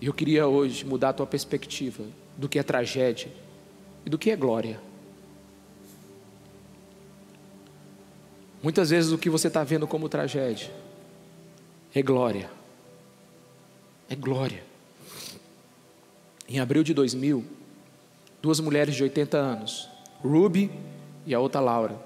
E 0.00 0.06
eu 0.06 0.14
queria 0.14 0.46
hoje 0.46 0.84
mudar 0.84 1.10
a 1.10 1.12
tua 1.12 1.26
perspectiva 1.26 2.04
do 2.36 2.48
que 2.48 2.58
é 2.58 2.62
tragédia 2.62 3.30
e 4.04 4.10
do 4.10 4.18
que 4.18 4.30
é 4.30 4.36
glória. 4.36 4.80
Muitas 8.62 8.90
vezes 8.90 9.10
o 9.10 9.18
que 9.18 9.30
você 9.30 9.48
está 9.48 9.64
vendo 9.64 9.86
como 9.86 10.08
tragédia 10.08 10.70
é 11.94 12.02
glória. 12.02 12.50
É 14.08 14.14
glória. 14.14 14.62
Em 16.48 16.58
abril 16.60 16.82
de 16.82 16.92
2000, 16.92 17.44
duas 18.42 18.60
mulheres 18.60 18.94
de 18.94 19.02
80 19.02 19.38
anos, 19.38 19.88
Ruby 20.20 20.70
e 21.24 21.34
a 21.34 21.40
outra 21.40 21.60
Laura. 21.60 21.96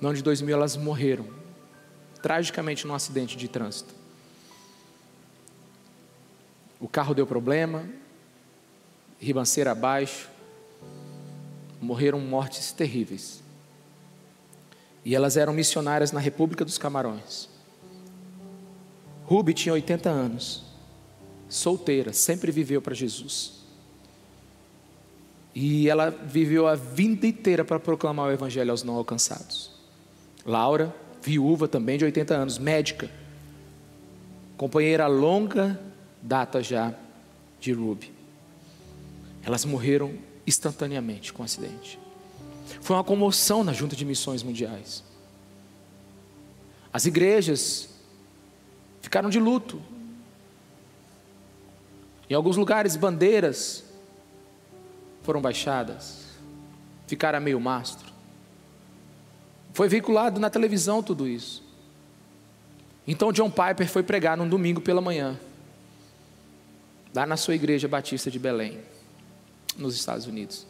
No 0.00 0.08
ano 0.08 0.16
de 0.16 0.22
2000 0.22 0.54
elas 0.54 0.76
morreram, 0.76 1.26
tragicamente 2.22 2.86
num 2.86 2.94
acidente 2.94 3.36
de 3.36 3.48
trânsito. 3.48 3.94
O 6.80 6.88
carro 6.88 7.14
deu 7.14 7.26
problema, 7.26 7.84
ribanceira 9.18 9.72
abaixo, 9.72 10.28
morreram 11.80 12.20
mortes 12.20 12.72
terríveis. 12.72 13.42
E 15.04 15.14
elas 15.14 15.36
eram 15.36 15.52
missionárias 15.52 16.12
na 16.12 16.20
República 16.20 16.64
dos 16.64 16.78
Camarões. 16.78 17.48
Ruby 19.24 19.52
tinha 19.52 19.72
80 19.72 20.08
anos, 20.08 20.64
solteira, 21.48 22.12
sempre 22.12 22.50
viveu 22.50 22.80
para 22.80 22.94
Jesus. 22.94 23.58
E 25.54 25.88
ela 25.88 26.10
viveu 26.10 26.66
a 26.66 26.74
vida 26.74 27.26
inteira 27.26 27.64
para 27.64 27.80
proclamar 27.80 28.28
o 28.28 28.32
Evangelho 28.32 28.70
aos 28.70 28.82
não 28.82 28.94
alcançados. 28.94 29.70
Laura, 30.46 30.94
viúva 31.20 31.66
também 31.66 31.98
de 31.98 32.04
80 32.04 32.34
anos, 32.34 32.58
médica, 32.58 33.10
companheira 34.56 35.06
longa 35.06 35.78
data 36.22 36.62
já 36.62 36.94
de 37.60 37.72
Ruby. 37.72 38.17
Elas 39.42 39.64
morreram 39.64 40.14
instantaneamente 40.46 41.32
com 41.32 41.42
o 41.42 41.44
acidente. 41.44 41.98
Foi 42.80 42.96
uma 42.96 43.04
comoção 43.04 43.64
na 43.64 43.72
Junta 43.72 43.96
de 43.96 44.04
Missões 44.04 44.42
Mundiais. 44.42 45.02
As 46.92 47.06
igrejas 47.06 47.88
ficaram 49.00 49.30
de 49.30 49.38
luto. 49.38 49.80
Em 52.28 52.34
alguns 52.34 52.56
lugares, 52.56 52.96
bandeiras 52.96 53.84
foram 55.22 55.40
baixadas, 55.40 56.26
ficaram 57.06 57.38
a 57.38 57.40
meio 57.40 57.60
mastro. 57.60 58.12
Foi 59.72 59.88
veiculado 59.88 60.40
na 60.40 60.50
televisão 60.50 61.02
tudo 61.02 61.26
isso. 61.26 61.62
Então 63.06 63.32
John 63.32 63.50
Piper 63.50 63.88
foi 63.88 64.02
pregar 64.02 64.36
num 64.36 64.48
domingo 64.48 64.80
pela 64.80 65.00
manhã, 65.00 65.38
lá 67.14 67.24
na 67.24 67.36
sua 67.38 67.54
igreja 67.54 67.88
batista 67.88 68.30
de 68.30 68.38
Belém, 68.38 68.78
nos 69.78 69.94
Estados 69.94 70.26
Unidos. 70.26 70.66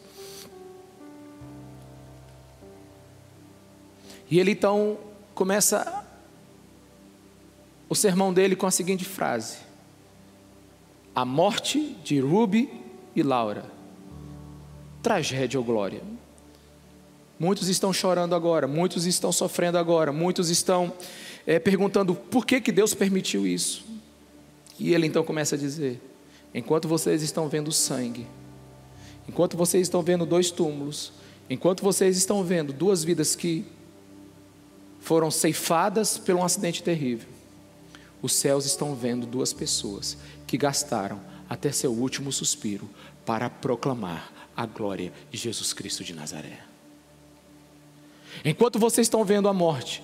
E 4.29 4.39
ele 4.39 4.51
então 4.51 4.97
começa 5.33 6.05
o 7.89 7.95
sermão 7.95 8.31
dele 8.31 8.55
com 8.55 8.67
a 8.67 8.71
seguinte 8.71 9.03
frase: 9.03 9.57
A 11.15 11.25
morte 11.25 11.97
de 12.03 12.19
Ruby 12.19 12.71
e 13.15 13.23
Laura, 13.23 13.65
tragédia 15.01 15.59
ou 15.59 15.65
glória. 15.65 16.01
Muitos 17.39 17.69
estão 17.69 17.91
chorando 17.93 18.35
agora, 18.35 18.67
muitos 18.67 19.05
estão 19.05 19.31
sofrendo 19.31 19.77
agora, 19.77 20.11
muitos 20.11 20.49
estão 20.49 20.93
é, 21.47 21.57
perguntando 21.57 22.13
por 22.13 22.45
que, 22.45 22.59
que 22.59 22.71
Deus 22.71 22.93
permitiu 22.93 23.47
isso. 23.47 23.85
E 24.77 24.93
ele 24.93 25.07
então 25.07 25.23
começa 25.23 25.55
a 25.55 25.57
dizer: 25.57 25.99
enquanto 26.53 26.87
vocês 26.87 27.23
estão 27.23 27.49
vendo 27.49 27.71
sangue, 27.71 28.27
enquanto 29.29 29.55
vocês 29.55 29.83
estão 29.83 30.01
vendo 30.01 30.25
dois 30.25 30.49
túmulos, 30.49 31.13
enquanto 31.47 31.83
vocês 31.83 32.17
estão 32.17 32.43
vendo 32.43 32.73
duas 32.73 33.03
vidas 33.03 33.35
que 33.35 33.63
foram 34.99 35.29
ceifadas 35.29 36.17
por 36.17 36.33
um 36.33 36.43
acidente 36.43 36.81
terrível. 36.81 37.29
Os 38.23 38.33
céus 38.33 38.65
estão 38.65 38.95
vendo 38.95 39.27
duas 39.27 39.53
pessoas 39.53 40.17
que 40.47 40.57
gastaram 40.57 41.21
até 41.47 41.71
seu 41.71 41.91
último 41.91 42.31
suspiro 42.31 42.89
para 43.23 43.51
proclamar 43.51 44.33
a 44.57 44.65
glória 44.65 45.13
de 45.29 45.37
Jesus 45.37 45.73
Cristo 45.73 46.03
de 46.03 46.15
Nazaré. 46.15 46.61
Enquanto 48.43 48.79
vocês 48.79 49.05
estão 49.05 49.23
vendo 49.23 49.47
a 49.47 49.53
morte, 49.53 50.01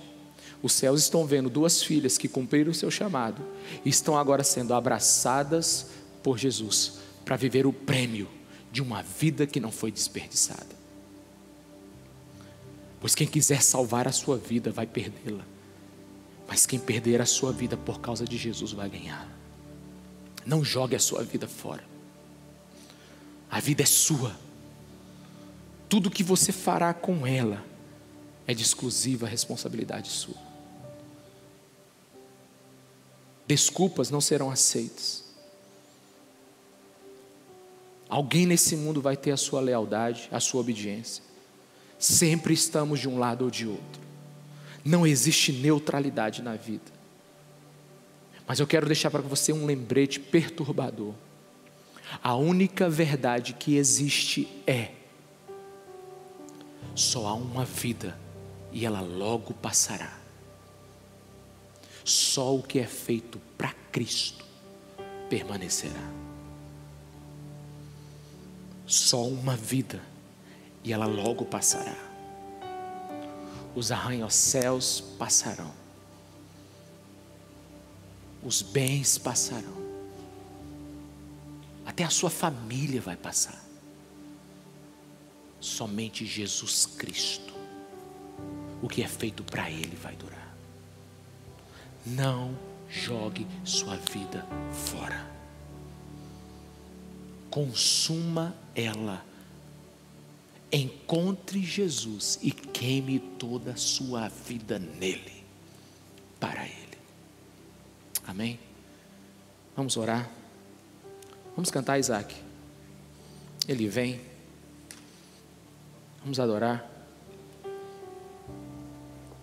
os 0.61 0.71
céus 0.71 1.01
estão 1.01 1.25
vendo 1.25 1.49
duas 1.49 1.81
filhas 1.81 2.15
que 2.15 2.27
cumpriram 2.27 2.69
o 2.69 2.75
seu 2.75 2.91
chamado 2.91 3.41
e 3.83 3.89
estão 3.89 4.15
agora 4.15 4.43
sendo 4.43 4.71
abraçadas 4.75 5.87
por 6.21 6.37
Jesus 6.37 6.99
para 7.25 7.35
viver 7.35 7.65
o 7.65 7.73
prêmio 7.73 8.27
de 8.75 8.81
uma 8.81 9.01
vida 9.01 9.47
que 9.47 9.57
não 9.57 9.71
foi 9.71 9.89
desperdiçada. 9.89 10.75
Pois 12.99 13.15
quem 13.15 13.25
quiser 13.25 13.61
salvar 13.61 14.05
a 14.05 14.11
sua 14.11 14.37
vida 14.37 14.69
vai 14.69 14.85
perdê-la. 14.85 15.45
Mas 16.45 16.65
quem 16.65 16.77
perder 16.77 17.21
a 17.21 17.25
sua 17.25 17.53
vida 17.53 17.77
por 17.77 18.01
causa 18.01 18.25
de 18.25 18.35
Jesus 18.35 18.73
vai 18.73 18.89
ganhar. 18.89 19.29
Não 20.45 20.61
jogue 20.61 20.93
a 20.93 20.99
sua 20.99 21.23
vida 21.23 21.47
fora. 21.47 21.85
A 23.49 23.61
vida 23.61 23.81
é 23.81 23.85
sua. 23.85 24.35
Tudo 25.87 26.11
que 26.11 26.21
você 26.21 26.51
fará 26.51 26.93
com 26.93 27.25
ela 27.25 27.63
é 28.45 28.53
de 28.53 28.61
exclusiva 28.61 29.25
responsabilidade 29.25 30.09
sua. 30.09 30.35
Desculpas 33.47 34.09
não 34.09 34.19
serão 34.19 34.51
aceitas. 34.51 35.24
Alguém 38.07 38.45
nesse 38.45 38.75
mundo 38.75 39.01
vai 39.01 39.17
ter 39.17 39.31
a 39.31 39.37
sua 39.37 39.59
lealdade, 39.59 40.29
a 40.31 40.39
sua 40.39 40.61
obediência. 40.61 41.23
Sempre 41.97 42.53
estamos 42.53 42.99
de 42.99 43.09
um 43.09 43.17
lado 43.17 43.45
ou 43.45 43.51
de 43.51 43.67
outro. 43.67 44.01
Não 44.83 45.05
existe 45.05 45.51
neutralidade 45.51 46.41
na 46.41 46.55
vida. 46.55 46.93
Mas 48.47 48.59
eu 48.59 48.67
quero 48.67 48.85
deixar 48.85 49.09
para 49.09 49.21
você 49.21 49.51
um 49.51 49.65
lembrete 49.65 50.19
perturbador. 50.19 51.13
A 52.21 52.35
única 52.35 52.87
verdade 52.87 53.53
que 53.53 53.75
existe 53.75 54.47
é: 54.67 54.91
só 56.93 57.27
há 57.27 57.33
uma 57.33 57.65
vida 57.65 58.17
e 58.71 58.85
ela 58.85 59.01
logo 59.01 59.53
passará. 59.53 60.19
Só 62.03 62.55
o 62.55 62.61
que 62.61 62.77
é 62.77 62.85
feito 62.85 63.41
para 63.57 63.73
Cristo 63.91 64.45
permanecerá. 65.27 66.24
Só 68.85 69.23
uma 69.25 69.55
vida 69.55 70.01
e 70.83 70.93
ela 70.93 71.05
logo 71.05 71.45
passará. 71.45 71.95
Os 73.75 73.91
arranha-céus 73.91 75.01
passarão. 75.17 75.73
Os 78.43 78.61
bens 78.61 79.17
passarão. 79.17 79.85
Até 81.85 82.03
a 82.03 82.09
sua 82.09 82.29
família 82.29 83.01
vai 83.01 83.17
passar. 83.17 83.63
Somente 85.59 86.25
Jesus 86.25 86.85
Cristo, 86.85 87.53
o 88.81 88.87
que 88.87 89.01
é 89.01 89.07
feito 89.07 89.43
para 89.43 89.69
Ele 89.69 89.95
vai 89.95 90.15
durar. 90.15 90.55
Não 92.05 92.55
jogue 92.87 93.47
sua 93.63 93.97
vida 93.97 94.45
fora. 94.71 95.25
Consuma 97.49 98.55
ela 98.75 99.23
Encontre 100.71 101.63
Jesus 101.63 102.37
e 102.41 102.51
queime 102.51 103.19
toda 103.19 103.71
a 103.71 103.77
sua 103.77 104.27
vida 104.27 104.77
nele, 104.77 105.45
para 106.37 106.65
Ele. 106.65 106.97
Amém? 108.27 108.59
Vamos 109.73 109.95
orar. 109.95 110.29
Vamos 111.55 111.71
cantar 111.71 111.97
Isaac. 111.97 112.35
Ele 113.67 113.87
vem. 113.87 114.19
Vamos 116.21 116.41
adorar. 116.41 116.85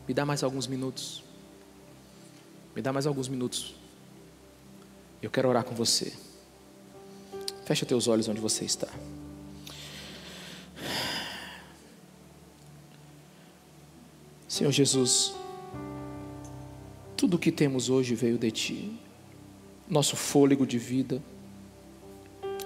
Me 0.06 0.12
dá 0.12 0.26
mais 0.26 0.42
alguns 0.42 0.66
minutos. 0.66 1.24
Me 2.76 2.82
dá 2.82 2.92
mais 2.92 3.06
alguns 3.06 3.28
minutos. 3.28 3.74
Eu 5.22 5.30
quero 5.30 5.48
orar 5.48 5.64
com 5.64 5.74
você. 5.74 6.12
Fecha 7.64 7.86
teus 7.86 8.06
olhos 8.06 8.28
onde 8.28 8.40
você 8.40 8.66
está. 8.66 8.88
Senhor 14.52 14.70
Jesus, 14.70 15.34
tudo 17.16 17.36
o 17.36 17.38
que 17.38 17.50
temos 17.50 17.88
hoje 17.88 18.14
veio 18.14 18.36
de 18.36 18.50
Ti. 18.50 19.00
Nosso 19.88 20.14
fôlego 20.14 20.66
de 20.66 20.76
vida, 20.76 21.22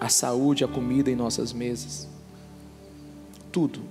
a 0.00 0.08
saúde, 0.08 0.64
a 0.64 0.68
comida 0.68 1.12
em 1.12 1.14
nossas 1.14 1.52
mesas, 1.52 2.08
tudo. 3.52 3.82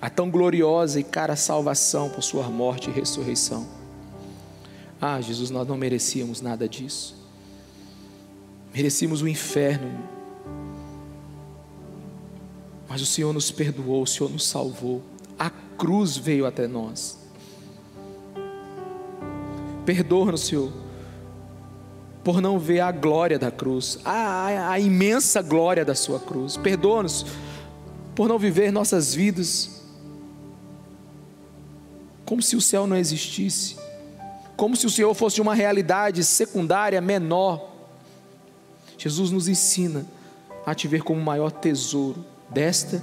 A 0.00 0.08
tão 0.08 0.30
gloriosa 0.30 0.98
e 0.98 1.04
cara 1.04 1.36
salvação 1.36 2.08
por 2.08 2.22
Sua 2.22 2.44
morte 2.44 2.88
e 2.88 2.92
ressurreição. 2.94 3.68
Ah, 4.98 5.20
Jesus, 5.20 5.50
nós 5.50 5.68
não 5.68 5.76
merecíamos 5.76 6.40
nada 6.40 6.66
disso. 6.66 7.14
Merecíamos 8.74 9.20
o 9.20 9.28
inferno. 9.28 10.08
Mas 12.88 13.02
o 13.02 13.06
Senhor 13.06 13.34
nos 13.34 13.50
perdoou, 13.50 14.04
o 14.04 14.06
Senhor 14.06 14.30
nos 14.30 14.46
salvou. 14.46 15.02
A 15.38 15.50
cruz 15.78 16.16
veio 16.16 16.44
até 16.44 16.66
nós. 16.66 17.18
Perdoa-nos, 19.86 20.42
Senhor, 20.42 20.70
por 22.22 22.42
não 22.42 22.58
ver 22.58 22.80
a 22.80 22.92
glória 22.92 23.38
da 23.38 23.50
cruz, 23.50 23.98
a, 24.04 24.72
a, 24.72 24.78
imensa 24.78 25.40
glória 25.40 25.84
da 25.84 25.94
Sua 25.94 26.20
cruz. 26.20 26.58
Perdoa-nos 26.58 27.24
por 28.14 28.28
não 28.28 28.38
viver 28.38 28.70
nossas 28.70 29.14
vidas 29.14 29.78
como 32.26 32.42
se 32.42 32.54
o 32.54 32.60
céu 32.60 32.86
não 32.86 32.94
existisse, 32.94 33.76
como 34.54 34.76
se 34.76 34.84
o 34.84 34.90
Senhor 34.90 35.14
fosse 35.14 35.40
uma 35.40 35.54
realidade 35.54 36.22
secundária, 36.22 37.00
menor. 37.00 37.70
Jesus 38.98 39.30
nos 39.30 39.48
ensina 39.48 40.04
a 40.66 40.74
te 40.74 40.86
ver 40.86 41.02
como 41.02 41.18
o 41.18 41.24
maior 41.24 41.50
tesouro 41.50 42.22
desta 42.50 43.02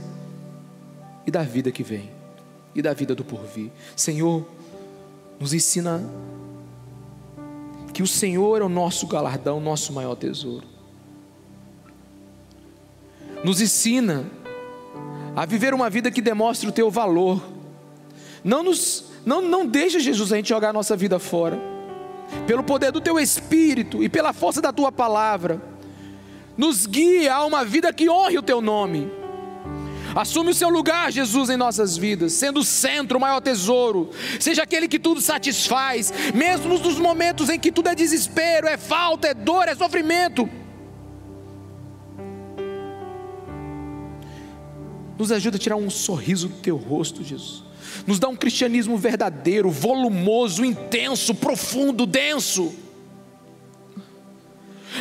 e 1.25 1.31
da 1.31 1.41
vida 1.41 1.71
que 1.71 1.81
vem, 1.81 2.11
e 2.75 2.81
da 2.81 2.93
vida 2.93 3.15
do 3.15 3.23
porvir. 3.23 3.71
Senhor, 3.95 4.45
nos 5.39 5.53
ensina 5.53 6.03
que 7.93 8.03
o 8.03 8.07
Senhor 8.07 8.61
é 8.61 8.65
o 8.65 8.69
nosso 8.69 9.07
galardão, 9.07 9.57
o 9.57 9.61
nosso 9.61 9.93
maior 9.93 10.15
tesouro. 10.15 10.67
Nos 13.41 13.61
ensina 13.61 14.25
a 15.35 15.45
viver 15.45 15.73
uma 15.73 15.89
vida 15.89 16.11
que 16.11 16.21
demonstre 16.21 16.67
o 16.67 16.71
teu 16.71 16.91
valor. 16.91 17.41
Não 18.43 18.61
nos 18.61 19.05
não 19.25 19.41
não 19.41 19.65
deixa 19.65 19.99
Jesus 19.99 20.31
a 20.31 20.35
gente 20.35 20.49
jogar 20.49 20.69
a 20.69 20.73
nossa 20.73 20.95
vida 20.95 21.17
fora. 21.17 21.57
Pelo 22.45 22.63
poder 22.63 22.91
do 22.91 22.99
teu 22.99 23.19
espírito 23.19 24.03
e 24.03 24.09
pela 24.09 24.33
força 24.33 24.61
da 24.61 24.73
tua 24.73 24.91
palavra, 24.91 25.61
nos 26.57 26.85
guia 26.85 27.35
a 27.35 27.45
uma 27.45 27.63
vida 27.63 27.93
que 27.93 28.09
honre 28.09 28.37
o 28.37 28.43
teu 28.43 28.61
nome. 28.61 29.09
Assume 30.15 30.51
o 30.51 30.53
seu 30.53 30.69
lugar, 30.69 31.11
Jesus, 31.11 31.49
em 31.49 31.57
nossas 31.57 31.97
vidas, 31.97 32.31
sendo 32.31 32.61
o 32.61 32.63
centro, 32.63 33.17
o 33.17 33.21
maior 33.21 33.41
tesouro. 33.41 34.11
Seja 34.39 34.63
aquele 34.63 34.87
que 34.87 34.97
tudo 34.97 35.19
satisfaz, 35.19 36.13
mesmo 36.33 36.79
nos 36.79 36.97
momentos 36.97 37.49
em 37.49 37.59
que 37.59 37.69
tudo 37.69 37.89
é 37.89 37.95
desespero, 37.95 38.65
é 38.65 38.77
falta, 38.77 39.27
é 39.27 39.33
dor, 39.33 39.67
é 39.67 39.75
sofrimento. 39.75 40.49
Nos 45.17 45.33
ajuda 45.33 45.57
a 45.57 45.59
tirar 45.59 45.75
um 45.75 45.89
sorriso 45.89 46.47
do 46.47 46.55
teu 46.61 46.77
rosto, 46.77 47.21
Jesus. 47.21 47.65
Nos 48.07 48.17
dá 48.17 48.29
um 48.29 48.37
cristianismo 48.37 48.97
verdadeiro, 48.97 49.69
volumoso, 49.69 50.63
intenso, 50.63 51.35
profundo, 51.35 52.05
denso. 52.05 52.73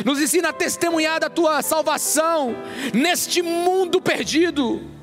Nos 0.03 0.19
ensina 0.19 0.49
a 0.49 0.53
testemunhar 0.53 1.21
da 1.21 1.29
tua 1.29 1.61
salvação 1.61 2.53
neste 2.93 3.41
mundo 3.41 4.01
perdido. 4.01 4.94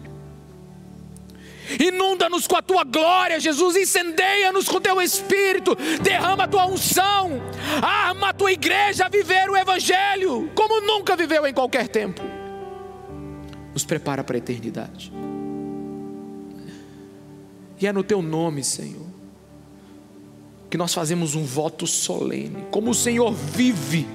Inunda-nos 1.80 2.46
com 2.46 2.56
a 2.56 2.62
tua 2.62 2.84
glória, 2.84 3.40
Jesus. 3.40 3.76
Incendeia-nos 3.76 4.68
com 4.68 4.80
teu 4.80 5.00
espírito. 5.00 5.76
Derrama 6.02 6.44
a 6.44 6.48
tua 6.48 6.66
unção. 6.66 7.40
Arma 7.80 8.30
a 8.30 8.32
tua 8.32 8.52
igreja 8.52 9.06
a 9.06 9.08
viver 9.08 9.48
o 9.48 9.56
Evangelho 9.56 10.50
como 10.54 10.80
nunca 10.80 11.16
viveu 11.16 11.46
em 11.46 11.52
qualquer 11.52 11.88
tempo. 11.88 12.22
Nos 13.72 13.84
prepara 13.84 14.22
para 14.22 14.36
a 14.36 14.38
eternidade. 14.38 15.12
E 17.80 17.86
é 17.86 17.92
no 17.92 18.04
teu 18.04 18.22
nome, 18.22 18.62
Senhor, 18.62 19.06
que 20.70 20.78
nós 20.78 20.94
fazemos 20.94 21.34
um 21.34 21.44
voto 21.44 21.86
solene. 21.86 22.64
Como 22.70 22.90
o 22.90 22.94
Senhor 22.94 23.32
vive. 23.32 24.06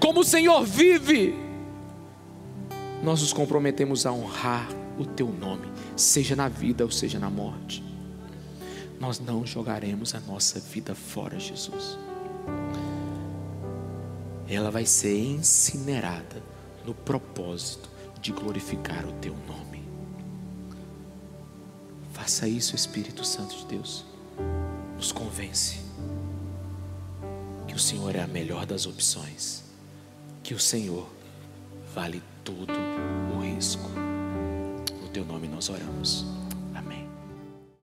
Como 0.00 0.20
o 0.20 0.24
Senhor 0.24 0.64
vive. 0.64 1.34
Nós 3.02 3.20
nos 3.20 3.32
comprometemos 3.32 4.06
a 4.06 4.12
honrar 4.12 4.68
o 4.98 5.04
teu 5.04 5.28
nome 5.28 5.77
seja 5.98 6.36
na 6.36 6.48
vida 6.48 6.84
ou 6.84 6.90
seja 6.90 7.18
na 7.18 7.28
morte. 7.28 7.82
Nós 9.00 9.20
não 9.20 9.46
jogaremos 9.46 10.14
a 10.14 10.20
nossa 10.20 10.58
vida 10.58 10.94
fora, 10.94 11.38
Jesus. 11.38 11.98
Ela 14.48 14.70
vai 14.70 14.86
ser 14.86 15.18
incinerada 15.18 16.42
no 16.84 16.94
propósito 16.94 17.90
de 18.20 18.32
glorificar 18.32 19.06
o 19.06 19.12
teu 19.12 19.34
nome. 19.46 19.86
Faça 22.12 22.48
isso, 22.48 22.74
Espírito 22.74 23.24
Santo 23.24 23.56
de 23.56 23.66
Deus. 23.66 24.04
Nos 24.96 25.12
convence 25.12 25.78
que 27.66 27.74
o 27.74 27.78
Senhor 27.78 28.16
é 28.16 28.22
a 28.22 28.26
melhor 28.26 28.66
das 28.66 28.86
opções, 28.86 29.62
que 30.42 30.54
o 30.54 30.58
Senhor 30.58 31.08
vale 31.94 32.22
todo 32.42 32.72
o 33.36 33.40
risco 33.40 34.07
teu 35.18 35.24
nome 35.24 35.48
nós 35.48 35.68
oramos. 35.68 36.37